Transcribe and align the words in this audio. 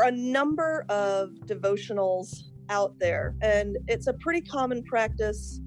are 0.00 0.08
a 0.08 0.12
number 0.12 0.84
of 0.88 1.30
devotionals 1.46 2.44
out 2.68 2.98
there, 2.98 3.34
and 3.42 3.76
it's 3.88 4.06
a 4.06 4.14
pretty 4.14 4.40
common 4.40 4.82
practice 4.84 5.60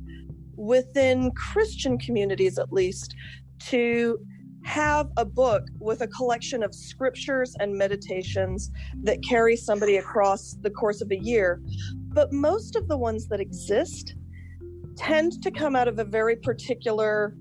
within 0.56 1.32
Christian 1.32 1.98
communities, 1.98 2.58
at 2.58 2.72
least, 2.72 3.16
to 3.68 4.18
have 4.64 5.10
a 5.18 5.26
book 5.26 5.64
with 5.80 6.02
a 6.02 6.08
collection 6.08 6.64
of 6.64 6.74
scriptures 6.74 7.56
and 7.60 7.76
meditations 7.78 8.72
that 9.04 9.20
carry 9.28 9.56
somebody 9.56 9.98
across 9.98 10.56
the 10.62 10.70
course 10.70 11.02
of 11.02 11.12
a 11.12 11.18
year. 11.18 11.62
But 12.14 12.32
most 12.32 12.76
of 12.76 12.88
the 12.88 12.98
ones 12.98 13.28
that 13.28 13.40
exist 13.42 14.16
tend 14.96 15.44
to 15.44 15.52
come 15.52 15.76
out 15.76 15.88
of 15.88 16.00
a 16.00 16.06
very 16.06 16.38
particular 16.38 17.36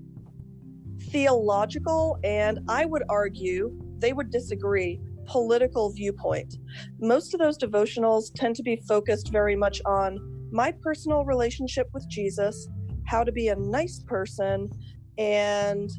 theological 1.03 2.19
and 2.23 2.59
I 2.67 2.85
would 2.85 3.03
argue 3.09 3.79
they 3.99 4.13
would 4.13 4.31
disagree 4.31 4.99
political 5.25 5.91
viewpoint. 5.91 6.57
Most 6.99 7.33
of 7.33 7.39
those 7.39 7.57
devotionals 7.57 8.31
tend 8.35 8.55
to 8.57 8.63
be 8.63 8.75
focused 8.87 9.31
very 9.31 9.55
much 9.55 9.81
on 9.85 10.19
my 10.51 10.71
personal 10.71 11.25
relationship 11.25 11.87
with 11.93 12.07
Jesus, 12.07 12.69
how 13.05 13.23
to 13.23 13.31
be 13.31 13.47
a 13.47 13.55
nice 13.55 13.99
person, 14.05 14.69
and 15.17 15.89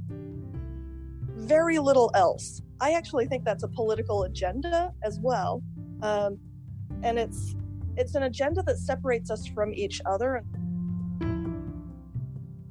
very 1.37 1.79
little 1.79 2.11
else. 2.15 2.63
I 2.81 2.93
actually 2.93 3.27
think 3.27 3.45
that's 3.45 3.63
a 3.63 3.69
political 3.69 4.25
agenda 4.25 4.93
as 5.03 5.19
well, 5.21 5.63
um, 6.03 6.39
and 7.03 7.19
it's 7.19 7.55
it's 7.97 8.15
an 8.15 8.25
agenda 8.25 8.63
that 8.65 8.79
separates 8.79 9.31
us 9.31 9.47
from 9.47 9.73
each 9.73 10.01
other. 10.05 10.43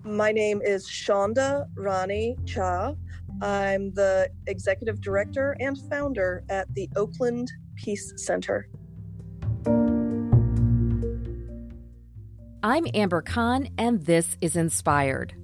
My 0.03 0.31
name 0.31 0.61
is 0.61 0.85
Sandhya 0.85 1.65
Rani 1.75 2.35
Jha. 2.43 2.97
I'm 3.43 3.93
the 3.93 4.29
executive 4.47 5.01
director 5.01 5.57
and 5.59 5.77
founder 5.89 6.45
at 6.47 6.73
the 6.73 6.87
Oakland 6.95 7.51
Peace 7.75 8.13
Center. 8.15 8.69
I'm 12.63 12.87
Amber 12.93 13.21
Khan, 13.21 13.67
and 13.77 14.05
this 14.05 14.37
is 14.39 14.55
Inspired. 14.55 15.35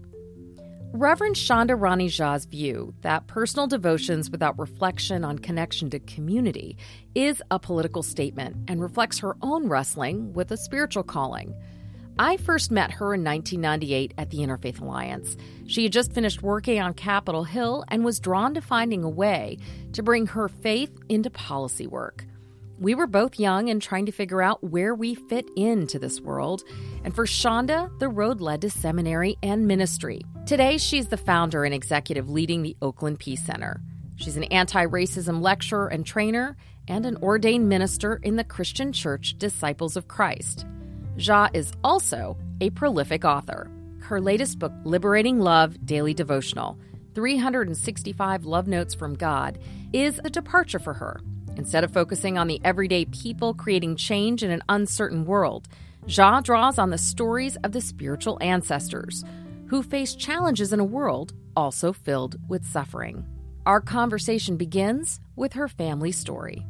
Reverend 0.94 1.36
Sandhya 1.36 1.76
Rani 1.80 2.08
Jha's 2.08 2.46
view 2.46 2.94
that 3.02 3.28
personal 3.28 3.68
devotions 3.68 4.30
without 4.30 4.58
reflection 4.58 5.26
on 5.26 5.38
connection 5.38 5.90
to 5.90 6.00
community 6.00 6.78
is 7.16 7.44
a 7.52 7.60
political 7.60 8.02
statement 8.02 8.56
and 8.70 8.82
reflects 8.82 9.20
her 9.20 9.36
own 9.42 9.68
wrestling 9.68 10.32
with 10.32 10.52
a 10.52 10.58
spiritual 10.58 11.04
calling. 11.04 11.54
I 12.22 12.36
first 12.36 12.70
met 12.70 12.92
her 12.92 13.14
in 13.14 13.24
1998 13.24 14.14
at 14.18 14.30
the 14.30 14.40
Interfaith 14.40 14.82
Alliance. 14.82 15.38
She 15.68 15.84
had 15.84 15.94
just 15.94 16.12
finished 16.12 16.44
working 16.44 16.82
on 16.82 16.94
Capitol 16.94 17.46
Hill 17.46 17.86
and 17.88 18.04
was 18.04 18.20
drawn 18.20 18.54
to 18.56 18.62
finding 18.62 19.06
a 19.06 19.10
way 19.10 19.58
to 19.94 20.04
bring 20.04 20.28
her 20.28 20.50
faith 20.50 20.92
into 21.08 21.30
policy 21.30 21.88
work. 21.88 22.26
We 22.78 22.94
were 22.94 23.08
both 23.08 23.40
young 23.40 23.70
and 23.70 23.82
trying 23.82 24.06
to 24.06 24.12
figure 24.12 24.42
out 24.42 24.62
where 24.62 24.94
we 24.94 25.16
fit 25.16 25.50
into 25.56 25.98
this 25.98 26.20
world. 26.20 26.66
And 27.06 27.16
for 27.16 27.26
Sandhya, 27.26 27.98
the 28.00 28.10
road 28.10 28.42
led 28.42 28.62
to 28.64 28.70
seminary 28.70 29.38
and 29.42 29.66
ministry. 29.66 30.20
Today, 30.46 30.78
she's 30.78 31.08
the 31.08 31.16
founder 31.16 31.64
and 31.64 31.74
executive 31.74 32.30
leading 32.30 32.64
the 32.64 32.76
Oakland 32.82 33.20
Peace 33.20 33.46
Center. 33.46 33.80
She's 34.18 34.36
an 34.36 34.44
anti 34.46 34.86
racism 34.86 35.42
lecturer 35.42 35.88
and 35.88 36.06
trainer 36.06 36.58
and 36.86 37.06
an 37.06 37.16
ordained 37.22 37.70
minister 37.70 38.20
in 38.24 38.36
the 38.36 38.44
Christian 38.44 38.92
Church 38.92 39.38
Disciples 39.38 39.96
of 39.96 40.10
Christ. 40.10 40.66
Jha 41.20 41.50
is 41.54 41.74
also 41.84 42.38
a 42.62 42.70
prolific 42.70 43.26
author. 43.26 43.70
Her 44.00 44.22
latest 44.22 44.58
book, 44.58 44.72
Liberating 44.86 45.40
Love 45.40 45.86
Daily 45.86 46.14
Devotional 46.14 46.80
365 47.14 48.46
Love 48.46 48.70
Notes 48.70 48.94
from 48.94 49.16
God, 49.16 49.60
is 49.92 50.22
a 50.24 50.30
departure 50.30 50.80
for 50.80 50.94
her. 50.94 51.20
Instead 51.58 51.84
of 51.84 51.92
focusing 51.92 52.38
on 52.38 52.48
the 52.48 52.62
everyday 52.64 53.04
people 53.04 53.54
creating 53.54 53.98
change 53.98 54.44
in 54.44 54.50
an 54.52 54.64
uncertain 54.70 55.26
world, 55.26 55.68
Jha 56.06 56.42
draws 56.42 56.78
on 56.78 56.90
the 56.90 56.98
stories 56.98 57.58
of 57.66 57.74
the 57.74 57.82
spiritual 57.82 58.38
ancestors 58.40 59.26
who 59.68 59.84
face 59.84 60.16
challenges 60.16 60.72
in 60.72 60.80
a 60.80 60.86
world 60.86 61.34
also 61.54 61.92
filled 61.92 62.38
with 62.48 62.66
suffering. 62.66 63.26
Our 63.66 63.82
conversation 63.82 64.56
begins 64.56 65.20
with 65.36 65.52
her 65.54 65.68
family 65.68 66.14
story. 66.14 66.66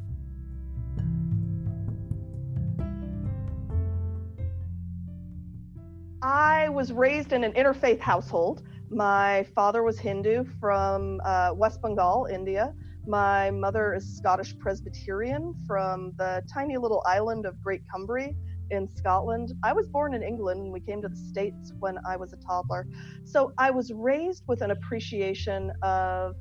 I 6.22 6.68
was 6.70 6.92
raised 6.92 7.32
in 7.32 7.46
an 7.46 7.54
interfaith 7.54 8.00
household. 8.02 8.64
My 8.90 9.46
father 9.56 9.84
was 9.84 10.00
Hindu 10.00 10.44
from 10.60 11.22
uh, 11.24 11.52
West 11.56 11.82
Bengal, 11.82 12.28
India. 12.30 12.74
My 13.08 13.52
mother 13.52 13.94
is 13.94 14.18
Scottish 14.18 14.58
Presbyterian 14.60 15.54
from 15.66 16.12
the 16.18 16.44
tiny 16.54 16.78
little 16.78 17.02
island 17.06 17.46
of 17.46 17.62
Great 17.64 17.82
Cumbrae 17.94 18.36
in 18.70 18.90
Scotland. 18.90 19.54
I 19.64 19.72
was 19.72 19.88
born 19.88 20.14
in 20.14 20.22
England 20.22 20.62
and 20.62 20.74
we 20.74 20.82
came 20.82 21.02
to 21.02 21.08
the 21.08 21.16
States 21.16 21.72
when 21.80 21.98
I 22.06 22.18
was 22.18 22.34
a 22.34 22.38
toddler. 22.38 22.86
So 23.24 23.54
I 23.58 23.72
was 23.72 23.94
raised 23.94 24.44
with 24.48 24.62
an 24.62 24.72
appreciation 24.72 25.72
of 25.84 26.36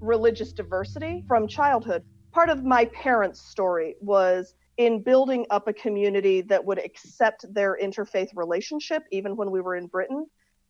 religious 0.00 0.52
diversity 0.52 1.24
from 1.26 1.48
childhood. 1.48 2.04
Part 2.32 2.50
of 2.50 2.62
my 2.62 2.84
parents' 2.86 3.40
story 3.40 3.96
was 4.02 4.54
in 4.76 5.02
building 5.02 5.46
up 5.50 5.68
a 5.68 5.72
community 5.72 6.42
that 6.42 6.64
would 6.64 6.78
accept 6.78 7.52
their 7.52 7.78
interfaith 7.82 8.28
relationship, 8.34 9.04
even 9.10 9.36
when 9.36 9.50
we 9.50 9.60
were 9.60 9.76
in 9.76 9.86
Britain. 9.86 10.26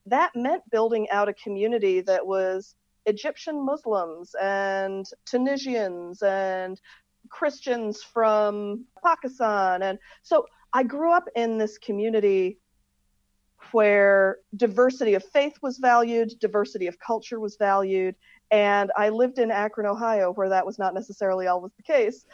That 0.07 0.31
meant 0.37 0.63
building 0.71 1.09
out 1.11 1.29
a 1.29 1.35
community 1.35 2.01
that 2.03 2.25
was 2.25 2.77
Egyptian 3.07 3.65
Muslims 3.65 4.35
and 4.41 5.07
Tunisians 5.25 6.23
and 6.23 6.81
Christians 7.29 8.03
from 8.03 8.85
Pakistan. 9.05 9.83
And 9.83 9.99
so 10.23 10.47
I 10.73 10.85
grew 10.85 11.13
up 11.13 11.29
in 11.35 11.59
this 11.59 11.79
community 11.79 12.59
where 13.73 14.39
diversity 14.57 15.15
of 15.15 15.25
faith 15.25 15.55
was 15.63 15.79
valued, 15.79 16.33
diversity 16.41 16.87
of 16.87 16.99
culture 16.99 17.41
was 17.41 17.57
valued, 17.57 18.15
and 18.51 18.93
I 18.97 19.09
lived 19.09 19.39
in 19.39 19.51
Akron, 19.51 19.87
Ohio, 19.87 20.33
where 20.33 20.49
that 20.49 20.65
was 20.65 20.79
not 20.79 20.95
necessarily 20.95 21.47
always 21.47 21.73
the 21.77 21.83
case. 21.83 22.25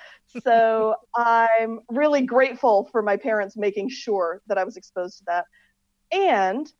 So 0.42 0.94
I'm 1.16 1.80
really 1.90 2.22
grateful 2.22 2.88
for 2.92 3.02
my 3.02 3.16
parents 3.16 3.56
making 3.56 3.88
sure 3.88 4.42
that 4.46 4.58
I 4.58 4.64
was 4.64 4.76
exposed 4.76 5.18
to 5.18 5.24
that. 5.26 5.46
And 6.12 6.70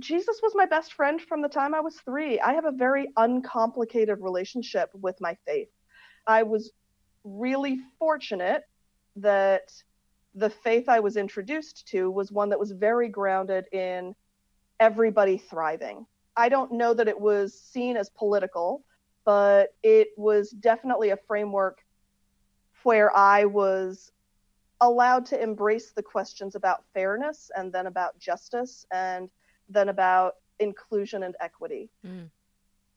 Jesus 0.00 0.40
was 0.42 0.52
my 0.54 0.66
best 0.66 0.94
friend 0.94 1.20
from 1.20 1.42
the 1.42 1.48
time 1.48 1.74
I 1.74 1.80
was 1.80 1.96
three. 2.04 2.40
I 2.40 2.54
have 2.54 2.64
a 2.64 2.72
very 2.72 3.08
uncomplicated 3.16 4.18
relationship 4.20 4.90
with 4.94 5.16
my 5.20 5.36
faith. 5.46 5.68
I 6.26 6.44
was 6.44 6.72
really 7.24 7.80
fortunate 7.98 8.62
that 9.16 9.72
the 10.34 10.50
faith 10.50 10.88
I 10.88 11.00
was 11.00 11.16
introduced 11.16 11.86
to 11.88 12.10
was 12.10 12.32
one 12.32 12.48
that 12.50 12.58
was 12.58 12.72
very 12.72 13.08
grounded 13.08 13.66
in 13.72 14.14
everybody 14.80 15.38
thriving. 15.38 16.06
I 16.36 16.48
don't 16.48 16.72
know 16.72 16.94
that 16.94 17.08
it 17.08 17.20
was 17.20 17.58
seen 17.58 17.96
as 17.96 18.08
political, 18.10 18.84
but 19.24 19.74
it 19.82 20.08
was 20.16 20.50
definitely 20.50 21.10
a 21.10 21.16
framework 21.16 21.84
where 22.82 23.14
I 23.16 23.44
was 23.44 24.10
allowed 24.80 25.26
to 25.26 25.40
embrace 25.40 25.92
the 25.92 26.02
questions 26.02 26.56
about 26.56 26.84
fairness 26.92 27.50
and 27.56 27.72
then 27.72 27.86
about 27.86 28.18
justice 28.18 28.84
and 28.90 29.30
then 29.68 29.88
about 29.88 30.34
inclusion 30.58 31.22
and 31.22 31.36
equity. 31.40 31.90
Mm. 32.04 32.28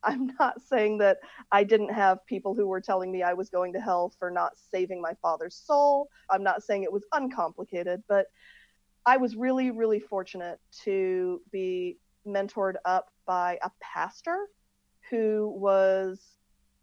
I'm 0.06 0.32
not 0.40 0.62
saying 0.62 1.00
that 1.00 1.18
I 1.52 1.64
didn't 1.64 1.92
have 1.92 2.26
people 2.26 2.54
who 2.54 2.68
were 2.68 2.82
telling 2.82 3.12
me 3.12 3.24
I 3.24 3.34
was 3.34 3.50
going 3.50 3.74
to 3.74 3.80
hell 3.80 4.14
for 4.20 4.30
not 4.30 4.54
saving 4.72 5.02
my 5.02 5.14
father's 5.22 5.56
soul. 5.56 6.10
I'm 6.30 6.44
not 6.44 6.64
saying 6.64 6.84
it 6.84 6.94
was 6.94 7.06
uncomplicated, 7.12 8.04
but 8.08 8.28
I 9.06 9.18
was 9.18 9.36
really, 9.36 9.72
really 9.72 10.00
fortunate 10.00 10.60
to 10.84 11.42
be 11.52 11.98
mentored 12.26 12.76
up 12.86 13.10
by 13.26 13.60
a 13.64 13.72
pastor 13.82 14.48
who 15.10 15.54
was 15.58 16.22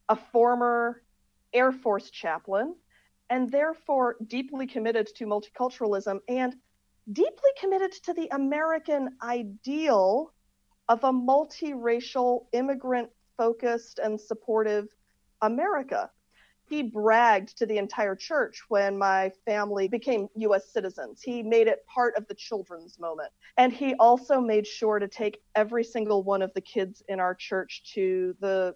a 0.08 0.16
former 0.16 1.02
Air 1.52 1.72
Force 1.72 2.10
chaplain 2.10 2.74
and 3.30 3.50
therefore 3.50 4.16
deeply 4.26 4.66
committed 4.66 5.08
to 5.16 5.26
multiculturalism 5.26 6.20
and 6.28 6.54
deeply 7.12 7.50
committed 7.58 7.92
to 7.92 8.12
the 8.12 8.28
American 8.32 9.16
ideal 9.22 10.32
of 10.88 11.04
a 11.04 11.12
multiracial, 11.12 12.46
immigrant 12.52 13.10
focused, 13.36 13.98
and 13.98 14.20
supportive 14.20 14.88
America 15.40 16.10
he 16.72 16.82
bragged 16.82 17.58
to 17.58 17.66
the 17.66 17.76
entire 17.76 18.16
church 18.16 18.62
when 18.68 18.96
my 18.96 19.30
family 19.44 19.88
became 19.88 20.28
US 20.36 20.72
citizens. 20.72 21.20
He 21.20 21.42
made 21.42 21.66
it 21.66 21.84
part 21.86 22.16
of 22.16 22.26
the 22.28 22.34
children's 22.34 22.98
moment. 22.98 23.30
And 23.58 23.72
he 23.72 23.94
also 23.96 24.40
made 24.40 24.66
sure 24.66 24.98
to 24.98 25.06
take 25.06 25.42
every 25.54 25.84
single 25.84 26.22
one 26.22 26.40
of 26.40 26.54
the 26.54 26.62
kids 26.62 27.02
in 27.08 27.20
our 27.20 27.34
church 27.34 27.82
to 27.92 28.34
the 28.40 28.74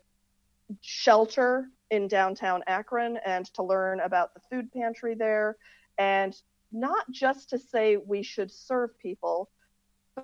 shelter 0.82 1.70
in 1.90 2.06
downtown 2.06 2.62
Akron 2.66 3.18
and 3.24 3.46
to 3.54 3.62
learn 3.62 4.00
about 4.00 4.34
the 4.34 4.40
food 4.50 4.70
pantry 4.72 5.14
there 5.14 5.56
and 5.96 6.36
not 6.72 7.10
just 7.10 7.48
to 7.48 7.58
say 7.58 7.96
we 7.96 8.22
should 8.22 8.50
serve 8.50 8.98
people 8.98 9.48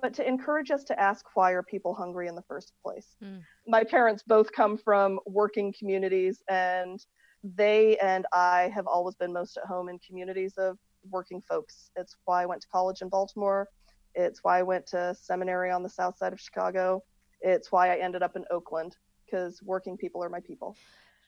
but 0.01 0.13
to 0.15 0.27
encourage 0.27 0.71
us 0.71 0.83
to 0.85 0.99
ask 0.99 1.25
why 1.35 1.51
are 1.51 1.63
people 1.63 1.93
hungry 1.93 2.27
in 2.27 2.35
the 2.35 2.41
first 2.41 2.73
place. 2.83 3.15
Mm. 3.23 3.41
My 3.67 3.83
parents 3.83 4.23
both 4.25 4.51
come 4.51 4.77
from 4.77 5.19
working 5.25 5.73
communities 5.77 6.41
and 6.49 7.03
they 7.43 7.97
and 7.97 8.25
I 8.33 8.71
have 8.73 8.87
always 8.87 9.15
been 9.15 9.33
most 9.33 9.57
at 9.57 9.65
home 9.65 9.89
in 9.89 9.99
communities 9.99 10.53
of 10.57 10.77
working 11.09 11.41
folks. 11.41 11.91
It's 11.95 12.15
why 12.25 12.43
I 12.43 12.45
went 12.45 12.61
to 12.61 12.67
college 12.69 13.01
in 13.01 13.09
Baltimore. 13.09 13.67
It's 14.15 14.43
why 14.43 14.59
I 14.59 14.63
went 14.63 14.87
to 14.87 15.15
seminary 15.19 15.69
on 15.69 15.83
the 15.83 15.89
south 15.89 16.17
side 16.17 16.33
of 16.33 16.39
Chicago. 16.39 17.03
It's 17.41 17.71
why 17.71 17.93
I 17.93 17.97
ended 17.99 18.23
up 18.23 18.35
in 18.35 18.45
Oakland 18.49 18.95
because 19.25 19.61
working 19.63 19.97
people 19.97 20.23
are 20.23 20.29
my 20.29 20.39
people. 20.39 20.75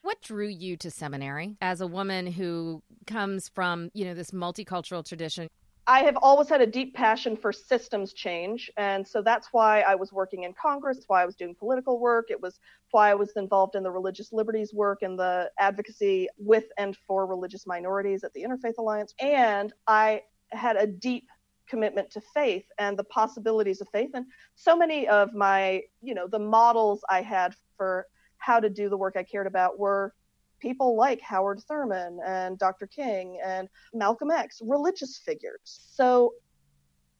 What 0.02 0.22
drew 0.22 0.48
you 0.48 0.78
to 0.78 0.92
seminary 0.92 1.58
as 1.62 1.82
a 1.82 1.88
woman 1.88 2.28
who 2.28 2.84
comes 3.08 3.50
from, 3.50 3.90
you 3.94 4.06
know, 4.06 4.14
this 4.14 4.32
multicultural 4.32 5.04
tradition? 5.04 5.50
I 5.88 6.00
have 6.00 6.18
always 6.18 6.50
had 6.50 6.62
a 6.62 6.68
deep 6.68 6.96
passion 6.96 7.38
for 7.38 7.54
systems 7.54 8.14
change. 8.14 8.72
And 8.76 9.08
so 9.08 9.22
that's 9.22 9.50
why 9.52 9.82
I 9.82 9.94
was 9.94 10.12
working 10.12 10.44
in 10.44 10.54
Congress, 10.54 11.04
why 11.08 11.22
I 11.22 11.26
was 11.26 11.36
doing 11.36 11.54
political 11.54 12.00
work. 12.00 12.26
It 12.30 12.42
was 12.42 12.60
why 12.90 13.12
I 13.12 13.14
was 13.14 13.32
involved 13.36 13.76
in 13.76 13.84
the 13.84 13.92
religious 13.92 14.34
liberties 14.34 14.74
work 14.74 15.04
and 15.04 15.18
the 15.18 15.52
advocacy 15.60 16.28
with 16.40 16.66
and 16.80 16.98
for 17.08 17.28
religious 17.28 17.68
minorities 17.68 18.24
at 18.24 18.34
the 18.34 18.44
Interfaith 18.44 18.78
Alliance. 18.80 19.14
And 19.20 19.74
I 19.86 20.24
had 20.52 20.76
a 20.76 20.88
deep 20.88 21.28
commitment 21.68 22.10
to 22.12 22.22
faith 22.34 22.66
and 22.80 22.98
the 22.98 23.04
possibilities 23.04 23.82
of 23.82 23.88
faith. 23.90 24.12
And 24.16 24.26
so 24.56 24.76
many 24.76 25.08
of 25.08 25.34
my, 25.34 25.84
you 26.02 26.16
know, 26.16 26.28
the 26.28 26.40
models 26.40 27.02
I 27.10 27.22
had 27.22 27.56
for 27.78 28.08
how 28.38 28.60
to 28.60 28.70
do 28.70 28.90
the 28.90 28.98
work 28.98 29.16
I 29.18 29.24
cared 29.24 29.48
about 29.48 29.78
were 29.78 30.14
people 30.60 30.96
like 30.96 31.22
Howard 31.22 31.62
Thurman 31.68 32.20
and 32.26 32.58
Dr. 32.58 32.88
King 32.88 33.40
and 33.46 33.68
Malcolm 33.94 34.32
X, 34.32 34.62
religious 34.64 35.18
figures. 35.18 35.60
So 35.92 36.34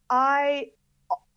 I 0.10 0.72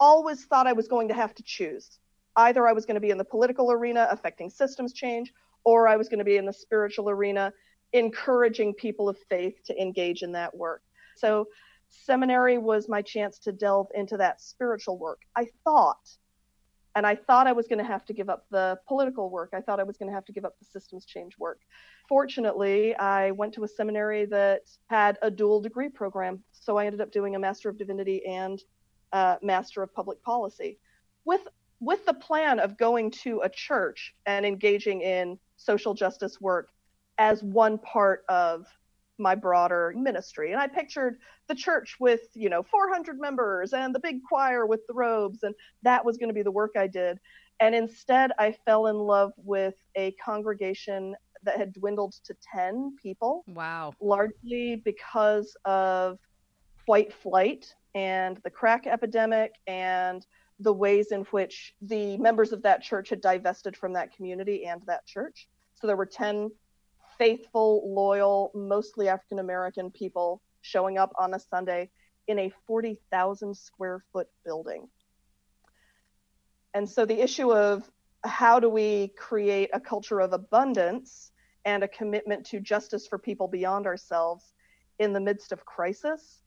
always 0.00 0.44
thought 0.44 0.66
I 0.66 0.72
was 0.72 0.88
going 0.88 1.08
to 1.08 1.14
have 1.14 1.34
to 1.34 1.42
choose. 1.42 1.98
Either 2.36 2.68
I 2.68 2.72
was 2.72 2.86
going 2.86 2.94
to 2.94 3.00
be 3.00 3.10
in 3.10 3.18
the 3.18 3.24
political 3.24 3.72
arena 3.72 4.06
affecting 4.10 4.48
systems 4.48 4.92
change, 4.92 5.32
or 5.64 5.88
I 5.88 5.96
was 5.96 6.08
going 6.08 6.20
to 6.20 6.24
be 6.24 6.36
in 6.36 6.46
the 6.46 6.52
spiritual 6.52 7.10
arena 7.10 7.52
encouraging 7.92 8.74
people 8.74 9.08
of 9.08 9.16
faith 9.28 9.54
to 9.64 9.80
engage 9.80 10.22
in 10.22 10.32
that 10.32 10.54
work. 10.56 10.82
So 11.16 11.48
seminary 11.88 12.58
was 12.58 12.88
my 12.88 13.02
chance 13.02 13.38
to 13.40 13.52
delve 13.52 13.88
into 13.94 14.16
that 14.18 14.40
spiritual 14.40 14.98
work. 14.98 15.22
I 15.36 15.46
thought 15.64 16.08
and 16.98 17.06
I 17.06 17.14
thought 17.14 17.46
I 17.46 17.52
was 17.52 17.68
going 17.68 17.78
to 17.78 17.84
have 17.84 18.04
to 18.06 18.12
give 18.12 18.28
up 18.28 18.46
the 18.50 18.76
political 18.88 19.30
work. 19.30 19.50
I 19.54 19.60
thought 19.60 19.78
I 19.78 19.84
was 19.84 19.96
going 19.96 20.08
to 20.08 20.14
have 20.14 20.24
to 20.24 20.32
give 20.32 20.44
up 20.44 20.58
the 20.58 20.64
systems 20.64 21.04
change 21.06 21.38
work. 21.38 21.60
Fortunately, 22.08 22.92
I 22.96 23.30
went 23.30 23.54
to 23.54 23.62
a 23.62 23.68
seminary 23.68 24.24
that 24.26 24.62
had 24.88 25.16
a 25.22 25.30
dual 25.30 25.60
degree 25.60 25.88
program. 25.88 26.42
So 26.50 26.76
I 26.76 26.86
ended 26.86 27.00
up 27.00 27.12
doing 27.12 27.36
a 27.36 27.38
Master 27.38 27.68
of 27.68 27.78
Divinity 27.78 28.26
and 28.26 28.60
Master 29.42 29.84
of 29.84 29.94
Public 29.94 30.20
Policy 30.24 30.80
with 31.24 31.46
with 31.80 32.04
the 32.04 32.14
plan 32.14 32.58
of 32.58 32.76
going 32.76 33.12
to 33.12 33.42
a 33.44 33.48
church 33.48 34.16
and 34.26 34.44
engaging 34.44 35.00
in 35.00 35.38
social 35.56 35.94
justice 35.94 36.40
work 36.40 36.70
as 37.18 37.44
one 37.44 37.78
part 37.78 38.24
of 38.28 38.66
my 39.18 39.34
broader 39.34 39.92
ministry. 39.96 40.52
And 40.52 40.60
I 40.60 40.66
pictured 40.66 41.18
the 41.48 41.54
church 41.54 41.96
with, 41.98 42.20
you 42.34 42.48
know, 42.48 42.62
400 42.62 43.20
members 43.20 43.72
and 43.72 43.94
the 43.94 44.00
big 44.00 44.22
choir 44.22 44.66
with 44.66 44.86
the 44.86 44.94
robes, 44.94 45.42
and 45.42 45.54
that 45.82 46.04
was 46.04 46.16
going 46.16 46.28
to 46.28 46.34
be 46.34 46.42
the 46.42 46.50
work 46.50 46.72
I 46.76 46.86
did. 46.86 47.18
And 47.60 47.74
instead, 47.74 48.32
I 48.38 48.52
fell 48.64 48.86
in 48.86 48.96
love 48.96 49.32
with 49.36 49.74
a 49.96 50.12
congregation 50.12 51.16
that 51.42 51.56
had 51.56 51.72
dwindled 51.72 52.14
to 52.24 52.34
10 52.54 52.96
people. 53.02 53.44
Wow. 53.48 53.94
Largely 54.00 54.76
because 54.84 55.56
of 55.64 56.18
white 56.86 57.12
flight 57.12 57.74
and 57.94 58.38
the 58.44 58.50
crack 58.50 58.86
epidemic 58.86 59.52
and 59.66 60.26
the 60.60 60.72
ways 60.72 61.12
in 61.12 61.22
which 61.30 61.74
the 61.82 62.16
members 62.18 62.52
of 62.52 62.62
that 62.62 62.82
church 62.82 63.10
had 63.10 63.20
divested 63.20 63.76
from 63.76 63.92
that 63.92 64.14
community 64.14 64.66
and 64.66 64.82
that 64.86 65.06
church. 65.06 65.48
So 65.74 65.86
there 65.86 65.96
were 65.96 66.06
10 66.06 66.50
faithful, 67.18 67.92
loyal, 67.92 68.50
mostly 68.54 69.08
African 69.08 69.40
American 69.40 69.90
people 69.90 70.40
showing 70.62 70.98
up 70.98 71.12
on 71.18 71.34
a 71.34 71.38
Sunday 71.38 71.90
in 72.28 72.38
a 72.38 72.52
40,000 72.66 73.56
square 73.56 74.02
foot 74.12 74.28
building. 74.44 74.88
And 76.74 76.88
so 76.88 77.04
the 77.04 77.20
issue 77.20 77.52
of 77.52 77.90
how 78.24 78.60
do 78.60 78.68
we 78.68 79.08
create 79.16 79.70
a 79.72 79.80
culture 79.80 80.20
of 80.20 80.32
abundance 80.32 81.32
and 81.64 81.82
a 81.82 81.88
commitment 81.88 82.46
to 82.46 82.60
justice 82.60 83.06
for 83.06 83.18
people 83.18 83.48
beyond 83.48 83.86
ourselves 83.86 84.52
in 84.98 85.12
the 85.12 85.20
midst 85.20 85.52
of 85.52 85.64
crisis 85.64 86.42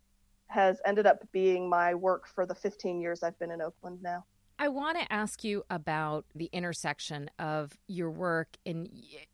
has 0.48 0.82
ended 0.86 1.06
up 1.06 1.20
being 1.32 1.70
my 1.70 1.96
work 1.96 2.28
for 2.28 2.46
the 2.46 2.56
15 2.56 3.00
years 3.02 3.24
I've 3.24 3.40
been 3.40 3.52
in 3.52 3.62
Oakland 3.62 4.00
now. 4.02 4.26
I 4.60 4.68
want 4.68 5.00
to 5.00 5.12
ask 5.12 5.44
you 5.44 5.64
about 5.70 6.26
the 6.36 6.50
intersection 6.52 7.32
of 7.40 7.76
your 7.88 8.12
work 8.12 8.58
and 8.66 8.90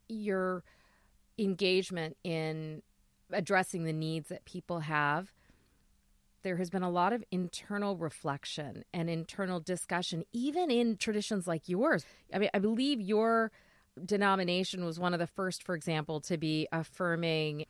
your 0.08 0.64
engagement 1.38 2.18
in 2.24 2.82
addressing 3.32 3.84
the 3.84 3.94
needs 3.94 4.30
that 4.30 4.46
people 4.46 4.82
have, 4.82 5.34
there 6.44 6.58
has 6.58 6.70
been 6.70 6.84
a 6.84 6.90
lot 6.90 7.14
of 7.14 7.24
internal 7.32 7.98
reflection 7.98 8.84
and 8.94 9.10
internal 9.10 9.60
discussion, 9.60 10.24
even 10.32 10.72
in 10.72 10.98
traditions 10.98 11.48
like 11.48 11.68
yours. 11.68 12.06
I 12.34 12.40
mean, 12.40 12.50
I 12.54 12.60
believe 12.60 13.02
your 13.02 13.52
denomination 14.06 14.86
was 14.86 15.00
one 15.00 15.14
of 15.14 15.20
the 15.20 15.28
first, 15.28 15.64
for 15.64 15.76
example, 15.76 16.22
to 16.22 16.38
be 16.38 16.68
affirming 16.72 17.66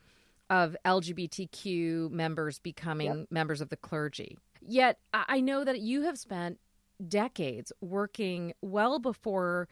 of 0.50 0.76
LGBTQ 0.84 2.10
members 2.10 2.58
becoming 2.58 3.06
yep. 3.06 3.26
members 3.30 3.60
of 3.60 3.68
the 3.68 3.76
clergy. 3.76 4.38
Yet, 4.60 4.98
I 5.12 5.40
know 5.40 5.64
that 5.64 5.80
you 5.80 6.02
have 6.02 6.18
spent 6.18 6.58
decades 7.06 7.72
working 7.80 8.54
well 8.60 8.98
before 8.98 9.68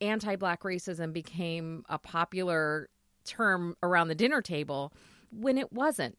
anti 0.00 0.36
black 0.36 0.62
racism 0.62 1.12
became 1.12 1.84
a 1.88 1.98
popular 1.98 2.88
term 3.26 3.76
around 3.82 4.08
the 4.08 4.14
dinner 4.14 4.40
table 4.40 4.92
when 5.30 5.58
it 5.58 5.72
wasn't. 5.72 6.16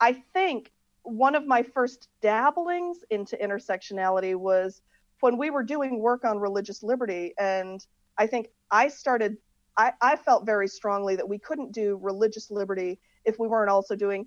I 0.00 0.14
think 0.32 0.72
one 1.02 1.34
of 1.34 1.46
my 1.46 1.62
first 1.62 2.08
dabblings 2.20 2.98
into 3.10 3.36
intersectionality 3.36 4.34
was 4.34 4.82
when 5.20 5.36
we 5.36 5.50
were 5.50 5.62
doing 5.62 5.98
work 6.00 6.24
on 6.24 6.38
religious 6.38 6.82
liberty. 6.82 7.34
And 7.38 7.84
I 8.18 8.26
think 8.26 8.48
I 8.70 8.88
started, 8.88 9.36
I, 9.76 9.92
I 10.00 10.16
felt 10.16 10.46
very 10.46 10.68
strongly 10.68 11.16
that 11.16 11.28
we 11.28 11.38
couldn't 11.38 11.72
do 11.72 11.98
religious 12.02 12.50
liberty 12.50 12.98
if 13.24 13.38
we 13.38 13.46
weren't 13.46 13.70
also 13.70 13.94
doing 13.94 14.26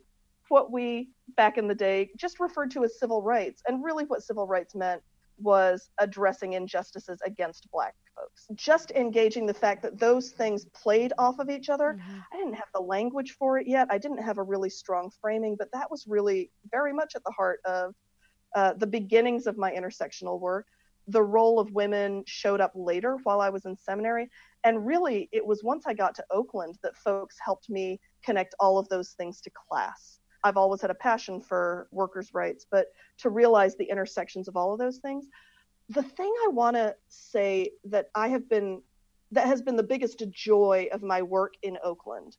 what 0.50 0.72
we 0.72 1.10
back 1.36 1.58
in 1.58 1.68
the 1.68 1.75
day 1.75 2.12
just 2.18 2.40
referred 2.40 2.72
to 2.72 2.84
as 2.84 3.00
civil 3.00 3.22
rights. 3.22 3.63
And 3.68 3.84
really, 3.84 4.06
what 4.06 4.24
civil 4.24 4.48
rights 4.48 4.75
meant 4.75 5.01
was 5.38 5.90
addressing 6.00 6.54
injustices 6.54 7.20
against 7.26 7.70
Black 7.72 7.96
folks. 8.16 8.48
Just 8.56 8.92
engaging 8.92 9.46
the 9.46 9.54
fact 9.54 9.82
that 9.84 10.00
those 10.00 10.30
things 10.30 10.65
played 10.65 11.13
off 11.18 11.39
of 11.39 11.50
each 11.50 11.70
other. 11.70 12.00
Mm-hmm. 12.00 12.20
I 12.34 12.38
didn't 12.38 12.54
have 12.54 12.70
the 12.74 12.82
language 12.82 13.36
for 13.38 13.58
it 13.58 13.68
yet. 13.68 13.88
I 13.92 13.98
didn't 13.98 14.22
have 14.22 14.38
a 14.38 14.44
really 14.44 14.70
strong 14.70 15.12
framing, 15.22 15.56
but 15.58 15.70
that 15.74 15.89
was 15.92 16.06
really 16.08 16.51
very 16.72 16.94
much 16.94 17.13
at 17.15 17.24
the 17.24 17.32
heart 17.32 17.60
of 17.65 17.94
uh, 18.56 18.74
the 18.74 18.88
beginnings 18.88 19.48
of 19.48 19.58
my 19.58 19.72
intersectional 19.72 20.39
work. 20.39 20.68
The 21.08 21.22
role 21.22 21.60
of 21.60 21.72
women 21.72 22.24
showed 22.25 22.62
up 22.62 22.72
later 22.74 23.18
while 23.24 23.42
I 23.42 23.50
was 23.50 23.65
in 23.65 23.77
seminary. 23.77 24.30
And 24.63 24.86
really, 24.88 25.30
it 25.32 25.46
was 25.46 25.63
once 25.63 25.86
I 25.86 25.94
got 25.94 26.15
to 26.15 26.25
Oakland 26.32 26.80
that 26.82 26.96
folks 26.96 27.38
helped 27.44 27.70
me 27.70 28.00
connect 28.24 28.56
all 28.60 28.80
of 28.80 28.89
those 28.89 29.12
things 29.12 29.39
to 29.42 29.51
class. 29.70 30.14
I've 30.46 30.58
always 30.58 30.80
had 30.80 30.92
a 30.92 30.96
passion 30.96 31.42
for 31.42 31.88
workers' 31.92 32.32
rights, 32.36 32.68
but 32.70 32.94
to 33.18 33.32
realize 33.32 33.75
the 33.75 33.90
intersections 33.90 34.48
of 34.48 34.56
all 34.56 34.72
of 34.72 34.80
those 34.80 35.00
things, 35.00 35.25
the 35.90 36.04
thing 36.04 36.32
I 36.46 36.50
want 36.50 36.75
to 36.75 36.96
say 37.10 37.72
that 37.86 38.10
I 38.14 38.28
have 38.30 38.48
been 38.48 38.84
that 39.32 39.48
has 39.48 39.64
been 39.64 39.75
the 39.75 39.84
biggest 39.84 40.24
joy 40.30 40.88
of 40.92 41.02
my 41.02 41.24
work 41.24 41.56
in 41.64 41.80
Oakland 41.84 42.38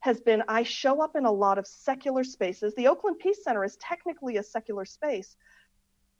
has 0.00 0.20
been 0.20 0.44
I 0.46 0.62
show 0.62 1.02
up 1.02 1.16
in 1.16 1.24
a 1.24 1.32
lot 1.32 1.58
of 1.58 1.66
secular 1.66 2.22
spaces. 2.22 2.74
The 2.76 2.86
Oakland 2.86 3.18
Peace 3.18 3.42
Center 3.42 3.64
is 3.64 3.76
technically 3.76 4.36
a 4.36 4.42
secular 4.42 4.84
space, 4.84 5.34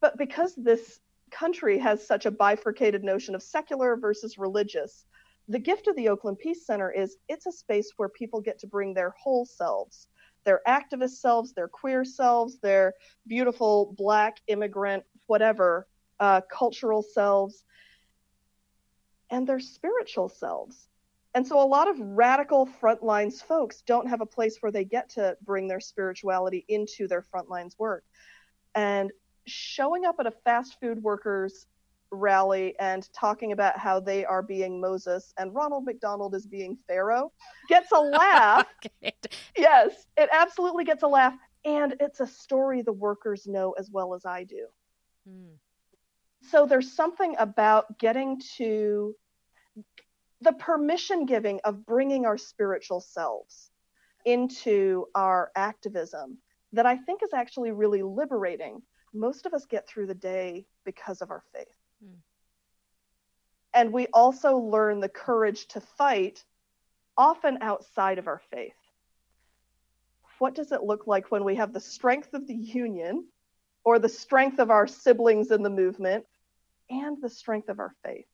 but 0.00 0.18
because 0.18 0.54
this 0.56 1.00
country 1.30 1.78
has 1.78 2.04
such 2.04 2.26
a 2.26 2.32
bifurcated 2.32 3.04
notion 3.04 3.36
of 3.36 3.42
secular 3.44 3.96
versus 3.96 4.38
religious, 4.38 5.06
the 5.48 5.58
gift 5.58 5.86
of 5.86 5.94
the 5.94 6.08
Oakland 6.08 6.38
Peace 6.40 6.66
Center 6.66 6.90
is 6.90 7.16
it's 7.28 7.46
a 7.46 7.52
space 7.52 7.92
where 7.96 8.08
people 8.08 8.40
get 8.40 8.58
to 8.58 8.66
bring 8.66 8.92
their 8.92 9.10
whole 9.10 9.46
selves, 9.46 10.08
their 10.44 10.60
activist 10.66 11.20
selves, 11.20 11.52
their 11.52 11.68
queer 11.68 12.04
selves, 12.04 12.58
their 12.58 12.94
beautiful 13.26 13.94
black 13.96 14.38
immigrant, 14.46 15.04
whatever, 15.26 15.86
uh, 16.20 16.40
cultural 16.50 17.02
selves, 17.02 17.64
and 19.30 19.46
their 19.46 19.60
spiritual 19.60 20.28
selves. 20.28 20.88
And 21.34 21.46
so 21.46 21.60
a 21.60 21.66
lot 21.66 21.88
of 21.88 21.98
radical 21.98 22.68
frontlines 22.80 23.42
folks 23.42 23.82
don't 23.82 24.08
have 24.08 24.20
a 24.20 24.26
place 24.26 24.58
where 24.60 24.70
they 24.70 24.84
get 24.84 25.08
to 25.10 25.36
bring 25.42 25.66
their 25.66 25.80
spirituality 25.80 26.64
into 26.68 27.08
their 27.08 27.22
frontlines 27.22 27.76
work. 27.78 28.04
And 28.74 29.10
showing 29.46 30.04
up 30.04 30.16
at 30.20 30.26
a 30.26 30.30
fast 30.30 30.78
food 30.80 31.02
workers 31.02 31.66
rally 32.14 32.74
and 32.78 33.08
talking 33.12 33.52
about 33.52 33.78
how 33.78 34.00
they 34.00 34.24
are 34.24 34.42
being 34.42 34.80
Moses 34.80 35.32
and 35.38 35.54
Ronald 35.54 35.84
McDonald 35.84 36.34
is 36.34 36.46
being 36.46 36.76
Pharaoh 36.86 37.32
gets 37.68 37.92
a 37.92 38.00
laugh. 38.00 38.66
yes, 39.56 40.06
it 40.16 40.28
absolutely 40.32 40.84
gets 40.84 41.02
a 41.02 41.08
laugh. 41.08 41.34
And 41.64 41.96
it's 42.00 42.20
a 42.20 42.26
story 42.26 42.82
the 42.82 42.92
workers 42.92 43.46
know 43.46 43.72
as 43.72 43.90
well 43.90 44.14
as 44.14 44.26
I 44.26 44.44
do. 44.44 44.66
Mm 45.28 45.54
so 46.50 46.66
there's 46.66 46.92
something 46.92 47.34
about 47.38 47.98
getting 47.98 48.40
to 48.56 49.14
the 50.40 50.52
permission 50.52 51.26
giving 51.26 51.60
of 51.64 51.86
bringing 51.86 52.26
our 52.26 52.36
spiritual 52.36 53.00
selves 53.00 53.70
into 54.24 55.06
our 55.14 55.50
activism 55.56 56.38
that 56.72 56.86
I 56.86 56.96
think 56.96 57.22
is 57.22 57.32
actually 57.32 57.70
really 57.70 58.02
liberating. 58.02 58.82
Most 59.14 59.46
of 59.46 59.54
us 59.54 59.64
get 59.64 59.88
through 59.88 60.06
the 60.06 60.14
day 60.14 60.66
because 60.84 61.22
of 61.22 61.30
our 61.30 61.42
faith. 61.54 61.66
And 63.74 63.92
we 63.92 64.06
also 64.12 64.56
learn 64.56 65.00
the 65.00 65.08
courage 65.08 65.66
to 65.68 65.80
fight, 65.80 66.44
often 67.18 67.58
outside 67.60 68.18
of 68.18 68.28
our 68.28 68.40
faith. 68.50 68.72
What 70.38 70.54
does 70.54 70.70
it 70.72 70.84
look 70.84 71.06
like 71.06 71.30
when 71.30 71.44
we 71.44 71.56
have 71.56 71.72
the 71.72 71.80
strength 71.80 72.34
of 72.34 72.46
the 72.46 72.54
union 72.54 73.26
or 73.84 73.98
the 73.98 74.08
strength 74.08 74.60
of 74.60 74.70
our 74.70 74.86
siblings 74.86 75.50
in 75.50 75.62
the 75.62 75.70
movement 75.70 76.24
and 76.88 77.20
the 77.20 77.28
strength 77.28 77.68
of 77.68 77.80
our 77.80 77.94
faith? 78.04 78.26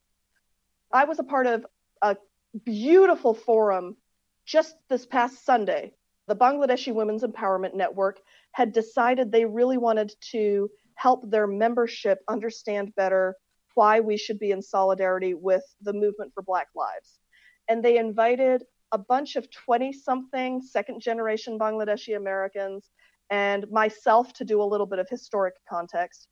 I 0.93 1.05
was 1.05 1.19
a 1.19 1.25
part 1.25 1.47
of 1.47 1.67
a 2.03 2.17
beautiful 2.65 3.33
forum 3.33 3.97
just 4.45 4.77
this 4.89 5.07
past 5.07 5.45
Sunday. 5.45 5.93
The 6.27 6.37
Bangladeshi 6.37 6.93
Women's 6.93 7.23
Empowerment 7.23 7.75
Network 7.75 8.21
had 8.53 8.73
decided 8.73 9.31
they 9.31 9.45
really 9.45 9.79
wanted 9.79 10.13
to 10.33 10.71
help 10.95 11.31
their 11.31 11.47
membership 11.47 12.21
understand 12.29 12.95
better 12.95 13.37
why 13.81 13.99
we 13.99 14.19
should 14.19 14.39
be 14.39 14.51
in 14.51 14.61
solidarity 14.61 15.33
with 15.33 15.65
the 15.81 15.95
movement 15.95 16.31
for 16.35 16.43
Black 16.43 16.67
Lives. 16.77 17.19
And 17.67 17.83
they 17.83 17.97
invited 17.97 18.63
a 18.93 18.99
bunch 18.99 19.37
of 19.37 19.51
20 19.51 19.91
something 19.91 20.61
second 20.61 21.01
generation 21.01 21.59
Bangladeshi 21.59 22.15
Americans 22.15 22.91
and 23.31 23.65
myself 23.71 24.35
to 24.35 24.45
do 24.45 24.61
a 24.61 24.71
little 24.71 24.85
bit 24.85 24.99
of 24.99 25.09
historic 25.09 25.55
context 25.67 26.29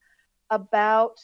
about 0.51 1.17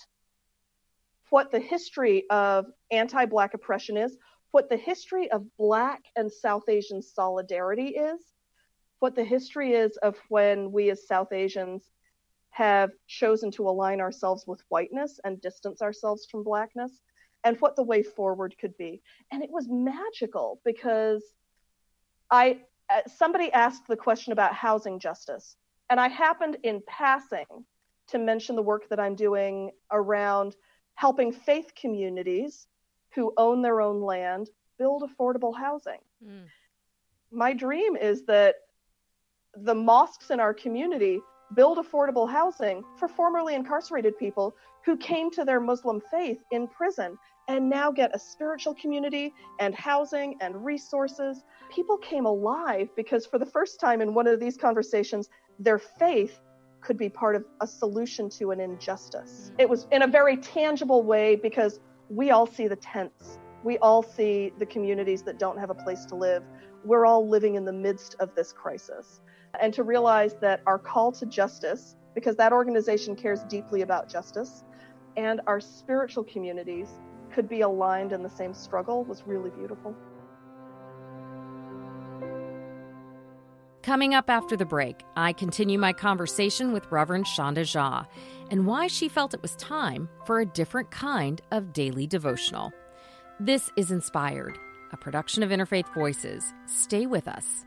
what 1.29 1.51
the 1.51 1.61
history 1.61 2.25
of 2.31 2.65
anti 2.91 3.27
Black 3.27 3.53
oppression 3.53 3.99
is, 3.99 4.17
what 4.51 4.71
the 4.71 4.79
history 4.79 5.31
of 5.31 5.45
Black 5.59 6.05
and 6.17 6.33
South 6.33 6.71
Asian 6.71 7.03
solidarity 7.03 7.89
is, 7.89 8.21
what 8.99 9.15
the 9.15 9.25
history 9.25 9.75
is 9.75 9.99
of 9.99 10.17
when 10.31 10.73
we 10.73 10.89
as 10.89 11.07
South 11.07 11.35
Asians 11.35 11.85
have 12.55 12.93
chosen 13.09 13.51
to 13.51 13.69
align 13.69 14.01
ourselves 14.01 14.47
with 14.47 14.63
whiteness 14.69 15.19
and 15.25 15.41
distance 15.41 15.83
ourselves 15.83 16.25
from 16.31 16.45
Blackness, 16.45 17.01
and 17.43 17.61
what 17.61 17.75
the 17.75 17.83
way 17.83 18.01
forward 18.01 18.55
could 18.61 18.77
be. 18.77 19.03
And 19.33 19.43
it 19.43 19.51
was 19.51 19.67
magical 19.69 20.61
because 20.65 21.25
I 22.31 22.61
uh, 22.89 23.01
somebody 23.09 23.51
asked 23.51 23.89
the 23.89 23.97
question 23.97 24.33
about 24.33 24.55
housing 24.55 25.01
justice, 25.01 25.57
and 25.91 25.99
I 25.99 26.07
happened 26.07 26.59
in 26.63 26.81
passing 26.87 27.47
to 28.07 28.19
mention 28.19 28.55
the 28.55 28.63
work 28.63 28.89
that 28.89 29.01
I'm 29.01 29.17
doing 29.17 29.73
around 29.91 30.55
helping 30.95 31.33
faith 31.33 31.73
communities 31.75 32.69
who 33.17 33.33
own 33.37 33.63
their 33.63 33.81
own 33.81 34.01
land 34.01 34.49
build 34.79 35.03
affordable 35.03 35.59
housing. 35.59 35.99
Mm. 36.25 36.45
My 37.33 37.53
dream 37.53 37.97
is 37.97 38.27
that 38.27 38.55
the 39.57 39.75
mosques 39.75 40.31
in 40.31 40.39
our 40.39 40.55
community 40.55 41.21
build 41.55 41.79
affordable 41.79 42.31
housing 42.31 42.83
for 42.99 43.09
formerly 43.09 43.55
incarcerated 43.55 44.19
people 44.19 44.55
who 44.85 44.97
came 44.97 45.31
to 45.31 45.45
their 45.45 45.61
Muslim 45.61 46.01
faith 46.11 46.39
in 46.51 46.69
prison 46.69 47.17
and 47.49 47.69
now 47.69 47.91
get 47.91 48.15
a 48.15 48.19
spiritual 48.19 48.75
community 48.75 49.33
and 49.61 49.75
housing 49.75 50.37
and 50.41 50.65
resources. 50.65 51.45
People 51.75 51.97
came 51.99 52.27
alive 52.27 52.89
because, 52.97 53.27
for 53.27 53.39
the 53.39 53.47
first 53.47 53.81
time 53.81 54.01
in 54.01 54.15
one 54.15 54.27
of 54.27 54.41
these 54.41 54.57
conversations, 54.57 55.29
their 55.59 55.79
faith 55.79 56.41
could 56.81 56.97
be 56.99 57.09
part 57.09 57.35
of 57.35 57.45
a 57.61 57.67
solution 57.67 58.29
to 58.29 58.51
an 58.51 58.61
injustice. 58.61 59.53
It 59.59 59.69
was 59.69 59.87
in 59.91 60.03
a 60.03 60.07
very 60.07 60.37
tangible 60.37 61.03
way 61.03 61.37
because 61.37 61.81
we 62.11 62.31
all 62.31 62.47
see 62.47 62.69
the 62.69 62.77
tents. 62.77 63.39
We 63.63 63.79
all 63.79 64.03
see 64.03 64.53
the 64.59 64.67
communities 64.67 65.23
that 65.23 65.39
don't 65.39 65.59
have 65.59 65.71
a 65.71 65.75
place 65.75 66.05
to 66.07 66.15
live. 66.15 66.43
We're 66.85 67.07
all 67.07 67.27
living 67.27 67.55
in 67.55 67.65
the 67.65 67.73
midst 67.73 68.17
of 68.21 68.35
this 68.35 68.53
crisis. 68.53 69.23
And 69.61 69.73
to 69.75 69.83
realize 69.83 70.35
that 70.41 70.61
our 70.67 70.79
call 70.79 71.13
to 71.13 71.27
justice, 71.27 71.97
because 72.15 72.37
that 72.37 72.53
organization 72.53 73.17
cares 73.17 73.43
deeply 73.45 73.83
about 73.83 74.09
justice, 74.09 74.65
and 75.17 75.41
our 75.47 75.61
spiritual 75.61 76.25
communities 76.25 76.89
could 77.33 77.49
be 77.49 77.63
aligned 77.63 78.13
in 78.13 78.23
the 78.23 78.31
same 78.31 78.55
struggle 78.55 79.05
was 79.05 79.23
really 79.27 79.51
beautiful. 79.51 79.95
Coming 83.83 84.15
up 84.15 84.31
after 84.31 84.57
the 84.57 84.65
break, 84.65 85.03
I 85.15 85.35
continue 85.35 85.79
my 85.79 85.93
conversation 85.93 86.73
with 86.73 86.91
Reverend 86.91 87.27
Sandhya 87.27 87.65
Jha 87.65 88.07
and 88.51 88.67
why 88.67 88.87
she 88.87 89.09
felt 89.09 89.35
it 89.35 89.43
was 89.43 89.57
time 89.57 90.09
for 90.25 90.41
a 90.41 90.47
different 90.47 90.91
kind 90.91 91.43
of 91.51 91.73
daily 91.75 92.07
devotional. 92.07 92.73
This 93.41 93.71
is 93.77 93.91
Inspired, 93.91 94.59
a 94.93 94.97
production 94.97 95.43
of 95.43 95.51
Interfaith 95.51 95.93
Voices. 95.93 96.55
Stay 96.67 97.05
with 97.05 97.29
us. 97.29 97.67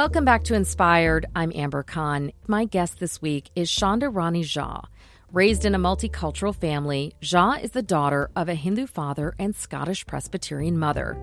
Welcome 0.00 0.24
back 0.24 0.44
to 0.44 0.54
Inspired. 0.54 1.26
I'm 1.36 1.52
Amber 1.54 1.82
Khan. 1.82 2.32
My 2.46 2.64
guest 2.64 3.00
this 3.00 3.20
week 3.20 3.50
is 3.54 3.68
Sandhya 3.68 4.08
Rani 4.10 4.42
Jha. 4.42 4.86
Raised 5.30 5.66
in 5.66 5.74
a 5.74 5.78
multicultural 5.78 6.54
family, 6.54 7.12
Jha 7.20 7.62
is 7.62 7.72
the 7.72 7.82
daughter 7.82 8.30
of 8.34 8.48
a 8.48 8.54
Hindu 8.54 8.86
father 8.86 9.34
and 9.38 9.54
Scottish 9.54 10.06
Presbyterian 10.06 10.78
mother. 10.78 11.18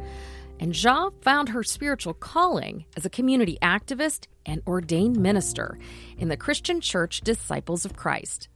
And 0.59 0.73
Jha 0.73 1.11
found 1.23 1.49
her 1.49 1.63
spiritual 1.63 2.13
calling 2.13 2.85
as 2.95 3.03
a 3.03 3.09
community 3.09 3.57
activist 3.63 4.27
and 4.45 4.61
ordained 4.67 5.17
minister 5.17 5.79
in 6.19 6.27
the 6.27 6.37
Christian 6.37 6.79
Church 6.79 7.21
Disciples 7.21 7.83
of 7.83 7.95
Christ. 7.95 8.47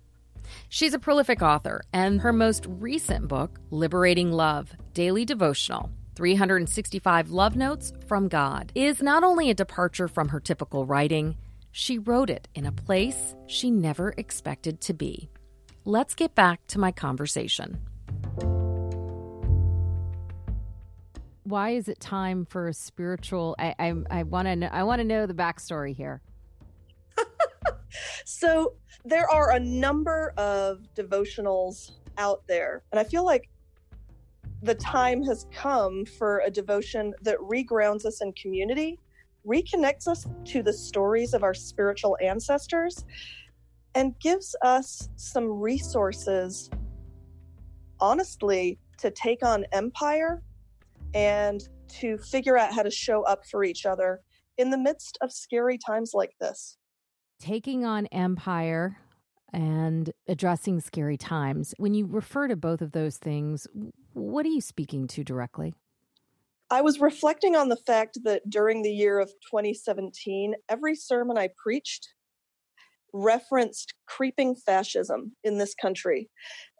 She's 0.69 0.93
a 0.93 0.99
prolific 0.99 1.41
author, 1.41 1.81
and 1.93 2.21
her 2.21 2.31
most 2.31 2.67
recent 2.69 3.27
book, 3.27 3.59
Liberating 3.71 4.31
Love 4.31 4.71
Daily 4.93 5.25
Devotional, 5.25 5.89
365 6.21 7.31
Love 7.31 7.55
Notes 7.55 7.93
from 8.05 8.27
God 8.27 8.71
is 8.75 9.01
not 9.01 9.23
only 9.23 9.49
a 9.49 9.55
departure 9.55 10.07
from 10.07 10.27
her 10.29 10.39
typical 10.39 10.85
writing, 10.85 11.35
she 11.71 11.97
wrote 11.97 12.29
it 12.29 12.47
in 12.53 12.67
a 12.67 12.71
place 12.71 13.33
she 13.47 13.71
never 13.71 14.13
expected 14.17 14.79
to 14.81 14.93
be 14.93 15.31
let's 15.83 16.13
get 16.13 16.35
back 16.35 16.59
to 16.67 16.77
my 16.77 16.91
conversation. 16.91 17.81
Why 21.41 21.71
is 21.71 21.87
it 21.87 21.99
time 21.99 22.45
for 22.45 22.67
a 22.67 22.73
spiritual? 22.75 23.55
I 23.57 23.73
I, 23.79 23.95
I 24.11 24.21
want 24.21 24.47
to. 24.61 24.71
I 24.71 24.83
want 24.83 24.99
to 24.99 25.03
know 25.03 25.25
the 25.25 25.33
backstory 25.33 25.95
here. 25.95 26.21
so 28.25 28.75
there 29.03 29.27
are 29.27 29.53
a 29.53 29.59
number 29.59 30.35
of 30.37 30.83
devotionals 30.95 31.93
out 32.19 32.43
there, 32.45 32.83
and 32.91 32.99
I 32.99 33.05
feel 33.05 33.25
like 33.25 33.49
the 34.61 34.75
time 34.75 35.23
has 35.23 35.47
come 35.51 36.05
for 36.05 36.41
a 36.45 36.51
devotion 36.51 37.13
that 37.21 37.37
regrounds 37.39 38.05
us 38.05 38.21
in 38.21 38.31
community, 38.33 38.99
reconnects 39.45 40.07
us 40.07 40.27
to 40.45 40.61
the 40.61 40.73
stories 40.73 41.33
of 41.33 41.43
our 41.43 41.53
spiritual 41.53 42.17
ancestors, 42.21 43.05
and 43.95 44.17
gives 44.19 44.55
us 44.61 45.09
some 45.15 45.49
resources, 45.49 46.69
honestly, 47.99 48.77
to 48.97 49.11
take 49.11 49.43
on 49.43 49.65
empire 49.71 50.41
and 51.13 51.67
to 51.87 52.17
figure 52.19 52.57
out 52.57 52.71
how 52.71 52.83
to 52.83 52.91
show 52.91 53.23
up 53.23 53.45
for 53.45 53.63
each 53.63 53.85
other 53.85 54.21
in 54.57 54.69
the 54.69 54.77
midst 54.77 55.17
of 55.21 55.31
scary 55.31 55.77
times 55.77 56.11
like 56.13 56.31
this. 56.39 56.77
Taking 57.39 57.83
on 57.83 58.05
empire 58.07 58.97
and 59.53 60.11
addressing 60.27 60.79
scary 60.79 61.17
times. 61.17 61.73
When 61.77 61.93
you 61.93 62.05
refer 62.05 62.47
to 62.47 62.55
both 62.55 62.81
of 62.81 62.91
those 62.91 63.17
things, 63.17 63.67
what 64.13 64.45
are 64.45 64.49
you 64.49 64.61
speaking 64.61 65.07
to 65.07 65.23
directly? 65.23 65.73
I 66.69 66.81
was 66.81 67.01
reflecting 67.01 67.55
on 67.55 67.67
the 67.67 67.75
fact 67.75 68.19
that 68.23 68.49
during 68.49 68.81
the 68.81 68.93
year 68.93 69.19
of 69.19 69.29
2017, 69.49 70.55
every 70.69 70.95
sermon 70.95 71.37
I 71.37 71.49
preached 71.61 72.13
referenced 73.13 73.93
creeping 74.05 74.55
fascism 74.55 75.35
in 75.43 75.57
this 75.57 75.75
country. 75.75 76.29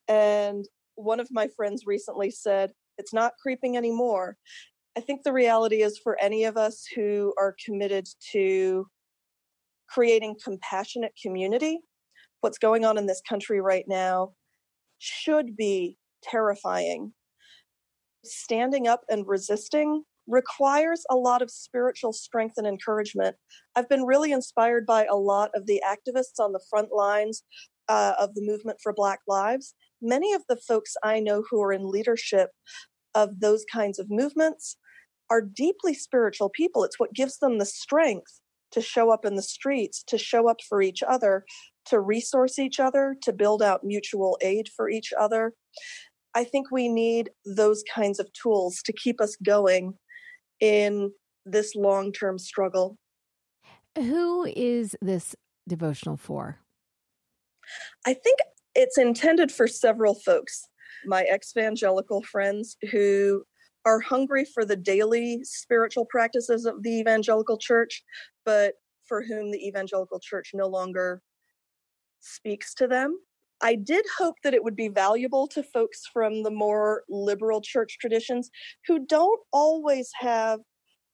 And 0.07 0.65
one 0.95 1.19
of 1.19 1.27
my 1.31 1.49
friends 1.55 1.83
recently 1.85 2.31
said, 2.31 2.71
It's 2.97 3.13
not 3.13 3.33
creeping 3.41 3.75
anymore. 3.75 4.37
I 4.97 5.01
think 5.01 5.23
the 5.23 5.33
reality 5.33 5.81
is 5.81 5.97
for 5.97 6.21
any 6.21 6.45
of 6.45 6.57
us 6.57 6.85
who 6.95 7.33
are 7.37 7.55
committed 7.65 8.07
to 8.31 8.87
creating 9.89 10.37
compassionate 10.43 11.13
community, 11.21 11.81
what's 12.41 12.57
going 12.57 12.85
on 12.85 12.97
in 12.97 13.05
this 13.05 13.21
country 13.27 13.61
right 13.61 13.85
now 13.87 14.33
should 14.99 15.55
be 15.55 15.97
terrifying. 16.23 17.13
Standing 18.23 18.87
up 18.87 19.01
and 19.09 19.27
resisting 19.27 20.03
requires 20.27 21.03
a 21.09 21.15
lot 21.15 21.41
of 21.41 21.49
spiritual 21.49 22.13
strength 22.13 22.55
and 22.57 22.67
encouragement. 22.67 23.35
I've 23.75 23.89
been 23.89 24.03
really 24.03 24.31
inspired 24.31 24.85
by 24.85 25.05
a 25.05 25.15
lot 25.15 25.51
of 25.55 25.65
the 25.65 25.81
activists 25.87 26.39
on 26.39 26.51
the 26.51 26.63
front 26.69 26.89
lines 26.91 27.43
uh, 27.89 28.13
of 28.19 28.35
the 28.35 28.45
movement 28.45 28.79
for 28.81 28.93
Black 28.93 29.19
Lives. 29.27 29.73
Many 30.01 30.33
of 30.33 30.43
the 30.47 30.55
folks 30.55 30.95
I 31.03 31.19
know 31.19 31.43
who 31.49 31.61
are 31.61 31.73
in 31.73 31.89
leadership 31.89 32.49
of 33.15 33.39
those 33.39 33.65
kinds 33.71 33.99
of 33.99 34.07
movements 34.09 34.77
are 35.29 35.41
deeply 35.41 35.93
spiritual 35.93 36.49
people. 36.49 36.83
It's 36.83 36.99
what 36.99 37.13
gives 37.13 37.39
them 37.39 37.57
the 37.57 37.65
strength 37.65 38.39
to 38.71 38.81
show 38.81 39.11
up 39.11 39.25
in 39.25 39.35
the 39.35 39.41
streets, 39.41 40.03
to 40.07 40.17
show 40.17 40.49
up 40.49 40.57
for 40.67 40.81
each 40.81 41.03
other, 41.03 41.45
to 41.87 41.99
resource 41.99 42.59
each 42.59 42.79
other, 42.79 43.15
to 43.23 43.33
build 43.33 43.61
out 43.61 43.83
mutual 43.83 44.37
aid 44.41 44.69
for 44.75 44.89
each 44.89 45.13
other. 45.19 45.53
I 46.33 46.43
think 46.43 46.71
we 46.71 46.87
need 46.87 47.31
those 47.45 47.83
kinds 47.93 48.19
of 48.19 48.31
tools 48.33 48.81
to 48.85 48.93
keep 48.93 49.19
us 49.19 49.35
going 49.43 49.93
in 50.59 51.11
this 51.45 51.75
long 51.75 52.11
term 52.11 52.37
struggle. 52.37 52.97
Who 53.97 54.45
is 54.45 54.95
this 55.01 55.35
devotional 55.67 56.17
for? 56.17 56.59
I 58.05 58.13
think 58.13 58.39
it's 58.75 58.97
intended 58.97 59.51
for 59.51 59.67
several 59.67 60.15
folks. 60.15 60.67
My 61.05 61.23
ex 61.23 61.53
evangelical 61.57 62.21
friends 62.23 62.77
who 62.91 63.43
are 63.85 63.99
hungry 63.99 64.45
for 64.45 64.63
the 64.63 64.75
daily 64.75 65.39
spiritual 65.43 66.05
practices 66.05 66.65
of 66.65 66.83
the 66.83 66.99
evangelical 66.99 67.57
church, 67.57 68.03
but 68.45 68.75
for 69.07 69.23
whom 69.23 69.51
the 69.51 69.67
evangelical 69.67 70.19
church 70.19 70.51
no 70.53 70.67
longer 70.67 71.21
speaks 72.21 72.73
to 72.75 72.87
them. 72.87 73.17
I 73.63 73.75
did 73.75 74.05
hope 74.17 74.35
that 74.43 74.53
it 74.53 74.63
would 74.63 74.75
be 74.75 74.87
valuable 74.87 75.47
to 75.49 75.61
folks 75.61 76.01
from 76.11 76.43
the 76.43 76.51
more 76.51 77.03
liberal 77.09 77.61
church 77.61 77.97
traditions 77.99 78.49
who 78.87 79.05
don't 79.05 79.39
always 79.53 80.09
have 80.19 80.61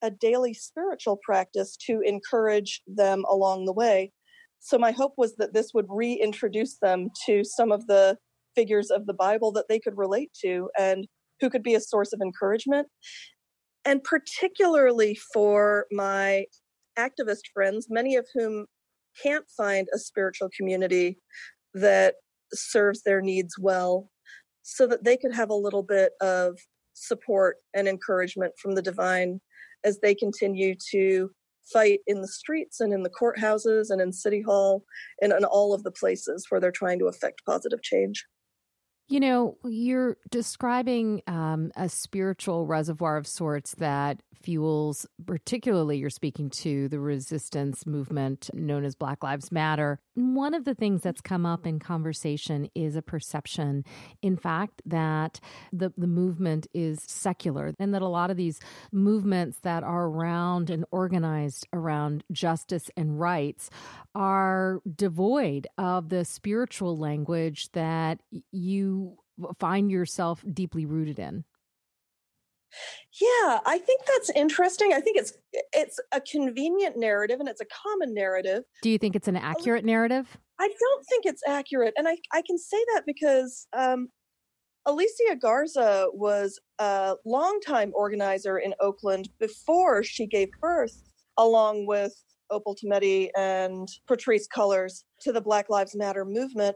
a 0.02 0.12
daily 0.12 0.54
spiritual 0.54 1.18
practice 1.24 1.76
to 1.88 2.02
encourage 2.06 2.82
them 2.88 3.26
along 3.30 3.66
the 3.66 3.74
way. 3.74 4.14
So, 4.60 4.78
my 4.78 4.92
hope 4.92 5.14
was 5.18 5.36
that 5.38 5.54
this 5.54 5.72
would 5.74 5.88
reintroduce 5.90 6.78
them 6.82 7.10
to 7.26 7.44
some 7.44 7.72
of 7.72 7.88
the 7.88 8.18
figures 8.56 8.90
of 8.90 9.06
the 9.06 9.14
Bible 9.14 9.52
that 9.54 9.66
they 9.70 9.80
could 9.80 9.98
relate 9.98 10.32
to 10.42 10.70
and 10.78 11.08
who 11.40 11.50
could 11.50 11.64
be 11.64 11.76
a 11.76 11.82
source 11.82 12.14
of 12.14 12.22
encouragement. 12.22 12.88
And 13.86 14.04
particularly 14.04 15.18
for 15.34 15.86
my 15.92 16.46
activist 16.98 17.44
friends, 17.54 17.88
many 17.90 18.16
of 18.16 18.26
whom 18.34 18.66
can't 19.22 19.46
find 19.56 19.88
a 19.94 19.98
spiritual 19.98 20.50
community 20.56 21.20
that 21.74 22.16
serves 22.54 23.04
their 23.04 23.22
needs 23.22 23.56
well, 23.60 24.10
so 24.64 24.88
that 24.88 25.04
they 25.04 25.18
could 25.18 25.34
have 25.34 25.50
a 25.50 25.56
little 25.56 25.84
bit 25.84 26.12
of 26.22 26.58
support 26.94 27.58
and 27.74 27.88
encouragement 27.88 28.54
from 28.62 28.76
the 28.76 28.82
divine 28.82 29.40
as 29.84 30.00
they 30.00 30.16
continue 30.16 30.76
to 30.92 31.30
fight 31.72 32.00
in 32.08 32.22
the 32.22 32.28
streets 32.28 32.80
and 32.80 32.94
in 32.94 33.04
the 33.04 33.10
courthouses 33.10 33.90
and 33.90 34.02
in 34.02 34.12
city 34.12 34.42
hall 34.42 34.84
and 35.22 35.34
in 35.34 35.44
all 35.46 35.74
of 35.74 35.84
the 35.84 35.92
places 35.92 36.46
where 36.50 36.60
they're 36.62 36.72
trying 36.72 37.00
to 37.00 37.08
affect 37.08 37.46
positive 37.46 37.82
change. 37.82 38.26
You 39.10 39.22
know, 39.22 39.58
you're 39.64 40.18
describing 40.30 41.22
um, 41.28 41.72
a 41.78 41.88
spiritual 41.88 42.66
reservoir 42.66 43.16
of 43.16 43.26
sorts 43.26 43.74
that 43.76 44.22
fuels, 44.42 45.06
particularly, 45.26 45.98
you're 45.98 46.10
speaking 46.10 46.50
to 46.50 46.90
the 46.90 47.00
resistance 47.00 47.86
movement 47.86 48.50
known 48.54 48.84
as 48.84 48.96
Black 48.96 49.24
Lives 49.24 49.52
Matter. 49.52 50.00
One 50.18 50.56
of 50.56 50.66
the 50.66 50.74
things 50.74 51.04
that's 51.04 51.22
come 51.22 51.46
up 51.46 51.68
in 51.68 51.78
conversation 51.78 52.72
is 52.74 52.96
a 52.96 53.04
perception, 53.04 53.86
in 54.24 54.36
fact, 54.36 54.82
that 54.84 55.40
the, 55.72 55.94
the 55.96 56.08
movement 56.08 56.66
is 56.74 57.04
secular 57.06 57.76
and 57.78 57.94
that 57.94 58.02
a 58.02 58.08
lot 58.08 58.32
of 58.32 58.38
these 58.38 58.60
movements 58.92 59.60
that 59.60 59.84
are 59.84 60.08
around 60.08 60.72
and 60.72 60.86
organized 60.90 61.68
around 61.72 62.24
justice 62.32 62.90
and 62.98 63.20
rights 63.20 63.70
are 64.16 64.82
devoid 64.96 65.68
of 65.78 66.10
the 66.10 66.26
spiritual 66.26 66.98
language 66.98 67.72
that 67.74 68.20
you 68.52 69.18
find 69.60 69.92
yourself 69.92 70.44
deeply 70.52 70.88
rooted 70.88 71.20
in. 71.20 71.44
Yeah, 73.20 73.60
I 73.66 73.80
think 73.80 74.02
that's 74.06 74.30
interesting. 74.32 74.94
I 74.94 75.00
think 75.00 75.18
it's 75.18 75.34
it's 75.74 76.00
a 76.12 76.22
convenient 76.22 76.98
narrative 76.98 77.40
and 77.40 77.50
it's 77.50 77.62
a 77.62 77.66
common 77.66 78.14
narrative. 78.14 78.64
Do 78.82 78.90
you 78.90 78.98
think 78.98 79.16
it's 79.16 79.28
an 79.28 79.38
accurate 79.38 79.86
narrative? 79.86 80.38
I 80.60 80.68
don't 80.80 81.06
think 81.06 81.26
it's 81.26 81.42
accurate, 81.48 81.94
and 81.98 82.08
I 82.08 82.18
I 82.34 82.42
can 82.42 82.58
say 82.58 82.78
that 82.94 83.04
because 83.06 83.68
um, 83.74 84.10
Alicia 84.86 85.36
Garza 85.40 86.08
was 86.14 86.60
a 86.80 87.16
longtime 87.26 87.92
organizer 87.94 88.60
in 88.60 88.74
Oakland 88.80 89.30
before 89.40 90.04
she 90.04 90.28
gave 90.28 90.50
birth, 90.62 91.04
along 91.38 91.88
with 91.88 92.14
Opal 92.50 92.76
Tometi 92.76 93.30
and 93.38 93.88
Patrisse 94.08 94.48
Cullors 94.48 95.04
to 95.22 95.32
the 95.32 95.42
Black 95.42 95.70
Lives 95.70 95.96
Matter 95.96 96.24
movement. 96.24 96.76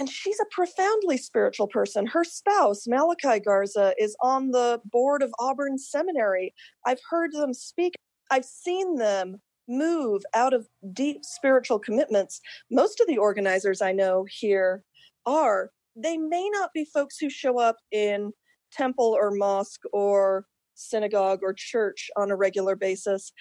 And 0.00 0.08
she's 0.08 0.40
a 0.40 0.46
profoundly 0.50 1.18
spiritual 1.18 1.68
person. 1.68 2.06
Her 2.06 2.24
spouse, 2.24 2.86
Malachi 2.86 3.38
Garza, 3.38 3.92
is 3.98 4.16
on 4.22 4.50
the 4.50 4.80
board 4.86 5.22
of 5.22 5.30
Auburn 5.38 5.76
Seminary. 5.76 6.54
I've 6.86 7.02
heard 7.10 7.32
them 7.32 7.52
speak, 7.52 7.94
I've 8.30 8.46
seen 8.46 8.96
them 8.96 9.42
move 9.68 10.22
out 10.32 10.54
of 10.54 10.66
deep 10.94 11.22
spiritual 11.22 11.78
commitments. 11.78 12.40
Most 12.70 13.00
of 13.00 13.08
the 13.08 13.18
organizers 13.18 13.82
I 13.82 13.92
know 13.92 14.24
here 14.30 14.84
are. 15.26 15.70
They 15.94 16.16
may 16.16 16.48
not 16.48 16.72
be 16.72 16.86
folks 16.86 17.18
who 17.18 17.28
show 17.28 17.60
up 17.60 17.76
in 17.92 18.32
temple 18.72 19.14
or 19.20 19.30
mosque 19.32 19.82
or 19.92 20.46
synagogue 20.76 21.40
or 21.42 21.52
church 21.52 22.10
on 22.16 22.30
a 22.30 22.36
regular 22.36 22.74
basis, 22.74 23.32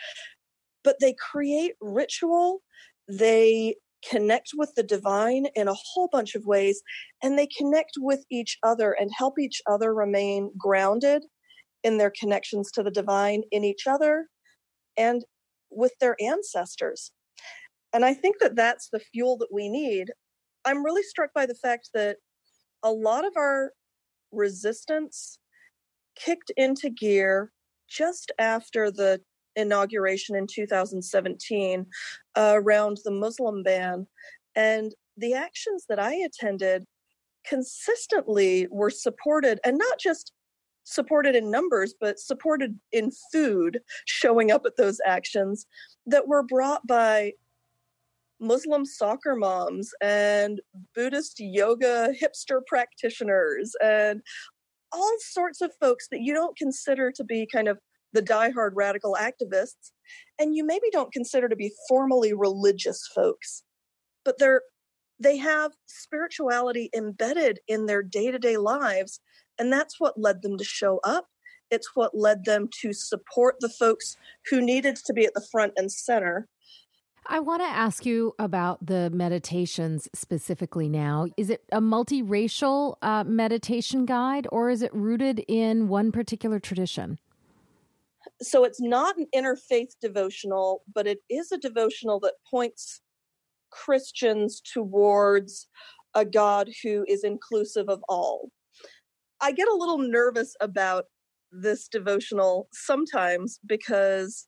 but 0.84 0.98
they 1.00 1.16
create 1.32 1.76
ritual. 1.80 2.62
They 3.08 3.76
connect 4.08 4.52
with 4.56 4.74
the 4.76 4.84
divine 4.84 5.48
in 5.56 5.68
a 5.68 5.74
whole 5.74 6.08
bunch 6.12 6.36
of 6.36 6.46
ways, 6.46 6.82
and 7.24 7.38
they 7.38 7.48
connect 7.48 7.94
with 7.98 8.24
each 8.30 8.58
other 8.64 8.94
and 8.94 9.10
help 9.18 9.40
each 9.40 9.62
other 9.68 9.94
remain 9.94 10.52
grounded 10.58 11.24
in 11.84 11.98
their 11.98 12.12
connections 12.20 12.72
to 12.72 12.84
the 12.84 12.92
divine, 12.92 13.44
in 13.52 13.64
each 13.64 13.88
other, 13.88 14.28
and 14.98 15.24
with 15.70 15.94
their 16.00 16.16
ancestors. 16.22 17.12
And 17.94 18.06
I 18.06 18.14
think 18.14 18.38
that 18.40 18.56
that's 18.56 18.90
the 18.92 19.00
fuel 19.00 19.38
that 19.38 19.52
we 19.52 19.70
need. 19.70 20.12
I'm 20.66 20.84
really 20.84 21.04
struck 21.04 21.34
by 21.34 21.46
the 21.46 21.56
fact 21.56 21.90
that 21.94 22.18
a 22.84 22.92
lot 22.92 23.26
of 23.26 23.34
our 23.38 23.72
resistance 24.32 25.40
kicked 26.16 26.52
into 26.58 26.90
gear 26.90 27.52
just 27.90 28.32
after 28.38 28.92
the 28.92 29.22
inauguration 29.56 30.36
in 30.36 30.48
2017 30.48 31.86
uh, 32.36 32.54
around 32.56 33.00
the 33.04 33.12
Muslim 33.12 33.64
ban. 33.64 34.08
And 34.56 34.94
the 35.18 35.34
actions 35.34 35.86
that 35.90 36.00
I 36.00 36.14
attended 36.16 36.86
consistently 37.46 38.68
were 38.70 38.90
supported 38.90 39.60
and 39.66 39.78
not 39.78 40.00
just 40.00 40.34
supported 40.84 41.36
in 41.36 41.52
numbers, 41.52 41.94
but 42.00 42.20
supported 42.20 42.80
in 42.92 43.12
food 43.32 43.80
showing 44.06 44.52
up 44.52 44.66
at 44.66 44.76
those 44.76 45.00
actions 45.06 45.66
that 46.06 46.28
were 46.28 46.44
brought 46.44 46.86
by 46.88 47.34
Muslim 48.40 48.86
soccer 48.86 49.36
moms 49.36 49.92
and 50.02 50.62
Buddhist 50.96 51.40
yoga 51.40 52.10
hipster 52.20 52.62
practitioners 52.66 53.76
and 53.84 54.22
all 54.92 55.16
sorts 55.20 55.62
of 55.62 55.72
folks 55.80 56.08
that 56.10 56.22
you 56.22 56.34
don't 56.34 56.58
consider 56.58 57.12
to 57.12 57.24
be 57.24 57.46
kind 57.46 57.68
of 57.68 57.78
the 58.14 58.22
diehard 58.22 58.72
radical 58.74 59.16
activists, 59.20 59.92
and 60.40 60.56
you 60.56 60.66
maybe 60.66 60.90
don't 60.92 61.14
consider 61.14 61.48
to 61.48 61.56
be 61.56 61.72
formally 61.88 62.34
religious 62.34 63.08
folks, 63.14 63.64
but 64.26 64.38
they're 64.40 64.62
they 65.20 65.38
have 65.38 65.74
spirituality 65.86 66.90
embedded 66.96 67.60
in 67.68 67.86
their 67.86 68.02
day-to-day 68.02 68.58
lives 68.58 69.20
and 69.58 69.72
that's 69.72 70.00
what 70.00 70.20
led 70.20 70.42
them 70.42 70.58
to 70.58 70.64
show 70.64 71.00
up 71.04 71.28
it's 71.70 71.92
what 71.94 72.18
led 72.18 72.46
them 72.46 72.68
to 72.82 72.94
support 72.94 73.56
the 73.60 73.70
folks 73.70 74.18
who 74.50 74.62
needed 74.62 74.96
to 74.96 75.14
be 75.14 75.26
at 75.26 75.34
the 75.34 75.46
front 75.52 75.74
and 75.76 75.92
center 75.92 76.48
I 77.32 77.42
want 77.42 77.62
to 77.62 77.68
ask 77.68 78.08
you 78.08 78.34
about 78.40 78.84
the 78.84 79.12
meditations 79.12 80.10
specifically 80.16 80.90
now. 80.90 81.28
Is 81.38 81.52
it 81.52 81.64
a 81.72 81.80
multiracial 81.80 82.96
uh, 83.04 83.24
meditation 83.24 84.08
guide 84.08 84.48
or 84.52 84.72
is 84.72 84.82
it 84.82 84.92
rooted 84.96 85.46
in 85.48 85.90
one 85.90 86.12
particular 86.12 86.60
tradition? 86.60 87.20
So 88.42 88.64
it's 88.64 88.82
not 88.82 89.18
an 89.18 89.28
interfaith 89.36 89.92
devotional, 90.02 90.84
but 90.94 91.08
it 91.08 91.20
is 91.30 91.52
a 91.52 91.58
devotional 91.58 92.20
that 92.22 92.36
points 92.50 93.02
Christians 93.70 94.62
towards 94.62 95.68
a 96.16 96.26
God 96.26 96.70
who 96.84 97.06
is 97.08 97.24
inclusive 97.24 97.90
of 97.90 98.02
all. 98.08 98.50
I 99.42 99.52
get 99.52 99.68
a 99.68 99.76
little 99.76 99.98
nervous 99.98 100.56
about 100.62 101.06
this 101.52 101.88
devotional 101.88 102.68
sometimes 102.72 103.60
because 103.66 104.48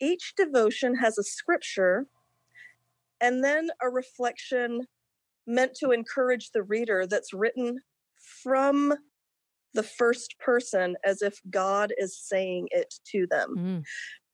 each 0.00 0.34
devotion 0.36 0.94
has 0.96 1.18
a 1.18 1.24
scripture 1.24 2.06
and 3.20 3.42
then 3.42 3.68
a 3.82 3.88
reflection 3.88 4.82
meant 5.46 5.74
to 5.74 5.90
encourage 5.90 6.50
the 6.50 6.62
reader 6.62 7.06
that's 7.06 7.32
written 7.32 7.78
from 8.42 8.94
the 9.74 9.82
first 9.82 10.38
person 10.38 10.96
as 11.04 11.22
if 11.22 11.40
God 11.50 11.92
is 11.98 12.18
saying 12.18 12.68
it 12.70 12.94
to 13.12 13.26
them. 13.30 13.54
Mm. 13.56 13.82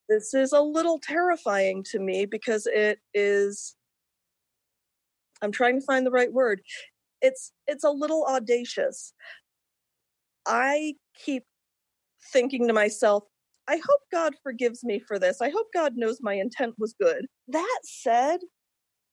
This 0.08 0.34
is 0.34 0.52
a 0.52 0.60
little 0.60 0.98
terrifying 1.02 1.82
to 1.90 1.98
me 1.98 2.26
because 2.26 2.66
it 2.66 2.98
is 3.14 3.74
I'm 5.42 5.52
trying 5.52 5.78
to 5.78 5.86
find 5.86 6.06
the 6.06 6.10
right 6.10 6.32
word. 6.32 6.62
It's 7.20 7.52
it's 7.66 7.84
a 7.84 7.90
little 7.90 8.26
audacious. 8.28 9.12
I 10.46 10.94
keep 11.24 11.44
thinking 12.32 12.66
to 12.66 12.72
myself, 12.72 13.24
I 13.68 13.76
hope 13.76 14.00
God 14.12 14.34
forgives 14.42 14.84
me 14.84 15.00
for 15.00 15.18
this. 15.18 15.40
I 15.40 15.50
hope 15.50 15.66
God 15.72 15.94
knows 15.96 16.18
my 16.20 16.34
intent 16.34 16.74
was 16.78 16.94
good. 17.00 17.26
That 17.48 17.80
said, 17.82 18.40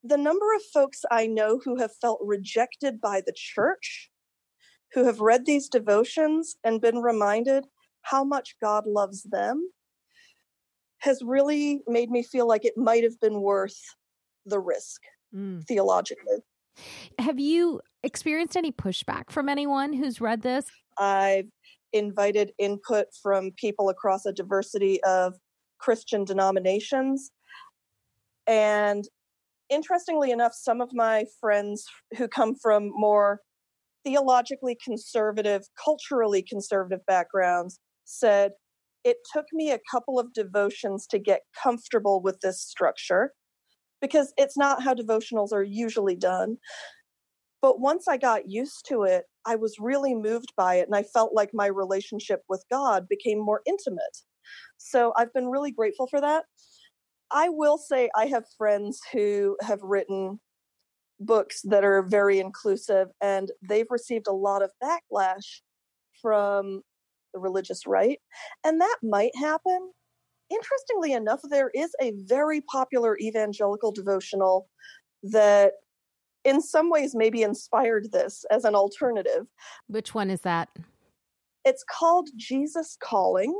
the 0.03 0.17
number 0.17 0.53
of 0.55 0.61
folks 0.73 1.01
I 1.09 1.27
know 1.27 1.59
who 1.63 1.77
have 1.77 1.91
felt 2.01 2.19
rejected 2.23 2.99
by 2.99 3.21
the 3.25 3.33
church, 3.35 4.10
who 4.93 5.05
have 5.05 5.19
read 5.19 5.45
these 5.45 5.69
devotions 5.69 6.55
and 6.63 6.81
been 6.81 6.97
reminded 6.97 7.65
how 8.03 8.23
much 8.23 8.55
God 8.61 8.85
loves 8.87 9.23
them, 9.23 9.69
has 10.99 11.21
really 11.23 11.81
made 11.87 12.11
me 12.11 12.23
feel 12.23 12.47
like 12.47 12.65
it 12.65 12.77
might 12.77 13.03
have 13.03 13.19
been 13.19 13.41
worth 13.41 13.79
the 14.45 14.59
risk 14.59 15.01
mm. 15.33 15.63
theologically. 15.65 16.37
Have 17.19 17.39
you 17.39 17.81
experienced 18.03 18.57
any 18.57 18.71
pushback 18.71 19.29
from 19.29 19.49
anyone 19.49 19.93
who's 19.93 20.21
read 20.21 20.41
this? 20.41 20.65
I've 20.97 21.49
invited 21.93 22.53
input 22.57 23.07
from 23.21 23.51
people 23.51 23.89
across 23.89 24.25
a 24.25 24.31
diversity 24.31 25.03
of 25.03 25.35
Christian 25.79 26.23
denominations. 26.23 27.31
And 28.47 29.05
interestingly 29.69 30.31
enough, 30.31 30.53
some 30.53 30.81
of 30.81 30.93
my 30.93 31.25
friends 31.39 31.85
who 32.17 32.27
come 32.27 32.55
from 32.55 32.91
more 32.93 33.41
theologically 34.03 34.77
conservative, 34.83 35.63
culturally 35.83 36.41
conservative 36.41 37.05
backgrounds 37.05 37.79
said, 38.05 38.51
It 39.03 39.17
took 39.33 39.45
me 39.53 39.71
a 39.71 39.79
couple 39.89 40.19
of 40.19 40.33
devotions 40.33 41.07
to 41.07 41.19
get 41.19 41.41
comfortable 41.61 42.21
with 42.21 42.39
this 42.41 42.61
structure 42.61 43.33
because 44.01 44.33
it's 44.37 44.57
not 44.57 44.83
how 44.83 44.93
devotionals 44.93 45.53
are 45.53 45.63
usually 45.63 46.15
done. 46.15 46.57
But 47.61 47.79
once 47.79 48.07
I 48.07 48.17
got 48.17 48.49
used 48.49 48.85
to 48.89 49.03
it, 49.03 49.25
I 49.45 49.55
was 49.55 49.75
really 49.79 50.15
moved 50.15 50.53
by 50.57 50.75
it 50.75 50.87
and 50.87 50.95
I 50.95 51.03
felt 51.03 51.33
like 51.33 51.51
my 51.53 51.67
relationship 51.67 52.41
with 52.49 52.63
God 52.71 53.07
became 53.07 53.39
more 53.39 53.61
intimate. 53.67 54.17
So 54.77 55.13
I've 55.15 55.33
been 55.33 55.47
really 55.47 55.71
grateful 55.71 56.07
for 56.07 56.19
that. 56.21 56.45
I 57.31 57.49
will 57.49 57.77
say 57.77 58.09
I 58.15 58.25
have 58.25 58.43
friends 58.57 58.99
who 59.13 59.57
have 59.61 59.81
written 59.81 60.39
books 61.21 61.61
that 61.63 61.83
are 61.83 62.01
very 62.01 62.39
inclusive 62.39 63.07
and 63.21 63.51
they've 63.61 63.89
received 63.89 64.27
a 64.27 64.33
lot 64.33 64.61
of 64.61 64.71
backlash 64.83 65.61
from 66.21 66.81
the 67.33 67.39
religious 67.39 67.87
right. 67.87 68.19
And 68.63 68.81
that 68.81 68.97
might 69.03 69.35
happen. 69.35 69.91
Interestingly 70.49 71.13
enough, 71.13 71.39
there 71.49 71.71
is 71.73 71.95
a 72.01 72.11
very 72.25 72.61
popular 72.61 73.17
evangelical 73.19 73.91
devotional 73.91 74.67
that 75.23 75.73
in 76.43 76.61
some 76.61 76.89
ways 76.89 77.15
maybe 77.15 77.43
inspired 77.43 78.11
this 78.11 78.43
as 78.51 78.65
an 78.65 78.75
alternative. 78.75 79.45
Which 79.87 80.13
one 80.13 80.29
is 80.29 80.41
that? 80.41 80.69
It's 81.63 81.85
called 81.89 82.29
Jesus 82.35 82.97
Calling. 83.01 83.53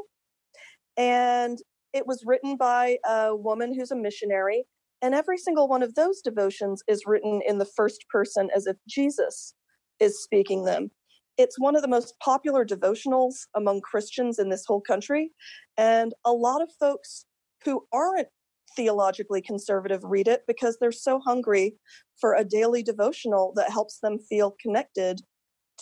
And 0.98 1.60
it 1.94 2.08
was 2.08 2.24
written 2.26 2.58
by 2.58 2.98
a 3.08 3.36
woman 3.36 3.74
who's 3.74 3.92
a 3.92 3.96
missionary. 3.96 4.66
And 5.02 5.16
every 5.16 5.38
single 5.38 5.68
one 5.68 5.84
of 5.84 5.96
those 5.96 6.22
devotions 6.22 6.84
is 6.88 7.04
written 7.06 7.42
in 7.48 7.58
the 7.58 7.66
first 7.66 8.06
person 8.10 8.50
as 8.56 8.68
if 8.68 8.78
Jesus 8.88 9.54
is 10.00 10.22
speaking 10.24 10.66
them. 10.66 10.92
It's 11.38 11.60
one 11.60 11.76
of 11.76 11.82
the 11.82 11.88
most 11.88 12.14
popular 12.20 12.66
devotionals 12.66 13.48
among 13.56 13.82
Christians 13.82 14.38
in 14.38 14.50
this 14.50 14.66
whole 14.68 14.82
country. 14.82 15.32
And 15.78 16.14
a 16.26 16.32
lot 16.32 16.62
of 16.62 16.70
folks 16.80 17.26
who 17.64 17.86
aren't 17.92 18.28
theologically 18.76 19.42
conservative 19.42 20.02
read 20.04 20.28
it 20.28 20.44
because 20.48 20.78
they're 20.80 20.92
so 20.92 21.20
hungry 21.20 21.76
for 22.20 22.36
a 22.36 22.46
daily 22.46 22.84
devotional 22.84 23.54
that 23.56 23.72
helps 23.72 24.00
them 24.00 24.20
feel 24.30 24.56
connected 24.62 25.20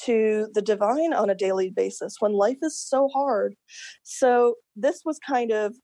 to 0.05 0.47
the 0.53 0.61
divine 0.61 1.13
on 1.13 1.29
a 1.29 1.35
daily 1.35 1.69
basis 1.69 2.15
when 2.19 2.31
life 2.31 2.57
is 2.63 2.79
so 2.79 3.09
hard. 3.13 3.55
So, 4.03 4.55
this 4.75 5.01
was 5.03 5.19
kind 5.19 5.51
of 5.51 5.75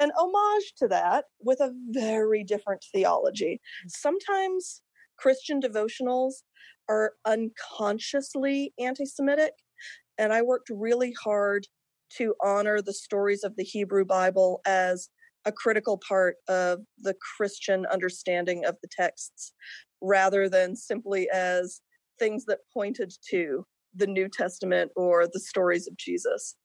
an 0.00 0.10
homage 0.18 0.74
to 0.78 0.88
that 0.88 1.26
with 1.40 1.60
a 1.60 1.72
very 1.90 2.44
different 2.44 2.84
theology. 2.92 3.60
Mm. 3.86 3.90
Sometimes 3.90 4.82
Christian 5.18 5.60
devotionals 5.60 6.34
are 6.88 7.12
unconsciously 7.24 8.72
anti 8.78 9.04
Semitic, 9.04 9.54
and 10.18 10.32
I 10.32 10.42
worked 10.42 10.70
really 10.70 11.14
hard 11.22 11.66
to 12.18 12.34
honor 12.42 12.80
the 12.80 12.92
stories 12.92 13.42
of 13.42 13.56
the 13.56 13.64
Hebrew 13.64 14.04
Bible 14.04 14.60
as 14.66 15.08
a 15.44 15.52
critical 15.52 16.00
part 16.06 16.36
of 16.48 16.80
the 16.98 17.14
Christian 17.36 17.86
understanding 17.86 18.64
of 18.64 18.76
the 18.82 18.88
texts 18.90 19.52
rather 20.00 20.48
than 20.48 20.76
simply 20.76 21.28
as 21.32 21.80
things 22.18 22.44
that 22.46 22.58
pointed 22.72 23.12
to 23.30 23.64
the 23.94 24.06
New 24.06 24.28
Testament 24.28 24.90
or 24.96 25.26
the 25.26 25.40
stories 25.40 25.86
of 25.86 25.96
Jesus. 25.96 26.56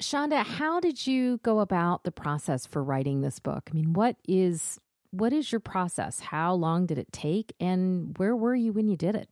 Sandhya, 0.00 0.44
how 0.44 0.80
did 0.80 1.06
you 1.06 1.38
go 1.38 1.60
about 1.60 2.04
the 2.04 2.12
process 2.12 2.66
for 2.66 2.82
writing 2.82 3.20
this 3.20 3.38
book? 3.38 3.68
I 3.70 3.74
mean, 3.74 3.92
what 3.92 4.16
is 4.26 4.78
what 5.10 5.32
is 5.32 5.50
your 5.50 5.60
process? 5.60 6.20
How 6.20 6.54
long 6.54 6.86
did 6.86 6.96
it 6.96 7.12
take 7.12 7.52
and 7.58 8.16
where 8.16 8.36
were 8.36 8.54
you 8.54 8.72
when 8.72 8.88
you 8.88 8.96
did 8.96 9.16
it? 9.16 9.28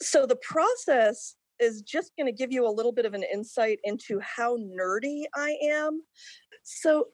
So 0.00 0.26
the 0.26 0.36
process 0.36 1.36
is 1.60 1.82
just 1.82 2.12
going 2.16 2.26
to 2.26 2.32
give 2.32 2.50
you 2.50 2.66
a 2.66 2.72
little 2.72 2.92
bit 2.92 3.04
of 3.04 3.14
an 3.14 3.22
insight 3.22 3.78
into 3.84 4.18
how 4.20 4.56
nerdy 4.56 5.24
I 5.36 5.56
am. 5.62 6.02
So, 6.62 7.08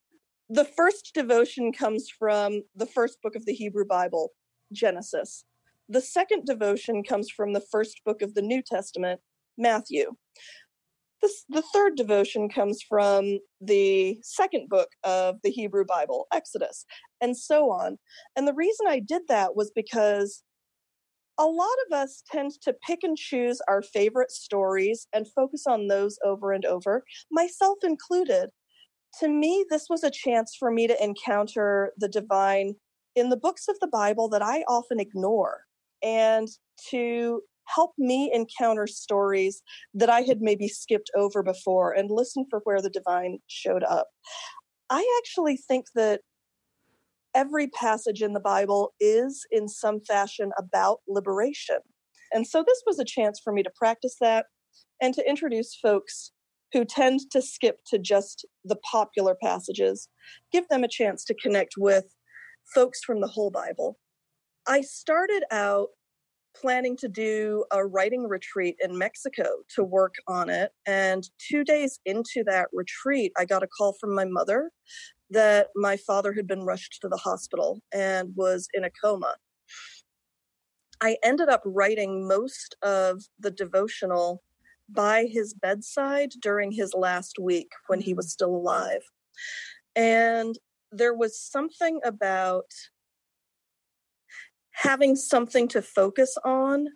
the 0.48 0.64
first 0.64 1.10
devotion 1.12 1.72
comes 1.72 2.08
from 2.08 2.62
the 2.76 2.86
first 2.86 3.20
book 3.20 3.34
of 3.34 3.44
the 3.46 3.52
Hebrew 3.52 3.84
Bible, 3.84 4.30
Genesis. 4.72 5.44
The 5.88 6.00
second 6.00 6.46
devotion 6.46 7.02
comes 7.02 7.28
from 7.28 7.52
the 7.52 7.60
first 7.60 8.00
book 8.04 8.22
of 8.22 8.34
the 8.34 8.42
New 8.42 8.62
Testament, 8.62 9.20
Matthew. 9.58 10.14
The, 11.22 11.32
the 11.48 11.62
third 11.72 11.96
devotion 11.96 12.48
comes 12.48 12.82
from 12.86 13.38
the 13.60 14.18
second 14.22 14.68
book 14.68 14.88
of 15.04 15.36
the 15.42 15.50
Hebrew 15.50 15.84
Bible, 15.84 16.26
Exodus, 16.32 16.84
and 17.20 17.36
so 17.36 17.70
on. 17.70 17.98
And 18.36 18.46
the 18.46 18.54
reason 18.54 18.86
I 18.88 19.00
did 19.00 19.22
that 19.28 19.56
was 19.56 19.72
because 19.74 20.42
a 21.38 21.44
lot 21.44 21.76
of 21.86 21.96
us 21.96 22.22
tend 22.30 22.52
to 22.62 22.74
pick 22.86 23.00
and 23.02 23.16
choose 23.16 23.60
our 23.68 23.82
favorite 23.82 24.30
stories 24.30 25.06
and 25.12 25.26
focus 25.34 25.64
on 25.66 25.88
those 25.88 26.18
over 26.24 26.52
and 26.52 26.64
over, 26.64 27.04
myself 27.30 27.78
included. 27.82 28.50
To 29.20 29.28
me, 29.28 29.64
this 29.70 29.86
was 29.88 30.02
a 30.04 30.10
chance 30.10 30.54
for 30.58 30.70
me 30.70 30.86
to 30.86 31.04
encounter 31.04 31.92
the 31.96 32.08
divine 32.08 32.74
in 33.14 33.30
the 33.30 33.36
books 33.36 33.68
of 33.68 33.76
the 33.80 33.88
Bible 33.88 34.28
that 34.28 34.42
I 34.42 34.60
often 34.68 35.00
ignore 35.00 35.60
and 36.02 36.48
to 36.90 37.40
help 37.66 37.92
me 37.98 38.30
encounter 38.32 38.86
stories 38.86 39.62
that 39.94 40.10
I 40.10 40.22
had 40.22 40.40
maybe 40.40 40.68
skipped 40.68 41.10
over 41.16 41.42
before 41.42 41.92
and 41.92 42.10
listen 42.10 42.46
for 42.48 42.60
where 42.64 42.80
the 42.80 42.90
divine 42.90 43.38
showed 43.46 43.82
up. 43.84 44.08
I 44.90 45.20
actually 45.22 45.56
think 45.56 45.86
that 45.94 46.20
every 47.34 47.68
passage 47.68 48.22
in 48.22 48.32
the 48.32 48.40
Bible 48.40 48.94
is 48.98 49.46
in 49.50 49.68
some 49.68 50.00
fashion 50.00 50.52
about 50.58 51.00
liberation. 51.06 51.78
And 52.32 52.46
so 52.46 52.64
this 52.66 52.82
was 52.86 52.98
a 52.98 53.04
chance 53.04 53.40
for 53.42 53.52
me 53.52 53.62
to 53.62 53.70
practice 53.76 54.16
that 54.20 54.46
and 55.00 55.14
to 55.14 55.28
introduce 55.28 55.76
folks 55.76 56.32
who 56.72 56.84
tend 56.84 57.20
to 57.30 57.40
skip 57.42 57.78
to 57.88 57.98
just 57.98 58.46
the 58.64 58.76
popular 58.76 59.36
passages, 59.40 60.08
give 60.52 60.66
them 60.68 60.82
a 60.82 60.88
chance 60.88 61.24
to 61.24 61.34
connect 61.34 61.74
with 61.76 62.04
folks 62.74 63.00
from 63.04 63.20
the 63.20 63.28
whole 63.28 63.50
Bible. 63.50 63.98
I 64.66 64.80
started 64.80 65.44
out 65.50 65.88
planning 66.60 66.96
to 66.98 67.08
do 67.08 67.64
a 67.72 67.84
writing 67.84 68.28
retreat 68.28 68.76
in 68.82 68.96
Mexico 68.96 69.44
to 69.74 69.84
work 69.84 70.14
on 70.26 70.48
it. 70.48 70.72
And 70.86 71.28
two 71.38 71.64
days 71.64 71.98
into 72.04 72.42
that 72.46 72.68
retreat, 72.72 73.32
I 73.38 73.44
got 73.44 73.62
a 73.62 73.68
call 73.68 73.94
from 74.00 74.14
my 74.14 74.24
mother 74.24 74.70
that 75.30 75.68
my 75.74 75.96
father 75.96 76.32
had 76.32 76.46
been 76.46 76.62
rushed 76.62 76.98
to 77.02 77.08
the 77.08 77.16
hospital 77.16 77.80
and 77.92 78.30
was 78.36 78.68
in 78.74 78.84
a 78.84 78.90
coma. 79.02 79.34
I 81.02 81.16
ended 81.22 81.48
up 81.48 81.62
writing 81.64 82.26
most 82.26 82.76
of 82.82 83.22
the 83.38 83.50
devotional 83.50 84.42
by 84.88 85.26
his 85.30 85.52
bedside 85.52 86.30
during 86.40 86.72
his 86.72 86.94
last 86.94 87.38
week 87.40 87.68
when 87.88 88.00
he 88.00 88.14
was 88.14 88.26
mm. 88.26 88.30
still 88.30 88.54
alive. 88.54 89.02
And 89.94 90.58
there 90.92 91.14
was 91.14 91.40
something 91.40 92.00
about 92.04 92.70
having 94.76 95.16
something 95.16 95.66
to 95.68 95.80
focus 95.80 96.36
on 96.44 96.86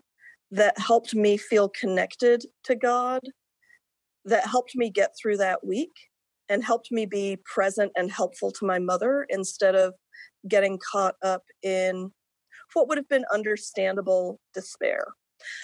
that 0.51 0.79
helped 0.79 1.15
me 1.15 1.37
feel 1.37 1.69
connected 1.69 2.45
to 2.65 2.77
God, 2.77 3.23
that 4.27 4.47
helped 4.47 4.77
me 4.77 4.91
get 4.91 5.13
through 5.21 5.39
that 5.39 5.67
week 5.67 5.93
and 6.51 6.63
helped 6.63 6.93
me 6.93 7.07
be 7.07 7.39
present 7.47 7.91
and 7.97 8.11
helpful 8.11 8.51
to 8.51 8.67
my 8.67 8.79
mother 8.79 9.25
instead 9.31 9.75
of 9.75 9.95
getting 10.47 10.79
caught 10.93 11.15
up 11.23 11.43
in 11.63 12.11
what 12.75 12.87
would 12.87 12.99
have 12.99 13.09
been 13.09 13.25
understandable 13.33 14.39
despair. 14.53 15.07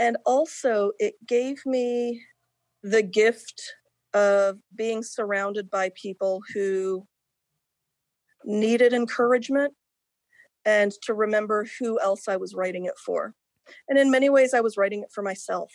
And 0.01 0.17
also, 0.25 0.93
it 0.99 1.15
gave 1.29 1.59
me 1.67 2.23
the 2.83 3.03
gift 3.03 3.61
of 4.15 4.57
being 4.75 5.03
surrounded 5.03 5.69
by 5.69 5.91
people 6.01 6.41
who 6.55 7.07
needed 8.45 8.95
encouragement 8.95 9.75
and 10.67 10.93
to 11.03 11.15
remember 11.15 11.67
who 11.79 11.99
else 12.01 12.29
I 12.29 12.37
was 12.37 12.55
writing 12.55 12.85
it 12.85 12.99
for. 12.99 13.35
And 13.89 13.99
in 13.99 14.11
many 14.11 14.29
ways, 14.29 14.53
I 14.53 14.61
was 14.61 14.77
writing 14.77 15.03
it 15.03 15.11
for 15.13 15.23
myself. 15.23 15.73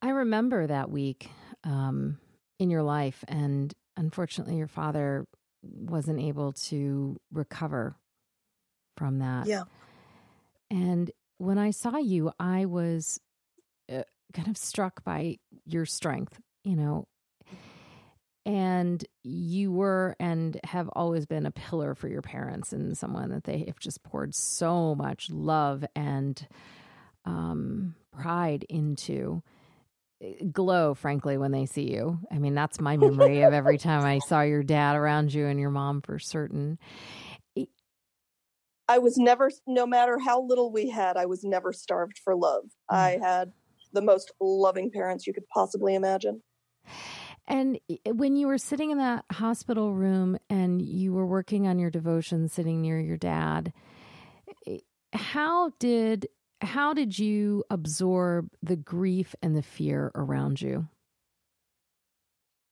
I 0.00 0.10
remember 0.10 0.66
that 0.66 0.90
week 0.90 1.28
um, 1.64 2.18
in 2.58 2.70
your 2.70 2.82
life, 2.82 3.24
and 3.26 3.74
unfortunately, 3.96 4.56
your 4.56 4.68
father 4.68 5.26
wasn't 5.62 6.20
able 6.20 6.52
to 6.52 7.20
recover 7.32 7.96
from 8.96 9.18
that. 9.18 9.46
Yeah. 9.46 9.64
And 10.70 11.10
when 11.38 11.58
I 11.58 11.70
saw 11.70 11.96
you, 11.98 12.32
I 12.38 12.66
was 12.66 13.20
uh, 13.92 14.04
kind 14.32 14.48
of 14.48 14.56
struck 14.56 15.02
by 15.04 15.38
your 15.66 15.84
strength, 15.84 16.38
you 16.64 16.76
know, 16.76 17.08
and 18.46 19.04
you 19.22 19.70
were 19.70 20.16
and 20.18 20.58
have 20.64 20.88
always 20.90 21.26
been 21.26 21.46
a 21.46 21.50
pillar 21.50 21.94
for 21.94 22.08
your 22.08 22.22
parents 22.22 22.72
and 22.72 22.96
someone 22.96 23.30
that 23.30 23.44
they 23.44 23.64
have 23.66 23.78
just 23.78 24.02
poured 24.02 24.34
so 24.34 24.94
much 24.94 25.30
love 25.30 25.84
and 25.94 26.46
um, 27.26 27.94
pride 28.12 28.64
into 28.68 29.42
eh, 30.22 30.44
glow 30.50 30.94
frankly 30.94 31.36
when 31.36 31.52
they 31.52 31.66
see 31.66 31.92
you. 31.92 32.18
I 32.30 32.38
mean 32.38 32.54
that's 32.54 32.80
my 32.80 32.96
memory 32.96 33.42
of 33.42 33.52
every 33.52 33.78
time 33.78 34.04
i 34.04 34.18
saw 34.20 34.40
your 34.40 34.62
dad 34.62 34.96
around 34.96 35.34
you 35.34 35.46
and 35.46 35.60
your 35.60 35.70
mom 35.70 36.00
for 36.00 36.18
certain. 36.18 36.78
I 38.88 38.98
was 38.98 39.18
never 39.18 39.50
no 39.68 39.86
matter 39.86 40.18
how 40.18 40.42
little 40.42 40.72
we 40.72 40.88
had 40.88 41.16
i 41.16 41.26
was 41.26 41.44
never 41.44 41.72
starved 41.72 42.18
for 42.24 42.34
love. 42.34 42.64
Mm. 42.90 42.96
i 42.96 43.18
had 43.22 43.52
the 43.92 44.02
most 44.02 44.32
loving 44.40 44.90
parents 44.90 45.26
you 45.26 45.32
could 45.34 45.46
possibly 45.48 45.94
imagine 45.94 46.42
and 47.50 47.80
when 48.06 48.36
you 48.36 48.46
were 48.46 48.58
sitting 48.58 48.90
in 48.90 48.98
that 48.98 49.24
hospital 49.32 49.92
room 49.92 50.38
and 50.48 50.80
you 50.80 51.12
were 51.12 51.26
working 51.26 51.66
on 51.66 51.80
your 51.80 51.90
devotion 51.90 52.48
sitting 52.48 52.80
near 52.80 53.00
your 53.00 53.16
dad, 53.16 53.72
how 55.12 55.70
did 55.80 56.28
how 56.62 56.94
did 56.94 57.18
you 57.18 57.64
absorb 57.68 58.50
the 58.62 58.76
grief 58.76 59.34
and 59.42 59.56
the 59.56 59.62
fear 59.62 60.12
around 60.14 60.62
you? 60.62 60.86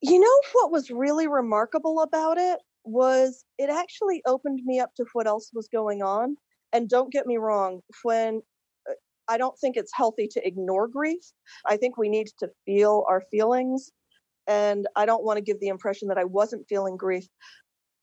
You 0.01 0.17
know 0.17 0.41
what 0.53 0.71
was 0.71 0.89
really 0.89 1.27
remarkable 1.27 2.01
about 2.01 2.37
it 2.37 2.59
was 2.85 3.43
it 3.57 3.69
actually 3.69 4.21
opened 4.25 4.61
me 4.63 4.79
up 4.79 4.95
to 4.95 5.05
what 5.11 5.27
else 5.27 5.51
was 5.53 5.67
going 5.67 6.01
on. 6.01 6.37
And 6.71 6.87
don't 6.87 7.11
get 7.11 7.27
me 7.27 7.35
wrong, 7.35 7.81
when 8.03 8.41
uh, 8.89 8.93
I 9.27 9.37
don't 9.37 9.59
think 9.59 9.75
it's 9.75 9.91
healthy 9.93 10.29
to 10.29 10.47
ignore 10.47 10.87
grief. 10.87 11.33
I 11.65 11.75
think 11.75 11.97
we 11.97 12.07
need 12.07 12.27
to 12.39 12.49
feel 12.65 13.03
our 13.09 13.23
feelings 13.29 13.91
and 14.49 14.87
I 14.95 15.05
don't 15.05 15.23
want 15.23 15.37
to 15.37 15.43
give 15.43 15.59
the 15.61 15.67
impression 15.67 16.07
that 16.09 16.17
I 16.17 16.25
wasn't 16.25 16.67
feeling 16.67 16.97
grief. 16.97 17.27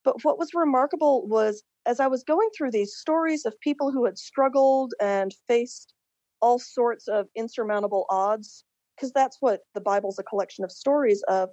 But 0.05 0.25
what 0.25 0.39
was 0.39 0.55
remarkable 0.55 1.27
was 1.27 1.65
as 1.85 2.01
I 2.01 2.07
was 2.07 2.23
going 2.23 2.49
through 2.57 2.71
these 2.71 2.97
stories 2.97 3.45
of 3.45 3.59
people 3.61 3.91
who 3.91 4.05
had 4.05 4.17
struggled 4.17 4.95
and 5.01 5.35
faced 5.49 5.93
all 6.41 6.59
sorts 6.59 7.09
of 7.09 7.27
insurmountable 7.35 8.07
odds, 8.09 8.65
because 8.95 9.13
that's 9.13 9.39
what 9.41 9.61
the 9.75 9.81
Bible's 9.81 10.19
a 10.19 10.23
collection 10.23 10.65
of 10.65 10.71
stories 10.71 11.23
of, 11.29 11.51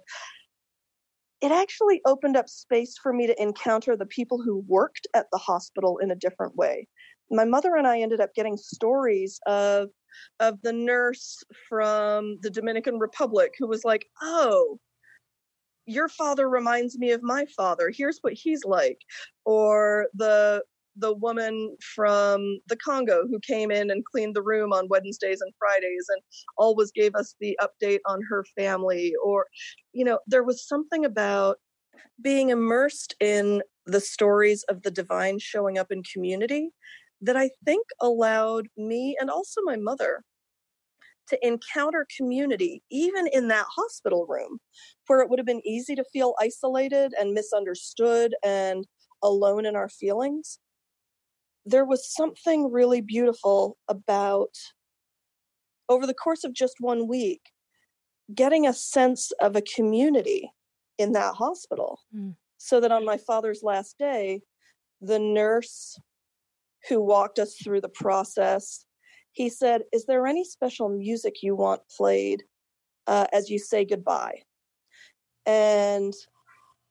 it 1.40 1.50
actually 1.50 2.00
opened 2.06 2.36
up 2.36 2.48
space 2.48 2.96
for 3.02 3.12
me 3.12 3.26
to 3.26 3.42
encounter 3.42 3.96
the 3.96 4.06
people 4.06 4.40
who 4.40 4.64
worked 4.68 5.06
at 5.14 5.26
the 5.32 5.38
hospital 5.38 5.98
in 5.98 6.10
a 6.10 6.16
different 6.16 6.56
way. 6.56 6.86
My 7.30 7.44
mother 7.44 7.74
and 7.76 7.86
I 7.86 8.00
ended 8.00 8.20
up 8.20 8.34
getting 8.34 8.56
stories 8.56 9.40
of 9.46 9.88
of 10.38 10.62
the 10.62 10.72
nurse 10.72 11.42
from 11.68 12.38
the 12.42 12.50
Dominican 12.50 12.98
Republic 12.98 13.52
who 13.58 13.66
was 13.66 13.84
like, 13.84 14.06
"Oh, 14.22 14.78
your 15.86 16.08
father 16.08 16.48
reminds 16.48 16.98
me 16.98 17.12
of 17.12 17.22
my 17.22 17.46
father. 17.56 17.90
Here's 17.94 18.18
what 18.22 18.34
he's 18.34 18.64
like." 18.64 18.98
Or 19.44 20.08
the 20.14 20.64
the 20.96 21.14
woman 21.14 21.76
from 21.94 22.60
the 22.68 22.76
Congo 22.76 23.26
who 23.28 23.40
came 23.40 23.70
in 23.70 23.90
and 23.90 24.04
cleaned 24.04 24.36
the 24.36 24.42
room 24.42 24.72
on 24.72 24.88
Wednesdays 24.88 25.40
and 25.40 25.52
Fridays 25.58 26.06
and 26.08 26.22
always 26.56 26.92
gave 26.92 27.14
us 27.14 27.34
the 27.40 27.58
update 27.60 28.00
on 28.06 28.20
her 28.28 28.44
family. 28.56 29.12
Or, 29.24 29.46
you 29.92 30.04
know, 30.04 30.20
there 30.26 30.44
was 30.44 30.66
something 30.66 31.04
about 31.04 31.58
being 32.20 32.50
immersed 32.50 33.14
in 33.20 33.62
the 33.86 34.00
stories 34.00 34.64
of 34.68 34.82
the 34.82 34.90
divine 34.90 35.38
showing 35.38 35.78
up 35.78 35.90
in 35.90 36.02
community 36.02 36.70
that 37.20 37.36
I 37.36 37.50
think 37.64 37.86
allowed 38.00 38.68
me 38.76 39.16
and 39.20 39.30
also 39.30 39.60
my 39.62 39.76
mother 39.76 40.22
to 41.28 41.46
encounter 41.46 42.06
community, 42.16 42.82
even 42.90 43.26
in 43.32 43.48
that 43.48 43.66
hospital 43.74 44.26
room, 44.28 44.58
where 45.06 45.20
it 45.20 45.30
would 45.30 45.38
have 45.38 45.46
been 45.46 45.66
easy 45.66 45.94
to 45.94 46.04
feel 46.12 46.34
isolated 46.40 47.12
and 47.18 47.32
misunderstood 47.32 48.34
and 48.44 48.86
alone 49.22 49.64
in 49.66 49.76
our 49.76 49.88
feelings. 49.88 50.58
There 51.64 51.84
was 51.84 52.12
something 52.12 52.70
really 52.70 53.00
beautiful 53.00 53.78
about, 53.88 54.54
over 55.88 56.06
the 56.06 56.14
course 56.14 56.44
of 56.44 56.52
just 56.52 56.76
one 56.78 57.08
week, 57.08 57.40
getting 58.34 58.66
a 58.66 58.72
sense 58.72 59.32
of 59.40 59.56
a 59.56 59.62
community 59.62 60.50
in 60.98 61.12
that 61.12 61.34
hospital. 61.34 62.00
Mm. 62.14 62.36
So 62.58 62.80
that 62.80 62.92
on 62.92 63.04
my 63.04 63.18
father's 63.18 63.62
last 63.62 63.98
day, 63.98 64.40
the 65.00 65.18
nurse 65.18 65.98
who 66.88 67.00
walked 67.02 67.38
us 67.38 67.56
through 67.56 67.80
the 67.80 67.88
process. 67.88 68.84
He 69.34 69.50
said, 69.50 69.82
Is 69.92 70.06
there 70.06 70.26
any 70.26 70.44
special 70.44 70.88
music 70.88 71.42
you 71.42 71.54
want 71.54 71.82
played 71.94 72.44
uh, 73.06 73.26
as 73.32 73.50
you 73.50 73.58
say 73.58 73.84
goodbye? 73.84 74.42
And 75.44 76.14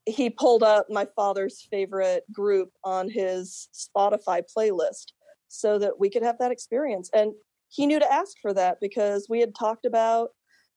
he 0.06 0.30
pulled 0.30 0.64
up 0.64 0.88
my 0.90 1.08
father's 1.16 1.66
favorite 1.72 2.24
group 2.32 2.70
on 2.84 3.10
his 3.10 3.70
Spotify 3.74 4.44
playlist 4.56 5.14
so 5.48 5.80
that 5.80 6.00
we 6.00 6.10
could 6.10 6.24
have 6.24 6.38
that 6.40 6.52
experience. 6.52 7.10
And 7.14 7.34
he 7.70 7.88
knew 7.88 8.00
to 8.00 8.14
ask 8.14 8.36
for 8.42 8.54
that 8.54 8.78
because 8.82 9.28
we 9.30 9.40
had 9.40 9.56
talked 9.56 9.86
about 9.86 10.30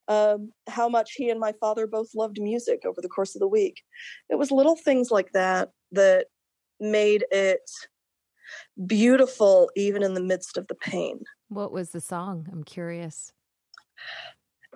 um, 0.08 0.52
how 0.68 0.88
much 0.88 1.12
he 1.14 1.30
and 1.30 1.40
my 1.40 1.52
father 1.60 1.86
both 1.86 2.14
loved 2.14 2.40
music 2.40 2.82
over 2.86 3.00
the 3.00 3.08
course 3.08 3.34
of 3.34 3.40
the 3.40 3.48
week. 3.48 3.82
It 4.30 4.36
was 4.36 4.52
little 4.52 4.76
things 4.76 5.10
like 5.10 5.32
that 5.32 5.70
that 5.92 6.26
made 6.78 7.24
it 7.32 7.68
beautiful 8.86 9.70
even 9.74 10.02
in 10.02 10.14
the 10.14 10.22
midst 10.22 10.56
of 10.56 10.68
the 10.68 10.74
pain. 10.74 11.24
What 11.48 11.72
was 11.72 11.90
the 11.90 12.00
song? 12.00 12.48
I'm 12.52 12.64
curious. 12.64 13.32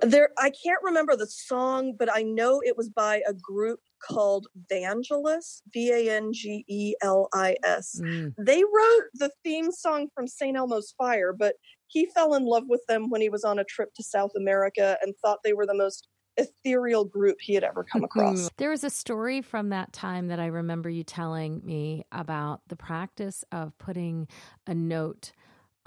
There 0.02 0.30
I 0.38 0.50
can't 0.50 0.83
remember 0.83 1.16
the 1.16 1.26
song, 1.26 1.94
but 1.98 2.09
I 2.12 2.22
know 2.22 2.61
it 2.64 2.76
was 2.76 2.88
by 2.88 3.22
a 3.28 3.35
group 3.35 3.80
called 4.02 4.46
Vangelis, 4.72 5.61
V 5.72 5.92
A 5.92 6.16
N 6.16 6.33
G 6.33 6.64
E 6.68 6.94
L 7.02 7.28
I 7.35 7.56
S. 7.64 8.00
Mm. 8.02 8.35
They 8.38 8.62
wrote 8.62 9.04
the 9.14 9.30
theme 9.44 9.70
song 9.70 10.09
from 10.14 10.26
St. 10.26 10.56
Elmo's 10.56 10.94
Fire, 10.96 11.35
but 11.38 11.56
he 11.88 12.06
fell 12.14 12.35
in 12.35 12.44
love 12.44 12.64
with 12.68 12.83
them 12.88 13.11
when 13.11 13.20
he 13.20 13.28
was 13.28 13.44
on 13.44 13.59
a 13.59 13.64
trip 13.64 13.92
to 13.94 14.02
South 14.02 14.30
America 14.37 14.96
and 15.02 15.14
thought 15.20 15.40
they 15.44 15.52
were 15.52 15.66
the 15.66 15.74
most 15.74 16.09
ethereal 16.37 17.04
group 17.04 17.37
he 17.40 17.54
had 17.54 17.64
ever 17.64 17.85
come 17.85 18.04
across. 18.04 18.48
there 18.56 18.70
was 18.70 18.85
a 18.85 18.90
story 18.90 19.42
from 19.42 19.68
that 19.70 19.92
time 19.92 20.28
that 20.28 20.40
I 20.40 20.46
remember 20.46 20.88
you 20.88 21.04
telling 21.04 21.61
me 21.64 22.04
about 22.12 22.61
the 22.68 22.76
practice 22.76 23.44
of 23.52 23.76
putting 23.78 24.28
a 24.66 24.74
note 24.74 25.33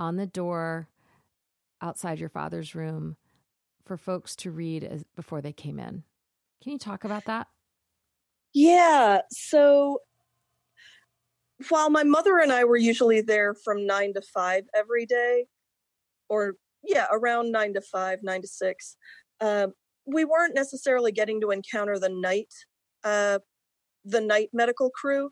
on 0.03 0.17
the 0.17 0.27
door 0.27 0.89
outside 1.81 2.19
your 2.19 2.29
father's 2.29 2.75
room 2.75 3.15
for 3.85 3.95
folks 3.95 4.35
to 4.35 4.51
read 4.51 4.83
as, 4.83 5.05
before 5.15 5.41
they 5.41 5.53
came 5.53 5.79
in. 5.79 6.03
Can 6.61 6.73
you 6.73 6.77
talk 6.77 7.05
about 7.05 7.25
that? 7.25 7.47
Yeah. 8.53 9.21
So 9.31 9.99
while 11.69 11.89
my 11.89 12.03
mother 12.03 12.39
and 12.39 12.51
I 12.51 12.65
were 12.65 12.77
usually 12.77 13.21
there 13.21 13.53
from 13.53 13.87
nine 13.87 14.13
to 14.15 14.21
five 14.21 14.65
every 14.75 15.05
day, 15.05 15.45
or 16.27 16.55
yeah, 16.83 17.07
around 17.09 17.53
nine 17.53 17.73
to 17.73 17.81
five, 17.81 18.19
nine 18.23 18.41
to 18.41 18.47
six, 18.47 18.97
uh, 19.39 19.67
we 20.05 20.25
weren't 20.25 20.53
necessarily 20.53 21.13
getting 21.13 21.39
to 21.41 21.51
encounter 21.51 21.97
the 21.97 22.09
night, 22.09 22.53
uh, 23.05 23.39
the 24.03 24.19
night 24.19 24.49
medical 24.51 24.89
crew, 24.89 25.31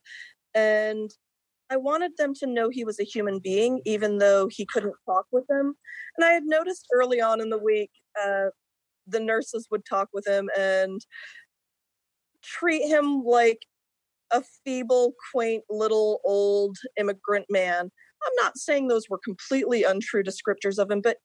and 0.53 1.11
I 1.71 1.77
wanted 1.77 2.11
them 2.17 2.33
to 2.35 2.47
know 2.47 2.69
he 2.69 2.83
was 2.83 2.99
a 2.99 3.05
human 3.05 3.39
being, 3.39 3.81
even 3.85 4.17
though 4.17 4.49
he 4.51 4.65
couldn't 4.65 4.93
talk 5.05 5.25
with 5.31 5.47
them. 5.47 5.73
And 6.17 6.25
I 6.25 6.31
had 6.31 6.43
noticed 6.43 6.85
early 6.93 7.21
on 7.21 7.39
in 7.39 7.49
the 7.49 7.57
week, 7.57 7.91
uh, 8.21 8.47
the 9.07 9.21
nurses 9.21 9.67
would 9.71 9.85
talk 9.85 10.09
with 10.13 10.27
him 10.27 10.49
and 10.57 10.99
treat 12.43 12.85
him 12.87 13.23
like 13.23 13.59
a 14.31 14.43
feeble, 14.65 15.13
quaint, 15.31 15.63
little 15.69 16.19
old 16.25 16.77
immigrant 16.99 17.45
man. 17.49 17.89
I'm 18.23 18.35
not 18.35 18.57
saying 18.57 18.87
those 18.87 19.09
were 19.09 19.19
completely 19.23 19.83
untrue 19.83 20.23
descriptors 20.23 20.77
of 20.77 20.91
him, 20.91 21.01
but 21.01 21.17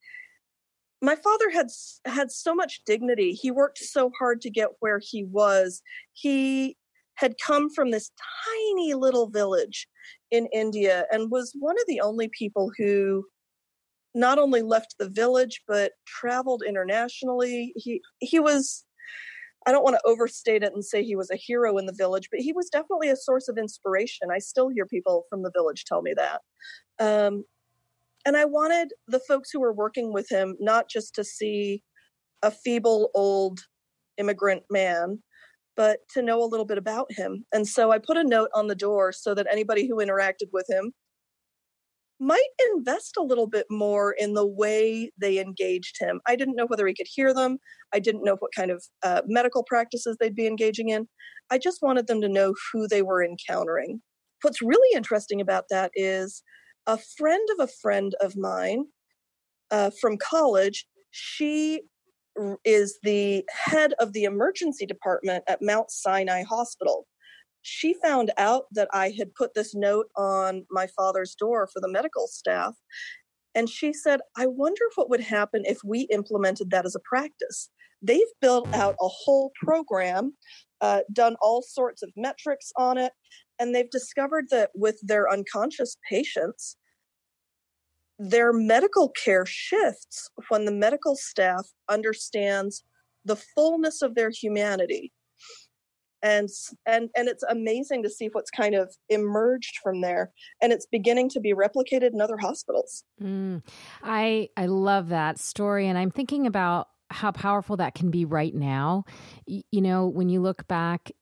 my 1.02 1.16
father 1.16 1.50
had 1.50 1.68
had 2.06 2.30
so 2.30 2.54
much 2.54 2.80
dignity. 2.87 3.32
He 3.32 3.50
worked 3.50 3.78
so 3.78 4.11
hard 4.18 4.40
to 4.42 4.50
get 4.50 4.68
where 4.80 5.00
he 5.02 5.24
was. 5.24 5.82
He 6.14 6.76
had 7.16 7.35
come 7.44 7.70
from 7.70 7.90
this 7.90 8.11
tiny 8.44 8.94
little 8.94 9.29
village 9.29 9.88
in 10.31 10.46
India 10.52 11.07
and 11.11 11.31
was 11.31 11.55
one 11.59 11.76
of 11.76 11.85
the 11.87 12.00
only 12.00 12.29
people 12.29 12.70
who 12.79 13.24
not 14.14 14.38
only 14.38 14.62
left 14.62 14.94
the 14.98 15.11
village 15.11 15.62
but 15.68 15.92
traveled 16.07 16.62
internationally. 16.66 17.72
He 17.76 18.00
he 18.20 18.40
was 18.40 18.85
I 19.66 19.72
don't 19.72 19.83
want 19.83 19.96
to 19.96 20.09
overstate 20.09 20.62
it 20.62 20.72
and 20.72 20.85
say 20.85 21.02
he 21.02 21.16
was 21.16 21.31
a 21.31 21.37
hero 21.37 21.76
in 21.76 21.87
the 21.87 21.92
village, 21.92 22.29
but 22.31 22.40
he 22.40 22.52
was 22.52 22.70
definitely 22.70 23.09
a 23.09 23.16
source 23.16 23.48
of 23.48 23.59
inspiration. 23.59 24.29
I 24.33 24.38
still 24.38 24.68
hear 24.68 24.87
people 24.87 25.24
from 25.29 25.42
the 25.42 25.50
village 25.50 25.85
tell 25.85 26.02
me 26.02 26.14
that. 26.16 26.40
Um, 27.00 27.44
and 28.24 28.37
I 28.37 28.44
wanted 28.44 28.92
the 29.09 29.20
folks 29.26 29.50
who 29.50 29.61
were 29.61 29.72
working 29.72 30.12
with 30.12 30.29
him 30.31 30.57
not 30.61 30.88
just 30.88 31.16
to 31.16 31.24
see 31.24 31.83
a 32.42 32.50
feeble 32.50 33.11
old 33.14 33.61
immigrant 34.18 34.62
man, 34.70 35.22
but 35.76 36.00
to 36.14 36.22
know 36.22 36.42
a 36.42 36.46
little 36.46 36.66
bit 36.66 36.78
about 36.78 37.12
him. 37.12 37.44
And 37.52 37.66
so 37.68 37.92
I 37.92 37.98
put 37.98 38.16
a 38.16 38.24
note 38.24 38.50
on 38.54 38.66
the 38.66 38.74
door 38.74 39.12
so 39.12 39.34
that 39.34 39.46
anybody 39.50 39.86
who 39.86 39.96
interacted 39.96 40.48
with 40.52 40.66
him 40.68 40.92
might 42.18 42.48
invest 42.74 43.16
a 43.18 43.22
little 43.22 43.46
bit 43.46 43.66
more 43.70 44.12
in 44.12 44.32
the 44.32 44.46
way 44.46 45.10
they 45.20 45.38
engaged 45.38 45.96
him. 46.00 46.20
I 46.26 46.34
didn't 46.34 46.56
know 46.56 46.66
whether 46.66 46.86
he 46.86 46.94
could 46.94 47.08
hear 47.10 47.34
them. 47.34 47.58
I 47.92 47.98
didn't 47.98 48.24
know 48.24 48.36
what 48.38 48.54
kind 48.56 48.70
of 48.70 48.82
uh, 49.02 49.22
medical 49.26 49.64
practices 49.64 50.16
they'd 50.18 50.34
be 50.34 50.46
engaging 50.46 50.88
in. 50.88 51.08
I 51.50 51.58
just 51.58 51.82
wanted 51.82 52.06
them 52.06 52.20
to 52.22 52.28
know 52.28 52.54
who 52.72 52.88
they 52.88 53.02
were 53.02 53.22
encountering. 53.22 54.00
What's 54.42 54.62
really 54.62 54.96
interesting 54.96 55.40
about 55.40 55.64
that 55.70 55.90
is 55.94 56.42
a 56.86 56.98
friend 56.98 57.46
of 57.58 57.68
a 57.68 57.72
friend 57.82 58.14
of 58.20 58.36
mine 58.36 58.86
uh, 59.70 59.90
from 60.00 60.16
college, 60.16 60.86
she 61.10 61.82
is 62.64 62.99
the 63.03 63.44
head 63.64 63.94
of 64.01 64.12
the 64.12 64.25
emergency 64.25 64.87
department 64.87 65.44
at 65.49 65.62
Mount 65.62 65.90
Sinai 65.90 66.42
Hospital. 66.42 67.07
She 67.62 67.94
found 68.03 68.31
out 68.38 68.64
that 68.72 68.88
I 68.92 69.11
had 69.11 69.35
put 69.35 69.55
this 69.55 69.75
note 69.75 70.07
on 70.16 70.66
my 70.70 70.87
father's 70.96 71.35
door 71.35 71.68
for 71.72 71.81
the 71.81 71.90
medical 71.90 72.29
staff. 72.29 72.75
And 73.55 73.68
she 73.68 73.92
said, 73.92 74.20
I 74.37 74.46
wonder 74.46 74.85
what 74.94 75.11
would 75.11 75.20
happen 75.20 75.62
if 75.64 75.79
we 75.85 76.03
implemented 76.12 76.70
that 76.70 76.87
as 76.87 76.94
a 76.94 77.01
practice. 77.01 77.70
They've 78.03 78.20
built 78.40 78.72
out 78.75 78.94
a 79.01 79.09
whole 79.09 79.51
program, 79.64 80.35
uh, 80.81 81.01
done 81.12 81.37
all 81.40 81.62
sorts 81.62 82.03
of 82.03 82.12
metrics 82.16 82.70
on 82.77 82.99
it, 82.99 83.12
and 83.59 83.75
they've 83.75 83.90
discovered 83.90 84.46
that 84.51 84.70
with 84.75 85.01
their 85.03 85.31
unconscious 85.31 85.96
patients, 86.09 86.77
their 88.18 88.52
medical 88.52 89.11
care 89.11 89.44
shifts 89.46 90.31
when 90.48 90.64
the 90.64 90.72
medical 90.72 91.16
staff 91.16 91.66
understands 91.88 92.83
the 93.24 93.37
fullness 93.37 94.02
of 94.02 94.14
their 94.14 94.31
humanity. 94.31 95.12
And 96.22 96.48
and 96.87 97.11
and 97.14 97.29
it's 97.29 97.44
amazing 97.44 98.02
to 98.02 98.11
see 98.11 98.29
what's 98.33 98.50
kind 98.50 98.74
of 98.74 98.94
emerged 99.11 99.79
from 99.83 100.00
there 100.00 100.33
and 100.62 100.72
it's 100.72 100.87
beginning 100.87 101.29
to 101.31 101.40
be 101.40 101.52
replicated 101.52 102.14
in 102.14 102.20
other 102.20 102.38
hospitals. 102.38 103.05
Mm, 103.22 103.62
i 104.02 104.48
i 104.57 104.66
love 104.66 105.11
that 105.11 105.38
story 105.38 105.87
and 105.87 105.98
i'm 105.98 106.11
thinking 106.11 106.46
about 106.46 106.88
how 107.11 107.31
powerful 107.31 107.76
that 107.76 107.94
can 107.94 108.11
be 108.11 108.24
right 108.24 108.55
now. 108.55 109.05
You 109.46 109.81
know 109.83 110.09
when 110.09 110.29
you 110.29 110.40
look 110.40 110.66
back 110.66 111.12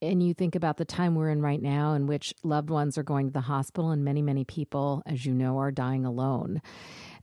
and 0.00 0.22
you 0.22 0.34
think 0.34 0.54
about 0.54 0.76
the 0.76 0.84
time 0.84 1.14
we're 1.14 1.30
in 1.30 1.42
right 1.42 1.60
now 1.60 1.94
in 1.94 2.06
which 2.06 2.34
loved 2.42 2.70
ones 2.70 2.96
are 2.96 3.02
going 3.02 3.26
to 3.26 3.32
the 3.32 3.40
hospital 3.40 3.90
and 3.90 4.04
many 4.04 4.22
many 4.22 4.44
people 4.44 5.02
as 5.06 5.24
you 5.24 5.34
know 5.34 5.58
are 5.58 5.70
dying 5.70 6.04
alone 6.04 6.60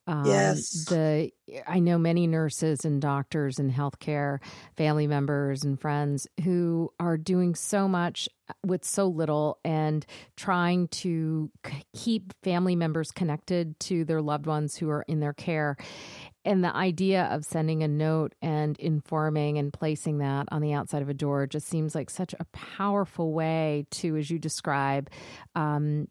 um, 0.07 0.25
yes. 0.25 0.85
the 0.85 1.31
i 1.67 1.79
know 1.79 1.97
many 1.97 2.27
nurses 2.27 2.85
and 2.85 3.01
doctors 3.01 3.59
and 3.59 3.71
healthcare 3.71 4.39
family 4.77 5.07
members 5.07 5.63
and 5.63 5.79
friends 5.79 6.27
who 6.43 6.91
are 6.99 7.17
doing 7.17 7.55
so 7.55 7.87
much 7.87 8.29
with 8.65 8.83
so 8.85 9.07
little 9.07 9.59
and 9.63 10.05
trying 10.35 10.87
to 10.89 11.49
keep 11.95 12.33
family 12.43 12.75
members 12.75 13.11
connected 13.11 13.79
to 13.79 14.05
their 14.05 14.21
loved 14.21 14.45
ones 14.45 14.75
who 14.75 14.89
are 14.89 15.03
in 15.07 15.19
their 15.19 15.33
care. 15.33 15.77
And 16.43 16.63
the 16.63 16.75
idea 16.75 17.23
of 17.31 17.43
sending 17.43 17.81
a 17.81 17.87
note 17.87 18.35
and 18.41 18.77
informing 18.77 19.57
and 19.57 19.73
placing 19.73 20.19
that 20.19 20.47
on 20.51 20.61
the 20.61 20.73
outside 20.73 21.01
of 21.01 21.09
a 21.09 21.13
door 21.13 21.47
just 21.47 21.67
seems 21.67 21.95
like 21.95 22.09
such 22.11 22.35
a 22.39 22.45
powerful 22.45 23.33
way 23.33 23.87
to, 23.91 24.15
as 24.15 24.29
you 24.29 24.37
describe, 24.37 25.09
um, 25.55 26.07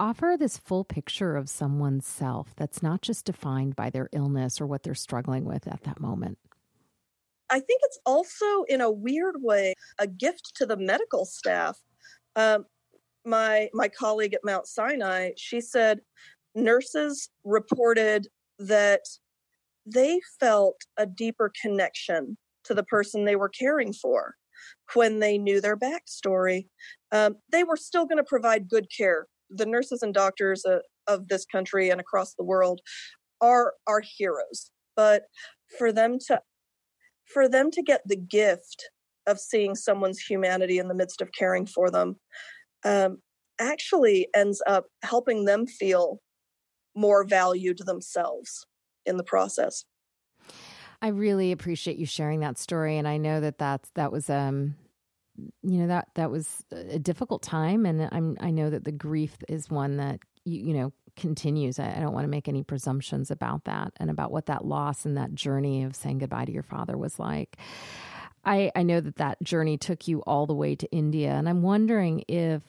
offer 0.00 0.36
this 0.38 0.56
full 0.56 0.84
picture 0.84 1.36
of 1.36 1.48
someone's 1.48 2.06
self 2.06 2.54
that's 2.56 2.82
not 2.82 3.02
just 3.02 3.24
defined 3.24 3.76
by 3.76 3.90
their 3.90 4.08
illness 4.12 4.60
or 4.60 4.66
what 4.66 4.82
they're 4.82 4.94
struggling 4.94 5.44
with 5.44 5.66
at 5.66 5.82
that 5.84 6.00
moment. 6.00 6.38
I 7.50 7.60
think 7.60 7.80
it's 7.84 7.98
also, 8.06 8.64
in 8.68 8.80
a 8.80 8.90
weird 8.90 9.36
way, 9.38 9.74
a 9.98 10.06
gift 10.06 10.52
to 10.56 10.66
the 10.66 10.76
medical 10.76 11.24
staff. 11.24 11.78
Um, 12.36 12.64
my 13.24 13.70
my 13.72 13.88
colleague 13.88 14.34
at 14.34 14.44
Mount 14.44 14.66
Sinai, 14.66 15.30
she 15.36 15.60
said 15.60 16.00
nurses 16.54 17.28
reported 17.44 18.28
that 18.58 19.02
they 19.86 20.20
felt 20.40 20.76
a 20.96 21.06
deeper 21.06 21.52
connection 21.60 22.36
to 22.64 22.74
the 22.74 22.82
person 22.82 23.24
they 23.24 23.36
were 23.36 23.48
caring 23.48 23.92
for 23.92 24.34
when 24.94 25.18
they 25.18 25.38
knew 25.38 25.60
their 25.60 25.76
backstory. 25.76 26.66
Um, 27.12 27.36
they 27.50 27.64
were 27.64 27.76
still 27.76 28.06
going 28.06 28.18
to 28.18 28.24
provide 28.24 28.68
good 28.68 28.88
care. 28.94 29.26
The 29.50 29.66
nurses 29.66 30.02
and 30.02 30.14
doctors 30.14 30.64
uh, 30.64 30.78
of 31.06 31.28
this 31.28 31.44
country 31.44 31.90
and 31.90 32.00
across 32.00 32.34
the 32.34 32.44
world 32.44 32.80
are 33.40 33.74
are 33.86 34.02
heroes, 34.18 34.70
but 34.96 35.22
for 35.78 35.92
them 35.92 36.18
to 36.26 36.40
for 37.26 37.48
them 37.48 37.70
to 37.70 37.82
get 37.82 38.02
the 38.06 38.16
gift 38.16 38.90
of 39.26 39.38
seeing 39.40 39.74
someone's 39.74 40.20
humanity 40.20 40.78
in 40.78 40.88
the 40.88 40.94
midst 40.94 41.22
of 41.22 41.30
caring 41.36 41.66
for 41.66 41.90
them 41.90 42.16
um, 42.84 43.18
actually 43.58 44.28
ends 44.34 44.62
up 44.66 44.86
helping 45.02 45.44
them 45.44 45.66
feel 45.66 46.20
more 46.94 47.24
valued 47.24 47.78
themselves 47.86 48.66
in 49.06 49.16
the 49.16 49.24
process. 49.24 49.84
I 51.00 51.08
really 51.08 51.52
appreciate 51.52 51.98
you 51.98 52.06
sharing 52.06 52.40
that 52.40 52.58
story, 52.58 52.96
and 52.96 53.06
I 53.06 53.16
know 53.18 53.40
that 53.40 53.58
that's 53.58 53.90
that 53.94 54.12
was 54.12 54.30
um, 54.30 54.76
you 55.62 55.78
know 55.78 55.88
that 55.88 56.08
that 56.14 56.30
was 56.30 56.64
a 56.70 56.98
difficult 56.98 57.42
time, 57.42 57.86
and 57.86 58.08
I'm 58.12 58.36
I 58.40 58.50
know 58.50 58.70
that 58.70 58.84
the 58.84 58.92
grief 58.92 59.36
is 59.48 59.70
one 59.70 59.96
that 59.96 60.20
you 60.44 60.60
you 60.60 60.74
know 60.74 60.92
continues. 61.16 61.78
I, 61.78 61.94
I 61.96 62.00
don't 62.00 62.12
want 62.12 62.24
to 62.24 62.30
make 62.30 62.48
any 62.48 62.62
presumptions 62.62 63.30
about 63.30 63.64
that 63.64 63.92
and 63.98 64.10
about 64.10 64.30
what 64.30 64.46
that 64.46 64.64
loss 64.64 65.04
and 65.04 65.16
that 65.16 65.34
journey 65.34 65.84
of 65.84 65.94
saying 65.94 66.18
goodbye 66.18 66.44
to 66.44 66.52
your 66.52 66.62
father 66.62 66.96
was 66.96 67.18
like. 67.18 67.56
I, 68.46 68.70
I 68.76 68.82
know 68.82 69.00
that 69.00 69.16
that 69.16 69.42
journey 69.42 69.78
took 69.78 70.06
you 70.06 70.20
all 70.26 70.44
the 70.44 70.54
way 70.54 70.74
to 70.76 70.86
India, 70.92 71.30
and 71.30 71.48
I'm 71.48 71.62
wondering 71.62 72.24
if 72.28 72.60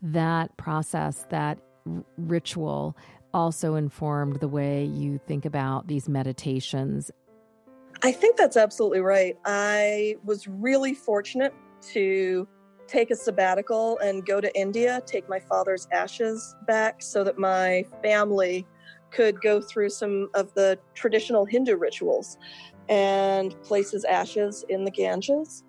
that 0.00 0.56
process, 0.56 1.26
that 1.30 1.58
r- 1.88 2.04
ritual, 2.16 2.96
also 3.34 3.74
informed 3.74 4.36
the 4.36 4.48
way 4.48 4.84
you 4.84 5.18
think 5.18 5.44
about 5.44 5.88
these 5.88 6.08
meditations? 6.08 7.10
I 8.02 8.12
think 8.12 8.36
that's 8.36 8.56
absolutely 8.56 9.00
right. 9.00 9.36
I 9.44 10.16
was 10.24 10.46
really 10.46 10.94
fortunate 10.94 11.52
to 11.92 12.46
take 12.86 13.10
a 13.10 13.16
sabbatical 13.16 13.98
and 13.98 14.26
go 14.26 14.40
to 14.40 14.54
India, 14.58 15.02
take 15.06 15.28
my 15.28 15.40
father's 15.40 15.88
ashes 15.92 16.54
back 16.66 17.02
so 17.02 17.24
that 17.24 17.38
my 17.38 17.84
family 18.02 18.66
could 19.10 19.40
go 19.40 19.60
through 19.60 19.88
some 19.88 20.28
of 20.34 20.52
the 20.54 20.78
traditional 20.94 21.44
Hindu 21.44 21.76
rituals 21.76 22.36
and 22.88 23.60
place 23.62 23.90
his 23.90 24.04
ashes 24.04 24.64
in 24.68 24.84
the 24.84 24.90
Ganges, 24.90 25.64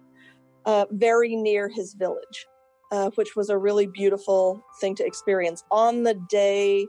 uh, 0.66 0.86
very 0.92 1.36
near 1.36 1.70
his 1.70 1.94
village, 1.94 2.48
uh, 2.92 3.12
which 3.16 3.36
was 3.36 3.50
a 3.50 3.58
really 3.58 3.88
beautiful 3.88 4.62
thing 4.82 4.96
to 4.96 5.06
experience 5.06 5.64
on 5.72 6.04
the 6.04 6.16
day 6.30 6.86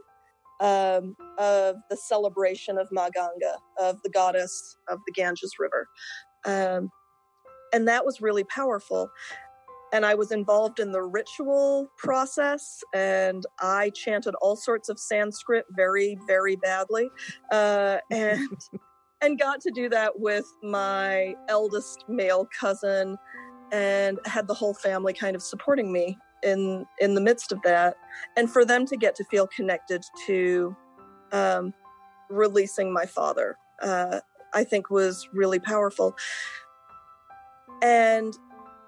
um, 0.60 1.14
of 1.38 1.76
the 1.90 1.96
celebration 1.96 2.78
of 2.78 2.88
Ma 2.90 3.08
Ganga, 3.14 3.56
of 3.78 4.00
the 4.02 4.10
goddess 4.10 4.76
of 4.88 4.98
the 5.06 5.12
Ganges 5.12 5.52
River. 5.58 5.86
Um, 6.46 6.90
and 7.76 7.86
that 7.86 8.04
was 8.04 8.20
really 8.22 8.44
powerful 8.44 9.10
and 9.92 10.04
I 10.04 10.14
was 10.14 10.32
involved 10.32 10.80
in 10.80 10.92
the 10.92 11.02
ritual 11.02 11.90
process, 11.96 12.82
and 12.92 13.44
I 13.60 13.90
chanted 13.90 14.34
all 14.40 14.56
sorts 14.56 14.88
of 14.88 14.98
Sanskrit 14.98 15.64
very, 15.70 16.18
very 16.26 16.56
badly, 16.56 17.08
uh, 17.52 17.98
and 18.10 18.48
and 19.22 19.38
got 19.38 19.60
to 19.62 19.70
do 19.70 19.88
that 19.88 20.18
with 20.20 20.44
my 20.62 21.34
eldest 21.48 22.04
male 22.08 22.48
cousin, 22.58 23.16
and 23.72 24.18
had 24.26 24.48
the 24.48 24.54
whole 24.54 24.74
family 24.74 25.12
kind 25.12 25.36
of 25.36 25.42
supporting 25.42 25.92
me 25.92 26.18
in 26.42 26.84
in 27.00 27.14
the 27.14 27.20
midst 27.20 27.52
of 27.52 27.62
that, 27.62 27.96
and 28.36 28.50
for 28.50 28.64
them 28.64 28.86
to 28.86 28.96
get 28.96 29.14
to 29.16 29.24
feel 29.24 29.46
connected 29.46 30.04
to 30.26 30.76
um, 31.32 31.72
releasing 32.28 32.92
my 32.92 33.06
father, 33.06 33.56
uh, 33.82 34.20
I 34.52 34.64
think 34.64 34.90
was 34.90 35.28
really 35.32 35.60
powerful. 35.60 36.16
And 37.82 38.36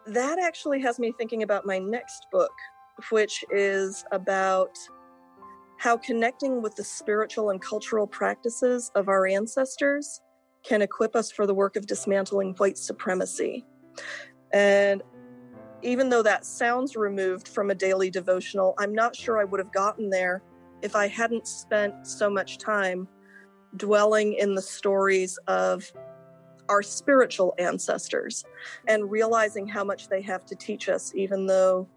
that 0.07 0.39
actually 0.39 0.80
has 0.80 0.99
me 0.99 1.12
thinking 1.18 1.43
about 1.43 1.66
my 1.66 1.78
next 1.78 2.26
book, 2.32 2.53
which 3.11 3.45
is 3.51 4.05
about 4.12 4.76
how 5.78 5.97
connecting 5.97 6.61
with 6.61 6.74
the 6.74 6.84
spiritual 6.84 7.51
and 7.51 7.61
cultural 7.61 8.07
practices 8.07 8.91
of 8.95 9.09
our 9.09 9.26
ancestors 9.26 10.20
can 10.64 10.82
equip 10.82 11.14
us 11.14 11.30
for 11.30 11.47
the 11.47 11.55
work 11.55 11.76
of 11.76 11.86
dismantling 11.86 12.55
white 12.55 12.76
supremacy. 12.76 13.64
And 14.53 15.03
even 15.82 16.09
though 16.09 16.22
that 16.22 16.45
sounds 16.45 16.97
removed 16.97 17.47
from 17.47 17.70
a 17.70 17.74
daily 17.74 18.11
devotional, 18.11 18.74
I'm 18.78 18.93
not 18.93 19.14
sure 19.14 19.39
I 19.39 19.45
would 19.45 19.61
have 19.61 19.72
gotten 19.72 20.11
there 20.11 20.43
if 20.82 20.97
I 20.97 21.07
hadn't 21.07 21.47
spent 21.47 22.07
so 22.07 22.28
much 22.28 22.59
time 22.59 23.07
dwelling 23.76 24.32
in 24.34 24.55
the 24.55 24.62
stories 24.62 25.39
of 25.47 25.91
our 26.69 26.83
spiritual 26.83 27.55
ancestors 27.59 28.45
and 28.87 29.11
realizing 29.11 29.66
how 29.66 29.85
much 29.85 30.09
they 30.09 30.23
have 30.23 30.45
to 30.47 30.55
teach 30.55 30.89
us, 30.89 31.12
even 31.14 31.47
though 31.47 31.89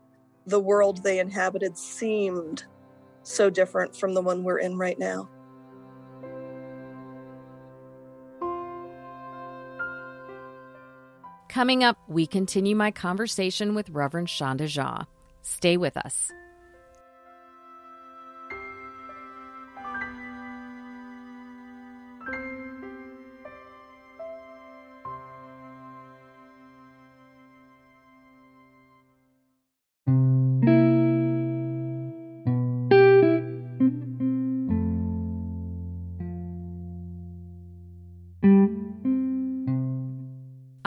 the 0.46 0.60
world 0.60 1.04
they 1.04 1.20
inhabited 1.20 1.78
seemed 1.78 2.66
so 3.24 3.50
different 3.50 3.96
from 3.96 4.14
the 4.14 4.22
one 4.22 4.44
we're 4.44 4.60
in 4.60 4.78
right 4.78 4.98
now. 4.98 5.30
Coming 11.50 11.84
up, 11.84 11.98
we 12.08 12.26
continue 12.26 12.78
my 12.78 12.92
conversation 12.92 13.76
with 13.76 13.90
Reverend 13.90 14.30
Sandhya 14.30 14.68
Jha. 14.68 15.06
Stay 15.42 15.76
with 15.76 15.98
us. 15.98 16.32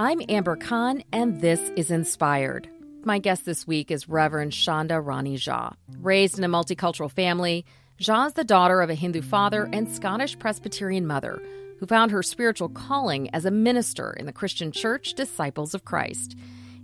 I'm 0.04 0.20
Amber 0.28 0.56
Khan, 0.56 1.02
and 1.12 1.40
this 1.40 1.70
is 1.76 1.90
Inspired. 1.90 2.68
My 3.06 3.18
guest 3.18 3.46
this 3.46 3.66
week 3.66 3.90
is 3.90 4.06
Reverend 4.06 4.52
Sandhya 4.52 5.02
Rani 5.02 5.38
Jha. 5.38 5.74
Raised 5.98 6.36
in 6.36 6.44
a 6.44 6.48
multicultural 6.48 7.10
family, 7.10 7.64
Jha 7.98 8.26
is 8.26 8.34
the 8.34 8.44
daughter 8.44 8.82
of 8.82 8.90
a 8.90 8.94
Hindu 8.94 9.22
father 9.22 9.66
and 9.72 9.90
Scottish 9.90 10.38
Presbyterian 10.38 11.06
mother 11.06 11.40
who 11.80 11.86
found 11.86 12.10
her 12.10 12.22
spiritual 12.22 12.68
calling 12.68 13.30
as 13.34 13.46
a 13.46 13.50
minister 13.50 14.12
in 14.12 14.26
the 14.26 14.32
Christian 14.34 14.72
church 14.72 15.14
Disciples 15.14 15.72
of 15.72 15.86
Christ. 15.86 16.36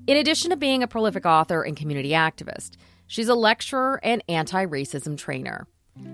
In 0.07 0.17
addition 0.17 0.49
to 0.49 0.57
being 0.57 0.83
a 0.83 0.89
prolific 0.89 1.27
author 1.27 1.61
and 1.61 1.77
community 1.77 2.13
activist, 2.13 2.79
she's 3.07 3.29
a 3.29 3.35
lecturer 3.35 4.01
and 4.03 4.25
anti 4.31 4.65
racism 4.65 5.19
trainer. 5.19 5.67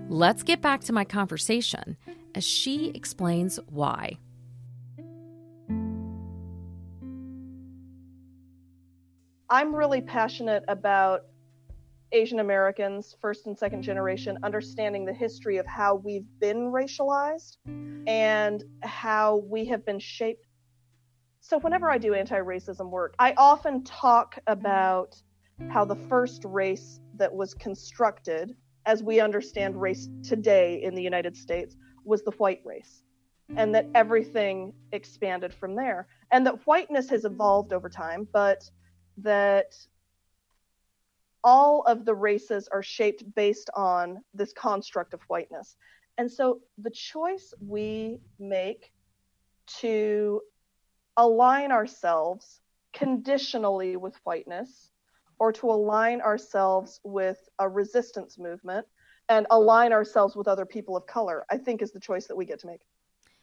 Let's 0.08 0.42
get 0.42 0.60
back 0.60 0.80
to 0.80 0.92
my 0.92 1.04
conversation 1.04 1.98
as 2.34 2.42
she 2.42 2.90
explains 2.96 3.60
why. 3.68 4.18
I'm 9.48 9.74
really 9.74 10.00
passionate 10.00 10.64
about 10.66 11.22
Asian 12.10 12.40
Americans, 12.40 13.16
first 13.20 13.46
and 13.46 13.56
second 13.56 13.82
generation, 13.82 14.38
understanding 14.42 15.04
the 15.04 15.12
history 15.12 15.58
of 15.58 15.66
how 15.66 15.94
we've 15.96 16.26
been 16.40 16.72
racialized 16.72 17.56
and 18.08 18.64
how 18.82 19.36
we 19.48 19.64
have 19.66 19.84
been 19.84 20.00
shaped. 20.00 20.46
So, 21.40 21.58
whenever 21.58 21.88
I 21.88 21.98
do 21.98 22.14
anti 22.14 22.38
racism 22.40 22.90
work, 22.90 23.14
I 23.20 23.34
often 23.36 23.84
talk 23.84 24.36
about 24.48 25.16
how 25.68 25.84
the 25.84 25.96
first 26.08 26.44
race 26.44 27.00
that 27.14 27.32
was 27.32 27.54
constructed, 27.54 28.56
as 28.84 29.02
we 29.02 29.20
understand 29.20 29.80
race 29.80 30.08
today 30.24 30.82
in 30.82 30.94
the 30.94 31.02
United 31.02 31.36
States, 31.36 31.76
was 32.04 32.24
the 32.24 32.32
white 32.32 32.62
race, 32.64 33.04
and 33.56 33.72
that 33.76 33.86
everything 33.94 34.72
expanded 34.90 35.54
from 35.54 35.76
there. 35.76 36.08
And 36.32 36.44
that 36.46 36.66
whiteness 36.66 37.08
has 37.10 37.24
evolved 37.24 37.72
over 37.72 37.88
time, 37.88 38.26
but 38.32 38.68
that 39.18 39.74
all 41.42 41.82
of 41.82 42.04
the 42.04 42.14
races 42.14 42.68
are 42.72 42.82
shaped 42.82 43.22
based 43.34 43.70
on 43.74 44.22
this 44.34 44.52
construct 44.52 45.14
of 45.14 45.20
whiteness. 45.28 45.76
And 46.18 46.30
so 46.30 46.60
the 46.78 46.90
choice 46.90 47.54
we 47.60 48.20
make 48.38 48.92
to 49.78 50.40
align 51.16 51.72
ourselves 51.72 52.60
conditionally 52.92 53.96
with 53.96 54.14
whiteness 54.24 54.90
or 55.38 55.52
to 55.52 55.70
align 55.70 56.20
ourselves 56.20 57.00
with 57.04 57.38
a 57.58 57.68
resistance 57.68 58.38
movement 58.38 58.86
and 59.28 59.46
align 59.50 59.92
ourselves 59.92 60.34
with 60.34 60.48
other 60.48 60.64
people 60.64 60.96
of 60.96 61.06
color, 61.06 61.44
I 61.50 61.58
think 61.58 61.82
is 61.82 61.92
the 61.92 62.00
choice 62.00 62.26
that 62.26 62.36
we 62.36 62.44
get 62.44 62.60
to 62.60 62.66
make. 62.66 62.80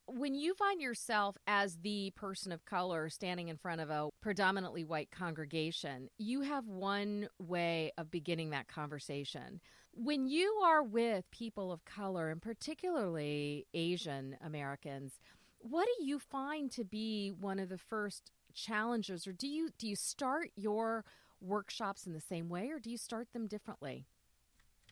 When 0.06 0.36
you 0.36 0.54
find 0.54 0.82
yourself 0.82 1.38
as 1.48 1.78
the 1.78 2.12
person 2.16 2.52
of 2.52 2.66
color 2.66 3.10
standing 3.10 3.48
in 3.48 3.58
front 3.58 3.80
of 3.80 3.90
a 3.90 4.10
predominantly 4.22 4.84
white 4.84 5.12
congregation, 5.12 6.10
you 6.18 6.42
have 6.42 6.68
one 6.68 7.30
way 7.40 7.92
of 7.98 8.12
beginning 8.12 8.50
that 8.50 8.68
conversation. 8.68 9.62
When 9.94 10.28
you 10.28 10.60
are 10.64 10.84
with 10.84 11.30
people 11.32 11.72
of 11.72 11.86
color, 11.86 12.30
and 12.30 12.42
particularly 12.42 13.66
Asian 13.74 14.36
Americans, 14.44 15.20
what 15.60 15.88
do 15.98 16.06
you 16.06 16.20
find 16.20 16.70
to 16.72 16.84
be 16.84 17.30
one 17.30 17.60
of 17.60 17.70
the 17.70 17.78
first 17.78 18.32
challenges 18.54 19.26
or 19.26 19.32
do 19.32 19.48
you 19.48 19.70
do 19.78 19.88
you 19.88 19.96
start 19.96 20.52
your 20.56 21.04
workshops 21.42 22.06
in 22.06 22.14
the 22.14 22.22
same 22.22 22.50
way 22.50 22.70
or 22.70 22.80
do 22.80 22.90
you 22.90 22.98
start 22.98 23.28
them 23.34 23.48
differently? 23.48 24.06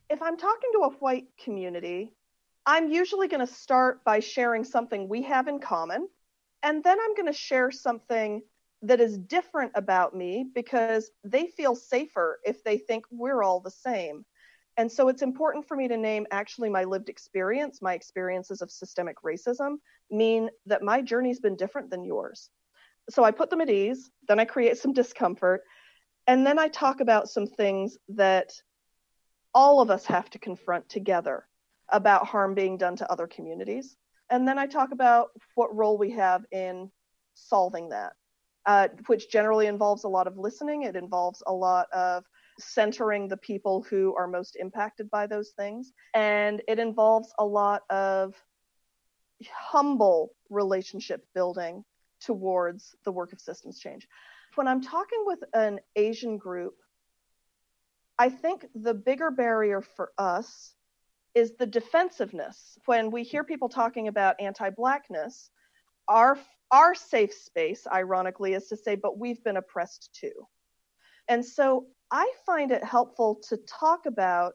If 0.10 0.22
I'm 0.22 0.38
talking 0.38 0.70
to 0.74 0.80
a 0.80 0.90
white 1.00 1.28
community, 1.38 2.14
I'm 2.66 2.92
usually 2.92 3.28
going 3.28 3.46
to 3.46 3.52
start 3.52 4.04
by 4.04 4.20
sharing 4.20 4.64
something 4.64 5.10
we 5.10 5.24
have 5.24 5.48
in 5.48 5.60
common, 5.60 6.08
and 6.62 6.84
then 6.84 6.98
I'm 7.00 7.16
going 7.16 7.32
to 7.32 7.34
share 7.34 7.72
something 7.72 8.44
that 8.84 9.00
is 9.00 9.18
different 9.18 9.72
about 9.76 10.16
me 10.16 10.46
because 10.54 11.12
they 11.24 11.48
feel 11.48 11.76
safer 11.76 12.40
if 12.44 12.64
they 12.64 12.78
think 12.78 13.06
we're 13.10 13.44
all 13.44 13.60
the 13.60 13.72
same. 13.72 14.26
And 14.78 14.92
so 14.92 15.10
it's 15.10 15.22
important 15.22 15.68
for 15.68 15.76
me 15.76 15.88
to 15.88 15.98
name 15.98 16.26
actually 16.32 16.70
my 16.70 16.84
lived 16.84 17.10
experience, 17.10 17.82
my 17.82 17.94
experiences 17.94 18.62
of 18.62 18.72
systemic 18.72 19.18
racism 19.24 19.76
mean 20.10 20.50
that 20.66 20.82
my 20.82 21.02
journey's 21.02 21.40
been 21.40 21.56
different 21.56 21.90
than 21.90 22.06
yours. 22.06 22.50
So 23.10 23.24
I 23.24 23.32
put 23.32 23.50
them 23.50 23.62
at 23.62 23.70
ease, 23.70 24.10
then 24.28 24.40
I 24.40 24.46
create 24.46 24.78
some 24.78 24.94
discomfort, 24.94 25.64
and 26.28 26.46
then 26.46 26.58
I 26.58 26.68
talk 26.68 27.02
about 27.02 27.30
some 27.30 27.48
things 27.48 27.98
that 28.10 28.54
all 29.54 29.82
of 29.82 29.90
us 29.90 30.06
have 30.06 30.30
to 30.30 30.40
confront 30.40 30.88
together 30.88 31.46
about 31.92 32.28
harm 32.28 32.54
being 32.54 32.78
done 32.78 32.96
to 32.98 33.12
other 33.12 33.28
communities. 33.28 33.96
And 34.30 34.48
then 34.48 34.58
I 34.58 34.66
talk 34.66 34.92
about 34.92 35.30
what 35.56 35.76
role 35.76 35.98
we 35.98 36.12
have 36.12 36.46
in 36.52 36.90
solving 37.34 37.90
that, 37.90 38.14
uh, 38.66 38.88
which 39.08 39.30
generally 39.30 39.68
involves 39.68 40.04
a 40.04 40.10
lot 40.10 40.28
of 40.28 40.38
listening. 40.38 40.84
It 40.84 40.96
involves 40.96 41.44
a 41.46 41.54
lot 41.54 41.88
of 41.92 42.24
centering 42.60 43.28
the 43.28 43.38
people 43.38 43.86
who 43.90 44.16
are 44.16 44.28
most 44.28 44.56
impacted 44.56 45.10
by 45.10 45.28
those 45.28 45.52
things. 45.58 45.92
And 46.14 46.62
it 46.68 46.80
involves 46.80 47.34
a 47.40 47.46
lot 47.46 47.84
of 47.90 48.36
humble 49.50 50.32
relationship 50.50 51.26
building 51.34 51.84
towards 52.22 52.96
the 53.04 53.12
work 53.12 53.34
of 53.34 53.42
systems 53.42 53.80
change. 53.80 54.08
When 54.56 54.68
I'm 54.68 54.82
talking 54.82 55.24
with 55.26 55.40
an 55.54 55.80
Asian 55.96 56.38
group, 56.38 56.76
I 58.20 58.30
think 58.30 58.66
the 58.76 58.94
bigger 58.94 59.32
barrier 59.32 59.82
for 59.82 60.12
us 60.18 60.76
is 61.34 61.54
the 61.58 61.66
defensiveness. 61.66 62.78
When 62.86 63.12
we 63.12 63.24
hear 63.24 63.44
people 63.44 63.70
talking 63.70 64.08
about 64.08 64.40
anti-blackness, 64.40 65.50
our 66.08 66.38
our 66.72 66.96
safe 66.96 67.34
space, 67.34 67.86
ironically, 67.92 68.54
is 68.54 68.68
to 68.68 68.78
say, 68.78 68.96
but 68.96 69.18
we've 69.18 69.44
been 69.44 69.58
oppressed 69.58 70.10
too. 70.14 70.48
And 71.28 71.46
so 71.46 71.88
I 72.12 72.32
find 72.46 72.72
it 72.72 72.84
helpful 72.84 73.42
to 73.50 73.58
talk 73.68 74.06
about 74.06 74.54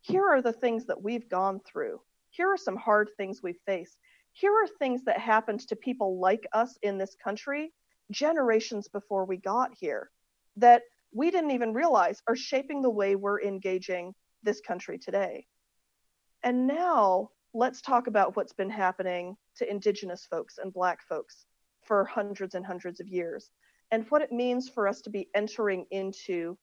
here 0.00 0.26
are 0.26 0.40
the 0.40 0.52
things 0.52 0.86
that 0.86 1.02
we've 1.02 1.28
gone 1.28 1.60
through. 1.60 2.00
Here 2.30 2.50
are 2.50 2.56
some 2.56 2.76
hard 2.76 3.10
things 3.16 3.42
we've 3.42 3.60
faced. 3.66 3.98
Here 4.32 4.52
are 4.52 4.66
things 4.78 5.04
that 5.04 5.18
happened 5.18 5.60
to 5.68 5.76
people 5.76 6.18
like 6.18 6.46
us 6.52 6.78
in 6.82 6.96
this 6.96 7.14
country 7.22 7.72
generations 8.10 8.88
before 8.88 9.26
we 9.26 9.36
got 9.36 9.70
here 9.78 10.10
that 10.56 10.82
we 11.12 11.30
didn't 11.30 11.50
even 11.50 11.74
realize 11.74 12.22
are 12.26 12.36
shaping 12.36 12.80
the 12.80 12.90
way 12.90 13.16
we're 13.16 13.42
engaging 13.42 14.14
this 14.42 14.60
country 14.60 14.98
today. 14.98 15.46
And 16.42 16.66
now 16.66 17.30
let's 17.54 17.80
talk 17.80 18.06
about 18.06 18.36
what's 18.36 18.52
been 18.52 18.70
happening 18.70 19.36
to 19.56 19.70
Indigenous 19.70 20.24
folks 20.24 20.58
and 20.58 20.72
Black 20.72 21.02
folks 21.02 21.46
for 21.82 22.04
hundreds 22.04 22.54
and 22.54 22.64
hundreds 22.64 23.00
of 23.00 23.08
years 23.08 23.50
and 23.90 24.04
what 24.10 24.22
it 24.22 24.32
means 24.32 24.68
for 24.68 24.86
us 24.86 25.00
to 25.02 25.10
be 25.10 25.28
entering 25.34 25.86
into 25.90 26.56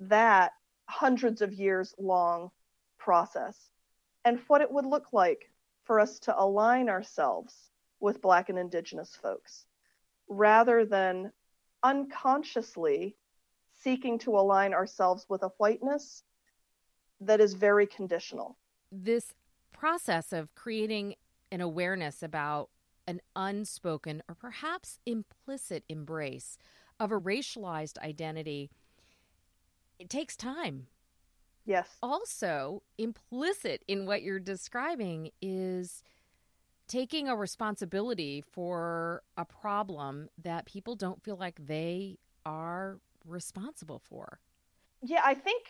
that 0.00 0.52
hundreds 0.86 1.42
of 1.42 1.52
years 1.52 1.94
long 1.98 2.50
process 2.98 3.70
and 4.24 4.40
what 4.48 4.62
it 4.62 4.70
would 4.70 4.86
look 4.86 5.12
like 5.12 5.50
for 5.84 6.00
us 6.00 6.18
to 6.20 6.40
align 6.40 6.88
ourselves 6.88 7.70
with 8.00 8.22
Black 8.22 8.48
and 8.48 8.58
Indigenous 8.58 9.14
folks 9.22 9.66
rather 10.28 10.84
than 10.84 11.32
unconsciously 11.82 13.16
seeking 13.82 14.18
to 14.18 14.38
align 14.38 14.74
ourselves 14.74 15.26
with 15.28 15.42
a 15.42 15.50
whiteness 15.58 16.22
that 17.20 17.40
is 17.40 17.54
very 17.54 17.86
conditional. 17.86 18.56
This 18.92 19.34
process 19.72 20.32
of 20.32 20.54
creating 20.54 21.14
an 21.52 21.60
awareness 21.60 22.22
about 22.22 22.70
an 23.06 23.20
unspoken 23.34 24.22
or 24.28 24.34
perhaps 24.34 24.98
implicit 25.06 25.84
embrace 25.88 26.58
of 26.98 27.10
a 27.10 27.20
racialized 27.20 27.98
identity 27.98 28.70
it 29.98 30.08
takes 30.08 30.34
time. 30.34 30.86
Yes. 31.66 31.98
Also 32.02 32.82
implicit 32.96 33.84
in 33.86 34.06
what 34.06 34.22
you're 34.22 34.40
describing 34.40 35.30
is 35.42 36.02
taking 36.88 37.28
a 37.28 37.36
responsibility 37.36 38.42
for 38.50 39.22
a 39.36 39.44
problem 39.44 40.30
that 40.42 40.64
people 40.64 40.96
don't 40.96 41.22
feel 41.22 41.36
like 41.36 41.66
they 41.66 42.18
are 42.46 42.98
responsible 43.26 43.98
for. 43.98 44.40
Yeah 45.02 45.20
i 45.24 45.34
think 45.34 45.66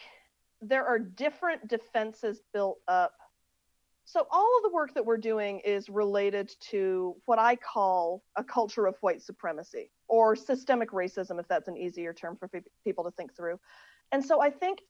there 0.60 0.86
are 0.86 0.98
different 0.98 1.68
defenses 1.68 2.42
built 2.52 2.78
up 2.88 3.14
so, 4.12 4.26
all 4.28 4.56
of 4.56 4.64
the 4.64 4.74
work 4.74 4.94
that 4.94 5.06
we're 5.06 5.18
doing 5.18 5.60
is 5.60 5.88
related 5.88 6.50
to 6.70 7.14
what 7.26 7.38
I 7.38 7.54
call 7.54 8.24
a 8.34 8.42
culture 8.42 8.86
of 8.86 8.96
white 9.02 9.22
supremacy 9.22 9.92
or 10.08 10.34
systemic 10.34 10.90
racism, 10.90 11.38
if 11.38 11.46
that's 11.46 11.68
an 11.68 11.76
easier 11.76 12.12
term 12.12 12.36
for 12.36 12.48
pe- 12.48 12.62
people 12.82 13.04
to 13.04 13.12
think 13.12 13.36
through. 13.36 13.60
And 14.10 14.24
so, 14.24 14.40
I 14.42 14.50
think 14.50 14.80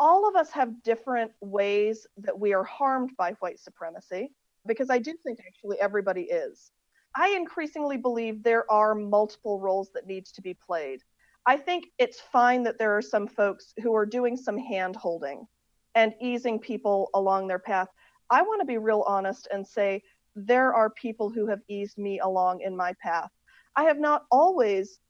all 0.00 0.28
of 0.28 0.34
us 0.34 0.50
have 0.50 0.82
different 0.82 1.30
ways 1.40 2.08
that 2.16 2.40
we 2.40 2.52
are 2.52 2.64
harmed 2.64 3.12
by 3.16 3.34
white 3.38 3.60
supremacy, 3.60 4.32
because 4.66 4.90
I 4.90 4.98
do 4.98 5.14
think 5.24 5.38
actually 5.46 5.78
everybody 5.78 6.22
is. 6.22 6.72
I 7.14 7.36
increasingly 7.36 7.98
believe 7.98 8.42
there 8.42 8.68
are 8.68 8.96
multiple 8.96 9.60
roles 9.60 9.92
that 9.94 10.08
needs 10.08 10.32
to 10.32 10.42
be 10.42 10.54
played. 10.54 11.04
I 11.46 11.56
think 11.56 11.86
it's 11.98 12.20
fine 12.20 12.62
that 12.64 12.78
there 12.78 12.96
are 12.96 13.02
some 13.02 13.26
folks 13.26 13.72
who 13.82 13.94
are 13.94 14.06
doing 14.06 14.36
some 14.36 14.58
hand 14.58 14.96
holding 14.96 15.46
and 15.94 16.14
easing 16.20 16.58
people 16.58 17.10
along 17.14 17.48
their 17.48 17.58
path. 17.58 17.88
I 18.30 18.42
want 18.42 18.60
to 18.60 18.66
be 18.66 18.78
real 18.78 19.04
honest 19.06 19.48
and 19.52 19.66
say 19.66 20.02
there 20.36 20.74
are 20.74 20.90
people 20.90 21.30
who 21.30 21.46
have 21.46 21.60
eased 21.68 21.98
me 21.98 22.20
along 22.20 22.60
in 22.60 22.76
my 22.76 22.94
path. 23.02 23.30
I 23.74 23.84
have 23.84 23.98
not 23.98 24.24
always 24.30 25.00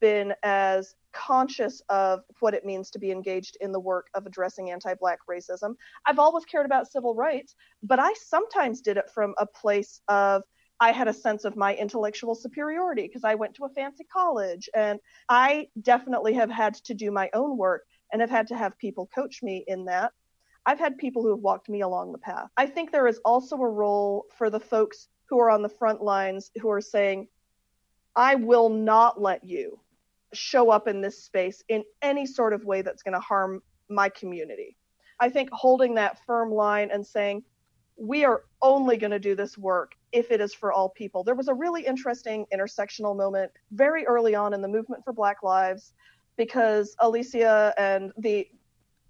been 0.00 0.34
as 0.42 0.94
conscious 1.12 1.80
of 1.88 2.20
what 2.40 2.54
it 2.54 2.64
means 2.64 2.90
to 2.90 2.98
be 2.98 3.10
engaged 3.10 3.56
in 3.60 3.72
the 3.72 3.80
work 3.80 4.08
of 4.14 4.26
addressing 4.26 4.70
anti 4.70 4.94
Black 4.94 5.18
racism. 5.28 5.74
I've 6.06 6.18
always 6.18 6.44
cared 6.44 6.66
about 6.66 6.90
civil 6.90 7.14
rights, 7.14 7.54
but 7.82 7.98
I 7.98 8.12
sometimes 8.14 8.82
did 8.82 8.98
it 8.98 9.10
from 9.10 9.34
a 9.38 9.46
place 9.46 10.00
of 10.08 10.42
I 10.80 10.92
had 10.92 11.08
a 11.08 11.12
sense 11.12 11.44
of 11.44 11.56
my 11.56 11.74
intellectual 11.74 12.34
superiority 12.34 13.02
because 13.02 13.24
I 13.24 13.34
went 13.34 13.54
to 13.56 13.64
a 13.64 13.68
fancy 13.70 14.04
college. 14.04 14.68
And 14.74 15.00
I 15.28 15.68
definitely 15.82 16.34
have 16.34 16.50
had 16.50 16.74
to 16.74 16.94
do 16.94 17.10
my 17.10 17.30
own 17.34 17.56
work 17.56 17.86
and 18.12 18.20
have 18.20 18.30
had 18.30 18.46
to 18.48 18.56
have 18.56 18.78
people 18.78 19.10
coach 19.14 19.42
me 19.42 19.64
in 19.66 19.84
that. 19.86 20.12
I've 20.66 20.78
had 20.78 20.98
people 20.98 21.22
who 21.22 21.30
have 21.30 21.40
walked 21.40 21.68
me 21.68 21.80
along 21.80 22.12
the 22.12 22.18
path. 22.18 22.48
I 22.56 22.66
think 22.66 22.92
there 22.92 23.08
is 23.08 23.20
also 23.24 23.56
a 23.56 23.68
role 23.68 24.26
for 24.36 24.50
the 24.50 24.60
folks 24.60 25.08
who 25.28 25.40
are 25.40 25.50
on 25.50 25.62
the 25.62 25.68
front 25.68 26.02
lines 26.02 26.50
who 26.60 26.70
are 26.70 26.80
saying, 26.80 27.28
I 28.14 28.34
will 28.36 28.68
not 28.68 29.20
let 29.20 29.44
you 29.44 29.80
show 30.32 30.70
up 30.70 30.88
in 30.88 31.00
this 31.00 31.24
space 31.24 31.62
in 31.68 31.84
any 32.02 32.26
sort 32.26 32.52
of 32.52 32.64
way 32.64 32.82
that's 32.82 33.02
going 33.02 33.14
to 33.14 33.20
harm 33.20 33.62
my 33.88 34.08
community. 34.10 34.76
I 35.18 35.30
think 35.30 35.50
holding 35.52 35.94
that 35.94 36.24
firm 36.26 36.52
line 36.52 36.90
and 36.92 37.06
saying, 37.06 37.44
we 37.96 38.24
are 38.24 38.44
only 38.62 38.96
going 38.96 39.10
to 39.10 39.18
do 39.18 39.34
this 39.34 39.58
work 39.58 39.92
if 40.12 40.30
it 40.30 40.40
is 40.40 40.54
for 40.54 40.72
all 40.72 40.88
people. 40.88 41.22
There 41.22 41.34
was 41.34 41.48
a 41.48 41.54
really 41.54 41.84
interesting 41.84 42.46
intersectional 42.52 43.16
moment 43.16 43.52
very 43.72 44.06
early 44.06 44.34
on 44.34 44.54
in 44.54 44.62
the 44.62 44.68
movement 44.68 45.04
for 45.04 45.12
Black 45.12 45.42
Lives 45.42 45.92
because 46.36 46.94
Alicia 47.00 47.74
and 47.76 48.12
the 48.16 48.48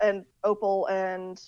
and 0.01 0.25
Opal 0.45 0.87
and 0.87 1.41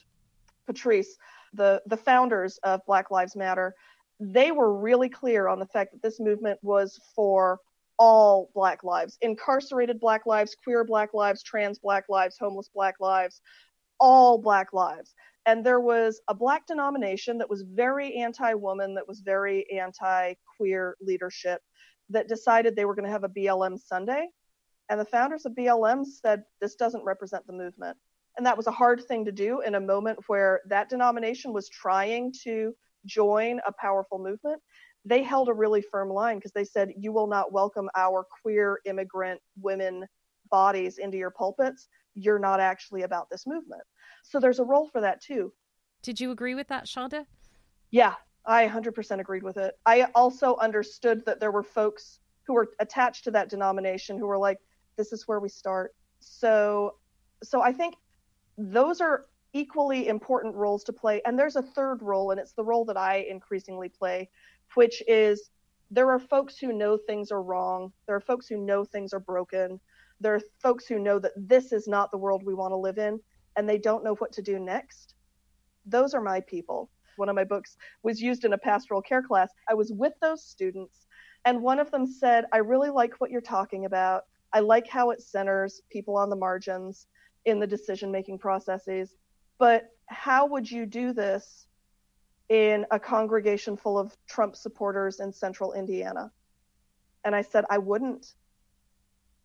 Patrisse, 0.67 1.17
the 1.55 1.83
the 1.87 1.97
founders 1.97 2.59
of 2.59 2.85
Black 2.87 3.11
Lives 3.11 3.37
Matter, 3.37 3.75
they 4.21 4.53
were 4.53 4.75
really 4.75 5.09
clear 5.09 5.49
on 5.49 5.59
the 5.59 5.67
fact 5.67 5.93
that 5.93 6.03
this 6.03 6.21
movement 6.21 6.59
was 6.63 7.01
for 7.15 7.59
all 7.99 8.51
black 8.55 8.83
lives 8.83 9.19
incarcerated 9.21 10.01
black 10.01 10.25
lives 10.25 10.57
queer 10.65 10.85
black 10.85 11.13
lives 11.13 11.43
trans 11.43 11.79
black 11.79 12.05
lives 12.09 12.39
homeless 12.39 12.71
black 12.75 12.95
lives 12.99 13.43
all 14.01 14.39
black 14.39 14.73
lives 14.73 15.15
and 15.47 15.65
there 15.65 15.81
was 15.81 16.21
a 16.29 16.35
black 16.35 16.67
denomination 16.67 17.39
that 17.39 17.51
was 17.51 17.63
very 17.63 18.17
anti-woman 18.17 18.95
that 18.95 19.07
was 19.07 19.21
very 19.21 19.65
anti-queer 19.71 20.97
leadership 21.01 21.61
that 22.09 22.29
decided 22.29 22.75
they 22.75 22.85
were 22.85 22.95
going 22.95 23.05
to 23.05 23.11
have 23.11 23.25
a 23.25 23.29
blm 23.29 23.79
sunday 23.79 24.27
and 24.89 24.99
the 24.99 25.05
founders 25.05 25.47
of 25.47 25.53
blm 25.53 26.05
said 26.05 26.43
this 26.61 26.75
doesn't 26.75 27.05
represent 27.05 27.47
the 27.47 27.53
movement 27.53 27.97
and 28.37 28.47
that 28.47 28.57
was 28.57 28.67
a 28.67 28.73
hard 28.73 29.05
thing 29.07 29.25
to 29.25 29.33
do 29.33 29.61
in 29.61 29.75
a 29.75 29.81
moment 29.81 30.19
where 30.27 30.61
that 30.69 30.89
denomination 30.89 31.53
was 31.53 31.69
trying 31.69 32.33
to 32.45 32.75
join 33.07 33.61
a 33.67 33.73
powerful 33.73 34.19
movement. 34.19 34.61
They 35.05 35.23
held 35.23 35.49
a 35.49 35.55
really 35.55 35.83
firm 35.83 36.11
line 36.11 36.37
because 36.37 36.53
they 36.53 36.65
said, 36.65 36.93
You 36.97 37.13
will 37.13 37.27
not 37.27 37.53
welcome 37.53 37.89
our 37.97 38.27
queer 38.43 38.81
immigrant 38.85 39.41
women 39.61 40.07
bodies 40.51 40.99
into 40.99 41.17
your 41.17 41.31
pulpits. 41.31 41.89
You're 42.15 42.39
not 42.39 42.61
actually 42.61 43.03
about 43.03 43.31
this 43.31 43.47
movement. 43.47 43.83
So 44.23 44.41
there's 44.41 44.59
a 44.59 44.65
role 44.65 44.87
for 44.87 45.01
that 45.01 45.21
too. 45.21 45.53
Did 46.03 46.21
you 46.21 46.31
agree 46.31 46.55
with 46.55 46.69
that, 46.69 46.87
Sandhya? 46.87 47.27
Yeah, 47.91 48.15
I 48.47 48.67
100% 48.67 49.21
agreed 49.21 49.43
with 49.43 49.57
it. 49.57 49.75
I 49.87 50.05
also 50.15 50.57
understood 50.57 51.25
that 51.27 51.41
there 51.41 51.53
were 51.53 51.63
folks 51.63 52.21
who 52.45 52.55
were 52.55 52.71
attached 52.81 53.25
to 53.25 53.31
that 53.33 53.49
denomination 53.49 54.19
who 54.19 54.27
were 54.27 54.39
like, 54.39 54.59
this 54.97 55.13
is 55.13 55.29
where 55.29 55.41
we 55.41 55.49
start. 55.49 55.95
So, 56.21 56.97
so 57.43 57.61
I 57.61 57.73
think 57.73 57.95
those 58.57 59.01
are 59.01 59.27
equally 59.53 60.09
important 60.09 60.55
roles 60.55 60.85
to 60.85 60.93
play. 60.93 61.21
And 61.25 61.39
there's 61.39 61.57
a 61.57 61.63
third 61.63 62.03
role, 62.03 62.31
and 62.31 62.41
it's 62.41 62.53
the 62.53 62.65
role 62.65 62.85
that 62.87 62.97
I 62.97 63.27
increasingly 63.29 63.89
play, 63.89 64.31
which 64.75 65.03
is 65.09 65.51
there 65.91 66.11
are 66.11 66.19
folks 66.19 66.59
who 66.59 66.73
know 66.73 66.97
things 66.97 67.31
are 67.31 67.43
wrong. 67.43 67.93
There 68.07 68.17
are 68.17 68.21
folks 68.21 68.47
who 68.47 68.59
know 68.59 68.85
things 68.85 69.13
are 69.13 69.21
broken. 69.21 69.81
There 70.21 70.35
are 70.35 70.41
folks 70.63 70.87
who 70.87 70.99
know 70.99 71.19
that 71.19 71.33
this 71.37 71.73
is 71.73 71.89
not 71.89 72.11
the 72.11 72.19
world 72.19 72.43
we 72.45 72.55
want 72.55 72.73
to 72.73 72.77
live 72.77 72.99
in, 72.99 73.21
and 73.57 73.69
they 73.69 73.79
don't 73.79 74.05
know 74.05 74.15
what 74.17 74.33
to 74.33 74.43
do 74.43 74.59
next. 74.59 75.15
Those 75.87 76.15
are 76.15 76.21
my 76.21 76.41
people. 76.41 76.91
One 77.17 77.29
of 77.29 77.35
my 77.35 77.45
books 77.45 77.77
was 78.03 78.21
used 78.21 78.45
in 78.45 78.53
a 78.53 78.59
pastoral 78.59 79.03
care 79.03 79.23
class. 79.23 79.51
I 79.69 79.75
was 79.75 79.93
with 79.93 80.13
those 80.21 80.45
students, 80.45 81.07
and 81.45 81.63
one 81.63 81.79
of 81.79 81.91
them 81.91 82.07
said, 82.07 82.45
I 82.53 82.59
really 82.59 82.91
like 82.91 83.15
what 83.19 83.31
you're 83.31 83.41
talking 83.41 83.87
about. 83.87 84.25
I 84.53 84.61
like 84.61 84.87
how 84.87 85.11
it 85.11 85.23
centers 85.23 85.83
people 85.91 86.17
on 86.17 86.29
the 86.29 86.37
margins 86.37 87.07
in 87.45 87.59
the 87.59 87.67
decision 87.67 88.11
making 88.11 88.39
processes. 88.39 89.15
But 89.59 89.89
how 90.07 90.47
would 90.47 90.71
you 90.71 90.87
do 90.87 91.13
this 91.13 91.67
in 92.49 92.85
a 92.91 92.99
congregation 92.99 93.77
full 93.77 93.99
of 93.99 94.17
Trump 94.27 94.57
supporters 94.57 95.21
in 95.21 95.33
central 95.33 95.73
Indiana? 95.73 96.31
And 97.25 97.35
I 97.35 97.43
said, 97.43 97.65
I 97.71 97.79
wouldn't. 97.79 98.35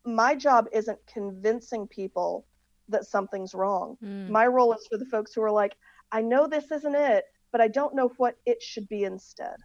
My 0.05 0.35
job 0.35 0.67
isn't 0.71 0.99
convincing 1.11 1.87
people 1.87 2.45
that 2.89 3.05
something's 3.05 3.53
wrong. 3.53 3.97
Mm. 4.03 4.29
My 4.29 4.47
role 4.47 4.73
is 4.73 4.87
for 4.89 4.97
the 4.97 5.05
folks 5.05 5.33
who 5.33 5.41
are 5.41 5.51
like, 5.51 5.75
I 6.11 6.21
know 6.21 6.47
this 6.47 6.71
isn't 6.71 6.95
it, 6.95 7.25
but 7.51 7.61
I 7.61 7.67
don't 7.67 7.95
know 7.95 8.11
what 8.17 8.37
it 8.45 8.61
should 8.61 8.87
be 8.87 9.03
instead. 9.03 9.55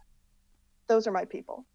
Those 0.87 1.07
are 1.07 1.11
my 1.11 1.25
people. 1.25 1.65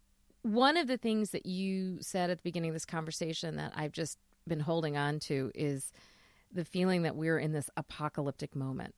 One 0.41 0.77
of 0.77 0.87
the 0.87 0.97
things 0.97 1.31
that 1.31 1.45
you 1.45 1.97
said 2.01 2.29
at 2.29 2.37
the 2.37 2.43
beginning 2.43 2.69
of 2.69 2.75
this 2.75 2.85
conversation 2.85 3.55
that 3.55 3.73
I've 3.75 3.91
just 3.91 4.17
been 4.47 4.59
holding 4.59 4.97
on 4.97 5.19
to 5.21 5.51
is 5.55 5.91
the 6.51 6.65
feeling 6.65 7.03
that 7.03 7.15
we're 7.15 7.39
in 7.39 7.51
this 7.51 7.69
apocalyptic 7.75 8.55
moment. 8.55 8.95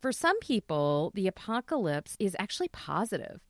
For 0.00 0.12
some 0.12 0.38
people, 0.40 1.12
the 1.14 1.26
apocalypse 1.26 2.16
is 2.18 2.36
actually 2.38 2.68
positive. 2.68 3.40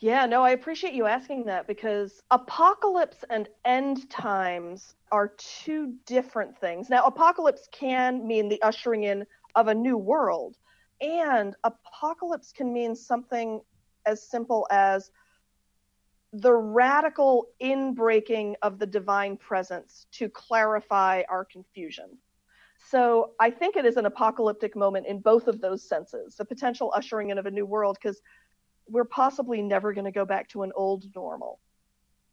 Yeah, 0.00 0.26
no, 0.26 0.44
I 0.44 0.50
appreciate 0.50 0.94
you 0.94 1.06
asking 1.06 1.46
that 1.46 1.66
because 1.66 2.22
apocalypse 2.30 3.24
and 3.30 3.48
end 3.64 4.08
times 4.08 4.94
are 5.10 5.32
two 5.36 5.94
different 6.06 6.56
things. 6.56 6.88
Now, 6.88 7.04
apocalypse 7.04 7.68
can 7.72 8.24
mean 8.24 8.48
the 8.48 8.62
ushering 8.62 9.04
in 9.04 9.26
of 9.56 9.66
a 9.66 9.74
new 9.74 9.96
world, 9.96 10.56
and 11.00 11.56
apocalypse 11.64 12.52
can 12.52 12.72
mean 12.72 12.94
something 12.94 13.60
as 14.06 14.22
simple 14.22 14.68
as 14.70 15.10
the 16.32 16.52
radical 16.52 17.48
inbreaking 17.60 18.54
of 18.62 18.78
the 18.78 18.86
divine 18.86 19.36
presence 19.36 20.06
to 20.12 20.28
clarify 20.28 21.22
our 21.28 21.44
confusion. 21.44 22.18
So 22.90 23.32
I 23.40 23.50
think 23.50 23.74
it 23.74 23.84
is 23.84 23.96
an 23.96 24.06
apocalyptic 24.06 24.76
moment 24.76 25.06
in 25.08 25.18
both 25.18 25.48
of 25.48 25.60
those 25.60 25.82
senses 25.88 26.36
the 26.36 26.44
potential 26.44 26.92
ushering 26.94 27.30
in 27.30 27.38
of 27.38 27.46
a 27.46 27.50
new 27.50 27.66
world, 27.66 27.98
because 28.00 28.20
we're 28.88 29.04
possibly 29.04 29.62
never 29.62 29.92
going 29.92 30.04
to 30.04 30.10
go 30.10 30.24
back 30.24 30.48
to 30.50 30.62
an 30.62 30.72
old 30.74 31.04
normal. 31.14 31.60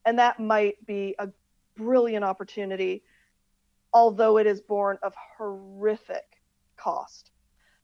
And 0.05 0.19
that 0.19 0.39
might 0.39 0.83
be 0.85 1.15
a 1.19 1.29
brilliant 1.75 2.23
opportunity, 2.23 3.03
although 3.93 4.37
it 4.37 4.47
is 4.47 4.61
born 4.61 4.97
of 5.03 5.13
horrific 5.37 6.41
cost. 6.77 7.31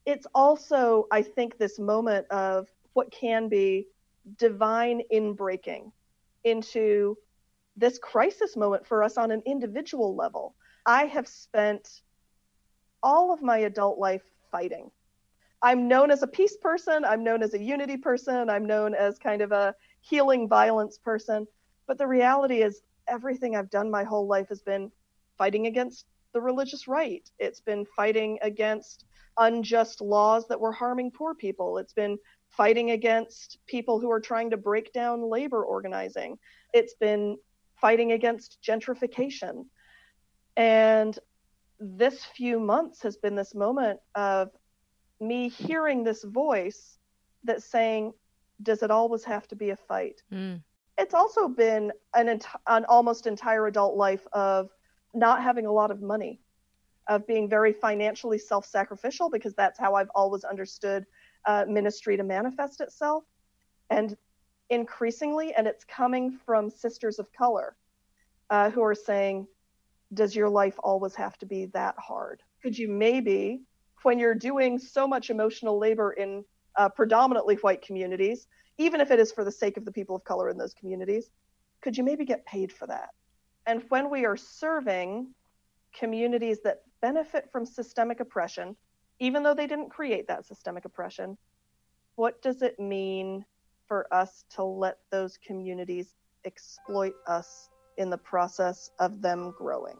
It's 0.06 0.28
also, 0.34 1.08
I 1.12 1.22
think, 1.22 1.58
this 1.58 1.80
moment 1.80 2.28
of 2.30 2.68
what 2.94 3.12
can 3.12 3.50
be 3.50 3.88
divine 4.38 5.02
inbreaking 5.14 5.92
into 6.44 7.18
this 7.78 7.98
crisis 8.00 8.56
moment 8.56 8.86
for 8.86 9.04
us 9.04 9.18
on 9.18 9.32
an 9.32 9.42
individual 9.46 10.16
level. 10.16 10.56
I 10.86 11.06
have 11.06 11.28
spent 11.28 12.02
all 13.04 13.34
of 13.34 13.42
my 13.42 13.60
adult 13.60 13.98
life 13.98 14.24
fighting. 14.52 14.92
I'm 15.64 15.88
known 15.88 16.10
as 16.12 16.24
a 16.24 16.28
peace 16.28 16.58
person, 16.58 17.06
I'm 17.06 17.24
known 17.24 17.44
as 17.44 17.54
a 17.54 17.62
unity 17.62 17.98
person, 17.98 18.50
I'm 18.50 18.66
known 18.66 18.96
as 18.96 19.20
kind 19.20 19.42
of 19.42 19.52
a 19.52 19.76
healing 20.02 20.48
violence 20.48 20.98
person. 20.98 21.48
But 21.88 21.98
the 21.98 22.08
reality 22.08 22.62
is, 22.64 22.82
everything 23.08 23.56
I've 23.56 23.70
done 23.70 23.92
my 23.92 24.04
whole 24.04 24.28
life 24.28 24.50
has 24.50 24.62
been 24.62 24.92
fighting 25.38 25.68
against 25.68 26.06
the 26.34 26.42
religious 26.42 26.88
right. 26.88 27.30
It's 27.40 27.60
been 27.60 27.86
fighting 27.96 28.40
against 28.42 29.06
unjust 29.38 30.02
laws 30.02 30.48
that 30.48 30.60
were 30.60 30.72
harming 30.72 31.12
poor 31.12 31.36
people. 31.36 31.78
It's 31.78 31.94
been 31.94 32.18
fighting 32.50 32.92
against 32.92 33.58
people 33.68 34.00
who 34.00 34.10
are 34.12 34.20
trying 34.20 34.50
to 34.52 34.58
break 34.58 34.94
down 34.94 35.30
labor 35.30 35.64
organizing. 35.64 36.38
It's 36.74 36.94
been 36.96 37.38
fighting 37.80 38.14
against 38.14 38.60
gentrification. 38.66 39.66
And 40.58 41.18
this 41.80 42.24
few 42.24 42.60
months 42.60 43.02
has 43.02 43.18
been 43.18 43.36
this 43.36 43.56
moment 43.56 44.00
of 44.16 44.50
me 45.22 45.50
hearing 45.50 46.04
this 46.04 46.24
voice 46.24 46.98
that's 47.44 47.66
saying, 47.66 48.14
Does 48.62 48.84
it 48.84 48.92
always 48.92 49.24
have 49.24 49.48
to 49.50 49.56
be 49.56 49.70
a 49.70 49.76
fight? 49.76 50.22
Mm. 50.32 50.62
It's 50.98 51.14
also 51.14 51.48
been 51.48 51.92
an, 52.16 52.30
ent- 52.30 52.46
an 52.68 52.86
almost 52.86 53.28
entire 53.28 53.68
adult 53.68 53.96
life 53.96 54.28
of 54.34 54.70
not 55.14 55.42
having 55.42 55.66
a 55.66 55.72
lot 55.72 55.92
of 55.92 56.02
money, 56.02 56.42
of 57.08 57.26
being 57.28 57.50
very 57.50 57.74
financially 57.74 58.38
self 58.38 58.66
sacrificial, 58.66 59.30
because 59.30 59.54
that's 59.54 59.80
how 59.80 59.96
I've 59.96 60.12
always 60.16 60.44
understood 60.44 61.06
uh, 61.46 61.66
ministry 61.68 62.18
to 62.18 62.24
manifest 62.24 62.82
itself. 62.82 63.24
And 63.90 64.16
increasingly, 64.70 65.54
and 65.54 65.68
it's 65.68 65.84
coming 65.84 66.32
from 66.46 66.70
sisters 66.70 67.20
of 67.20 67.32
color 67.34 67.76
uh, 68.50 68.70
who 68.70 68.84
are 68.84 68.96
saying, 68.96 69.48
Does 70.14 70.36
your 70.36 70.50
life 70.50 70.76
always 70.84 71.16
have 71.16 71.38
to 71.40 71.46
be 71.46 71.66
that 71.68 71.96
hard? 71.98 72.42
Could 72.62 72.78
you 72.78 72.88
maybe 72.88 73.64
when 74.04 74.20
you're 74.20 74.36
doing 74.36 74.80
so 74.80 75.08
much 75.08 75.30
emotional 75.30 75.78
labor 75.78 76.12
in 76.14 76.44
uh, 76.78 76.90
predominantly 76.90 77.56
white 77.56 77.82
communities, 77.82 78.48
even 78.78 79.02
if 79.02 79.12
it 79.12 79.20
is 79.20 79.32
for 79.32 79.44
the 79.44 79.52
sake 79.52 79.78
of 79.78 79.86
the 79.86 79.92
people 79.92 80.16
of 80.16 80.24
color 80.24 80.50
in 80.50 80.58
those 80.58 80.74
communities, 80.74 81.30
could 81.82 81.98
you 81.98 82.04
maybe 82.04 82.26
get 82.26 82.46
paid 82.46 82.72
for 82.72 82.88
that? 82.88 83.10
And 83.66 83.84
when 83.90 84.10
we 84.10 84.26
are 84.26 84.38
serving 84.38 85.34
communities 85.94 86.60
that 86.64 86.82
benefit 87.02 87.50
from 87.52 87.66
systemic 87.66 88.20
oppression, 88.20 88.76
even 89.20 89.44
though 89.44 89.54
they 89.54 89.68
didn't 89.68 89.90
create 89.90 90.28
that 90.28 90.46
systemic 90.46 90.86
oppression, 90.86 91.38
what 92.16 92.42
does 92.42 92.62
it 92.62 92.80
mean 92.80 93.46
for 93.88 94.08
us 94.12 94.46
to 94.56 94.64
let 94.64 94.98
those 95.12 95.38
communities 95.38 96.16
exploit 96.46 97.14
us 97.28 97.70
in 97.98 98.10
the 98.10 98.18
process 98.18 98.90
of 99.00 99.22
them 99.22 99.54
growing? 99.58 99.98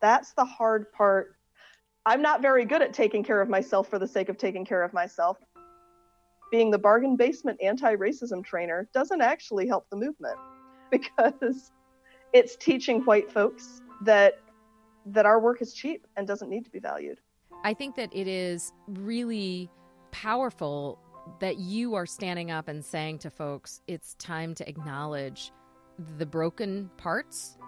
That's 0.00 0.32
the 0.32 0.44
hard 0.44 0.90
part 0.92 1.36
I'm 2.04 2.20
not 2.20 2.42
very 2.42 2.64
good 2.64 2.82
at 2.82 2.92
taking 2.92 3.22
care 3.22 3.40
of 3.40 3.48
myself 3.48 3.88
for 3.88 3.98
the 3.98 4.08
sake 4.08 4.28
of 4.28 4.36
taking 4.36 4.64
care 4.64 4.82
of 4.82 4.92
myself. 4.92 5.38
Being 6.50 6.70
the 6.70 6.78
bargain 6.78 7.16
basement 7.16 7.60
anti 7.62 7.94
racism 7.94 8.44
trainer 8.44 8.88
doesn't 8.92 9.20
actually 9.20 9.68
help 9.68 9.88
the 9.88 9.96
movement 9.96 10.36
because 10.90 11.70
it's 12.32 12.56
teaching 12.56 13.02
white 13.02 13.30
folks 13.30 13.82
that 14.02 14.40
that 15.06 15.26
our 15.26 15.40
work 15.40 15.62
is 15.62 15.74
cheap 15.74 16.06
and 16.16 16.26
doesn't 16.26 16.48
need 16.48 16.64
to 16.64 16.70
be 16.70 16.78
valued. 16.78 17.18
I 17.64 17.74
think 17.74 17.96
that 17.96 18.14
it 18.14 18.28
is 18.28 18.72
really 18.86 19.70
powerful 20.10 20.98
that 21.40 21.58
you 21.58 21.94
are 21.94 22.06
standing 22.06 22.50
up 22.50 22.68
and 22.68 22.84
saying 22.84 23.18
to 23.18 23.30
folks, 23.30 23.80
it's 23.86 24.14
time 24.14 24.54
to 24.56 24.68
acknowledge 24.68 25.52
the 26.18 26.26
broken 26.26 26.90
parts 26.96 27.58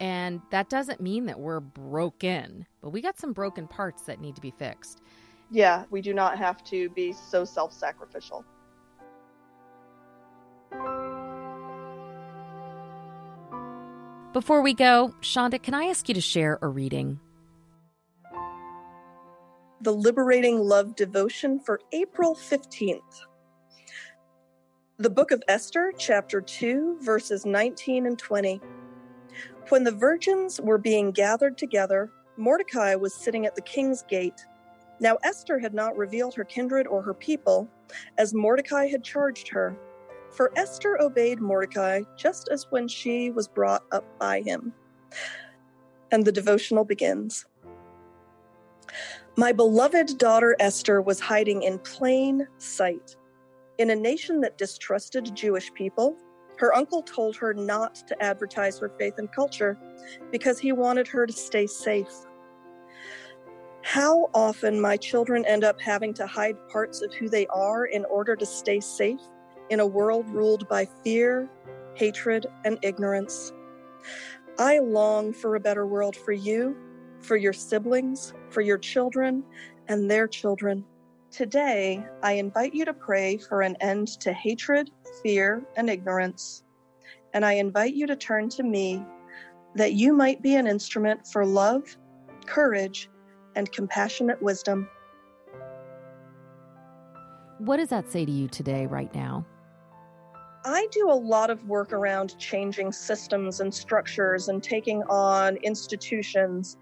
and 0.00 0.40
that 0.50 0.70
doesn't 0.70 1.00
mean 1.00 1.26
that 1.26 1.38
we're 1.38 1.60
broken, 1.60 2.66
but 2.80 2.90
we 2.90 3.02
got 3.02 3.18
some 3.18 3.34
broken 3.34 3.68
parts 3.68 4.02
that 4.02 4.20
need 4.20 4.34
to 4.34 4.40
be 4.40 4.50
fixed. 4.50 5.02
Yeah, 5.50 5.84
we 5.90 6.00
do 6.00 6.14
not 6.14 6.38
have 6.38 6.64
to 6.64 6.88
be 6.90 7.12
so 7.12 7.44
self 7.44 7.72
sacrificial. 7.72 8.44
Before 14.32 14.62
we 14.62 14.74
go, 14.74 15.12
Sandhya, 15.20 15.60
can 15.60 15.74
I 15.74 15.84
ask 15.86 16.08
you 16.08 16.14
to 16.14 16.20
share 16.20 16.58
a 16.62 16.68
reading? 16.68 17.18
The 19.82 19.92
Liberating 19.92 20.60
Love 20.60 20.94
Devotion 20.94 21.58
for 21.58 21.80
April 21.92 22.34
15th. 22.34 23.00
The 24.98 25.10
Book 25.10 25.30
of 25.32 25.42
Esther, 25.48 25.92
chapter 25.98 26.40
2, 26.40 26.98
verses 27.00 27.44
19 27.44 28.06
and 28.06 28.18
20. 28.18 28.60
When 29.68 29.84
the 29.84 29.92
virgins 29.92 30.60
were 30.60 30.78
being 30.78 31.10
gathered 31.12 31.56
together, 31.56 32.10
Mordecai 32.36 32.94
was 32.94 33.14
sitting 33.14 33.46
at 33.46 33.54
the 33.54 33.62
king's 33.62 34.02
gate. 34.02 34.44
Now 34.98 35.16
Esther 35.22 35.58
had 35.58 35.74
not 35.74 35.96
revealed 35.96 36.34
her 36.34 36.44
kindred 36.44 36.86
or 36.86 37.02
her 37.02 37.14
people, 37.14 37.68
as 38.18 38.34
Mordecai 38.34 38.86
had 38.86 39.04
charged 39.04 39.48
her. 39.48 39.76
For 40.30 40.52
Esther 40.56 41.00
obeyed 41.00 41.40
Mordecai 41.40 42.02
just 42.16 42.48
as 42.48 42.66
when 42.70 42.88
she 42.88 43.30
was 43.30 43.48
brought 43.48 43.84
up 43.92 44.04
by 44.18 44.42
him. 44.42 44.72
And 46.10 46.24
the 46.24 46.32
devotional 46.32 46.84
begins. 46.84 47.46
My 49.36 49.52
beloved 49.52 50.18
daughter 50.18 50.56
Esther 50.58 51.00
was 51.00 51.20
hiding 51.20 51.62
in 51.62 51.78
plain 51.78 52.46
sight. 52.58 53.16
In 53.78 53.90
a 53.90 53.96
nation 53.96 54.40
that 54.40 54.58
distrusted 54.58 55.34
Jewish 55.34 55.72
people, 55.72 56.16
her 56.60 56.76
uncle 56.76 57.02
told 57.02 57.34
her 57.36 57.54
not 57.54 57.94
to 57.94 58.22
advertise 58.22 58.78
her 58.78 58.92
faith 58.98 59.14
and 59.16 59.32
culture 59.32 59.78
because 60.30 60.58
he 60.58 60.72
wanted 60.72 61.08
her 61.08 61.26
to 61.26 61.32
stay 61.32 61.66
safe. 61.66 62.12
How 63.82 64.28
often 64.34 64.78
my 64.78 64.98
children 64.98 65.46
end 65.46 65.64
up 65.64 65.80
having 65.80 66.12
to 66.14 66.26
hide 66.26 66.56
parts 66.68 67.00
of 67.00 67.14
who 67.14 67.30
they 67.30 67.46
are 67.46 67.86
in 67.86 68.04
order 68.04 68.36
to 68.36 68.44
stay 68.44 68.78
safe 68.78 69.22
in 69.70 69.80
a 69.80 69.86
world 69.86 70.28
ruled 70.28 70.68
by 70.68 70.86
fear, 71.02 71.48
hatred, 71.94 72.46
and 72.66 72.78
ignorance. 72.82 73.54
I 74.58 74.80
long 74.80 75.32
for 75.32 75.56
a 75.56 75.60
better 75.60 75.86
world 75.86 76.14
for 76.14 76.32
you, 76.32 76.76
for 77.20 77.36
your 77.36 77.54
siblings, 77.54 78.34
for 78.50 78.60
your 78.60 78.76
children, 78.76 79.44
and 79.88 80.10
their 80.10 80.28
children. 80.28 80.84
Today, 81.30 82.04
I 82.22 82.32
invite 82.32 82.74
you 82.74 82.84
to 82.84 82.92
pray 82.92 83.38
for 83.38 83.62
an 83.62 83.76
end 83.80 84.08
to 84.20 84.34
hatred, 84.34 84.90
fear, 85.22 85.62
and 85.76 85.88
ignorance. 85.88 86.62
And 87.34 87.44
I 87.44 87.54
invite 87.54 87.94
you 87.94 88.06
to 88.06 88.16
turn 88.16 88.48
to 88.50 88.62
me 88.62 89.04
that 89.74 89.92
you 89.92 90.12
might 90.12 90.42
be 90.42 90.56
an 90.56 90.66
instrument 90.66 91.26
for 91.26 91.46
love, 91.46 91.96
courage, 92.46 93.08
and 93.56 93.70
compassionate 93.70 94.42
wisdom. 94.42 94.88
What 97.58 97.76
does 97.76 97.90
that 97.90 98.10
say 98.10 98.24
to 98.24 98.32
you 98.32 98.48
today, 98.48 98.86
right 98.86 99.14
now? 99.14 99.46
I 100.64 100.88
do 100.90 101.10
a 101.10 101.14
lot 101.14 101.50
of 101.50 101.66
work 101.66 101.92
around 101.92 102.38
changing 102.38 102.92
systems 102.92 103.60
and 103.60 103.72
structures 103.72 104.48
and 104.48 104.62
taking 104.62 105.02
on 105.04 105.56
institutions 105.58 106.76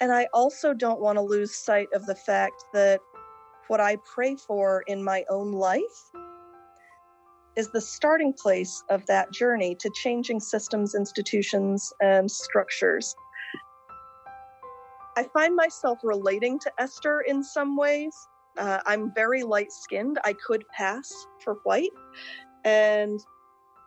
and 0.00 0.12
I 0.12 0.28
also 0.32 0.74
don't 0.74 1.00
want 1.00 1.16
to 1.16 1.22
lose 1.22 1.54
sight 1.54 1.88
of 1.92 2.06
the 2.06 2.14
fact 2.14 2.64
that 2.72 3.00
what 3.66 3.80
I 3.80 3.96
pray 3.96 4.36
for 4.36 4.84
in 4.86 5.02
my 5.02 5.24
own 5.28 5.52
life 5.52 6.12
is 7.58 7.68
the 7.70 7.80
starting 7.80 8.32
place 8.32 8.84
of 8.88 9.04
that 9.06 9.32
journey 9.32 9.74
to 9.74 9.90
changing 9.90 10.38
systems, 10.38 10.94
institutions, 10.94 11.92
and 12.00 12.30
structures. 12.30 13.16
I 15.16 15.24
find 15.34 15.56
myself 15.56 15.98
relating 16.04 16.60
to 16.60 16.72
Esther 16.78 17.22
in 17.26 17.42
some 17.42 17.76
ways. 17.76 18.14
Uh, 18.56 18.78
I'm 18.86 19.12
very 19.12 19.42
light 19.42 19.72
skinned. 19.72 20.20
I 20.24 20.34
could 20.34 20.64
pass 20.68 21.12
for 21.42 21.54
white. 21.64 21.90
And 22.64 23.18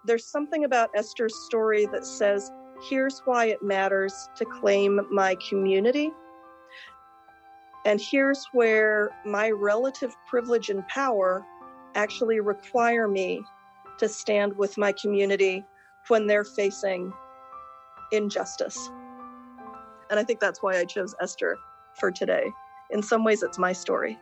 there's 0.06 0.26
something 0.26 0.66
about 0.66 0.90
Esther's 0.94 1.36
story 1.46 1.86
that 1.94 2.06
says, 2.06 2.52
here's 2.90 3.22
why 3.24 3.46
it 3.46 3.64
matters 3.64 4.14
to 4.36 4.44
claim 4.44 5.00
my 5.10 5.38
community. 5.48 6.12
And 7.86 8.02
here's 8.02 8.46
where 8.52 9.12
my 9.26 9.50
relative 9.50 10.14
privilege 10.30 10.70
and 10.70 10.86
power 10.90 11.46
actually 11.96 12.42
require 12.42 13.08
me 13.08 13.42
to 13.98 14.08
stand 14.08 14.58
with 14.58 14.78
my 14.78 14.92
community 14.92 15.66
when 16.08 16.28
they're 16.28 16.44
facing 16.44 17.14
injustice. 18.12 18.90
And 20.10 20.20
I 20.20 20.24
think 20.24 20.40
that's 20.40 20.62
why 20.62 20.78
I 20.78 20.86
chose 20.86 21.16
Esther 21.22 21.58
for 22.00 22.12
today. 22.12 22.52
In 22.90 23.02
some 23.02 23.24
ways, 23.24 23.44
it's 23.44 23.58
my 23.58 23.74
story. 23.74 24.18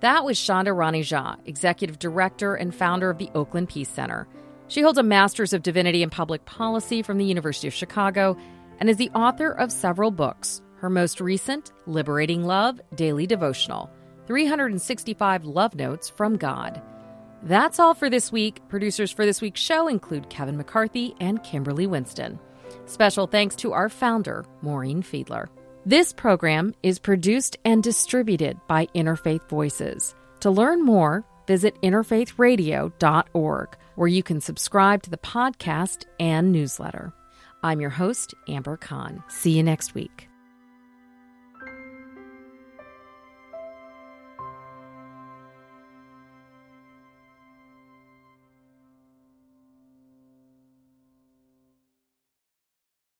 That 0.00 0.24
was 0.24 0.36
Sandhya 0.36 0.76
Rani 0.76 1.02
Jha, 1.02 1.36
Executive 1.44 1.96
Director 1.98 2.56
and 2.56 2.74
founder 2.74 3.08
of 3.08 3.18
the 3.18 3.30
Oakland 3.36 3.68
Peace 3.68 3.88
Center. 3.88 4.26
She 4.66 4.80
holds 4.80 4.98
a 4.98 5.02
Master's 5.04 5.52
of 5.52 5.62
Divinity 5.62 6.02
in 6.02 6.10
Public 6.10 6.44
Policy 6.44 7.02
from 7.02 7.18
the 7.18 7.24
University 7.24 7.68
of 7.68 7.74
Chicago 7.74 8.36
and 8.80 8.90
is 8.90 8.96
the 8.96 9.10
author 9.10 9.52
of 9.52 9.70
several 9.70 10.10
books. 10.10 10.60
Her 10.82 10.90
most 10.90 11.20
recent, 11.20 11.70
Liberating 11.86 12.42
Love 12.42 12.80
Daily 12.96 13.24
Devotional 13.24 13.88
365 14.26 15.44
Love 15.44 15.76
Notes 15.76 16.10
from 16.10 16.36
God. 16.36 16.82
That's 17.44 17.78
all 17.78 17.94
for 17.94 18.10
this 18.10 18.32
week. 18.32 18.60
Producers 18.68 19.12
for 19.12 19.24
this 19.24 19.40
week's 19.40 19.60
show 19.60 19.86
include 19.86 20.28
Kevin 20.28 20.56
McCarthy 20.56 21.14
and 21.20 21.40
Kimberly 21.44 21.86
Winston. 21.86 22.36
Special 22.86 23.28
thanks 23.28 23.54
to 23.56 23.72
our 23.72 23.88
founder, 23.88 24.44
Maureen 24.60 25.04
Fiedler. 25.04 25.46
This 25.86 26.12
program 26.12 26.74
is 26.82 26.98
produced 26.98 27.58
and 27.64 27.80
distributed 27.80 28.58
by 28.66 28.86
Interfaith 28.86 29.48
Voices. 29.48 30.16
To 30.40 30.50
learn 30.50 30.84
more, 30.84 31.24
visit 31.46 31.80
interfaithradio.org, 31.82 33.76
where 33.94 34.08
you 34.08 34.22
can 34.24 34.40
subscribe 34.40 35.04
to 35.04 35.10
the 35.10 35.16
podcast 35.18 36.06
and 36.18 36.50
newsletter. 36.50 37.12
I'm 37.62 37.80
your 37.80 37.90
host, 37.90 38.34
Amber 38.48 38.76
Khan. 38.76 39.22
See 39.28 39.52
you 39.52 39.62
next 39.62 39.94
week. 39.94 40.28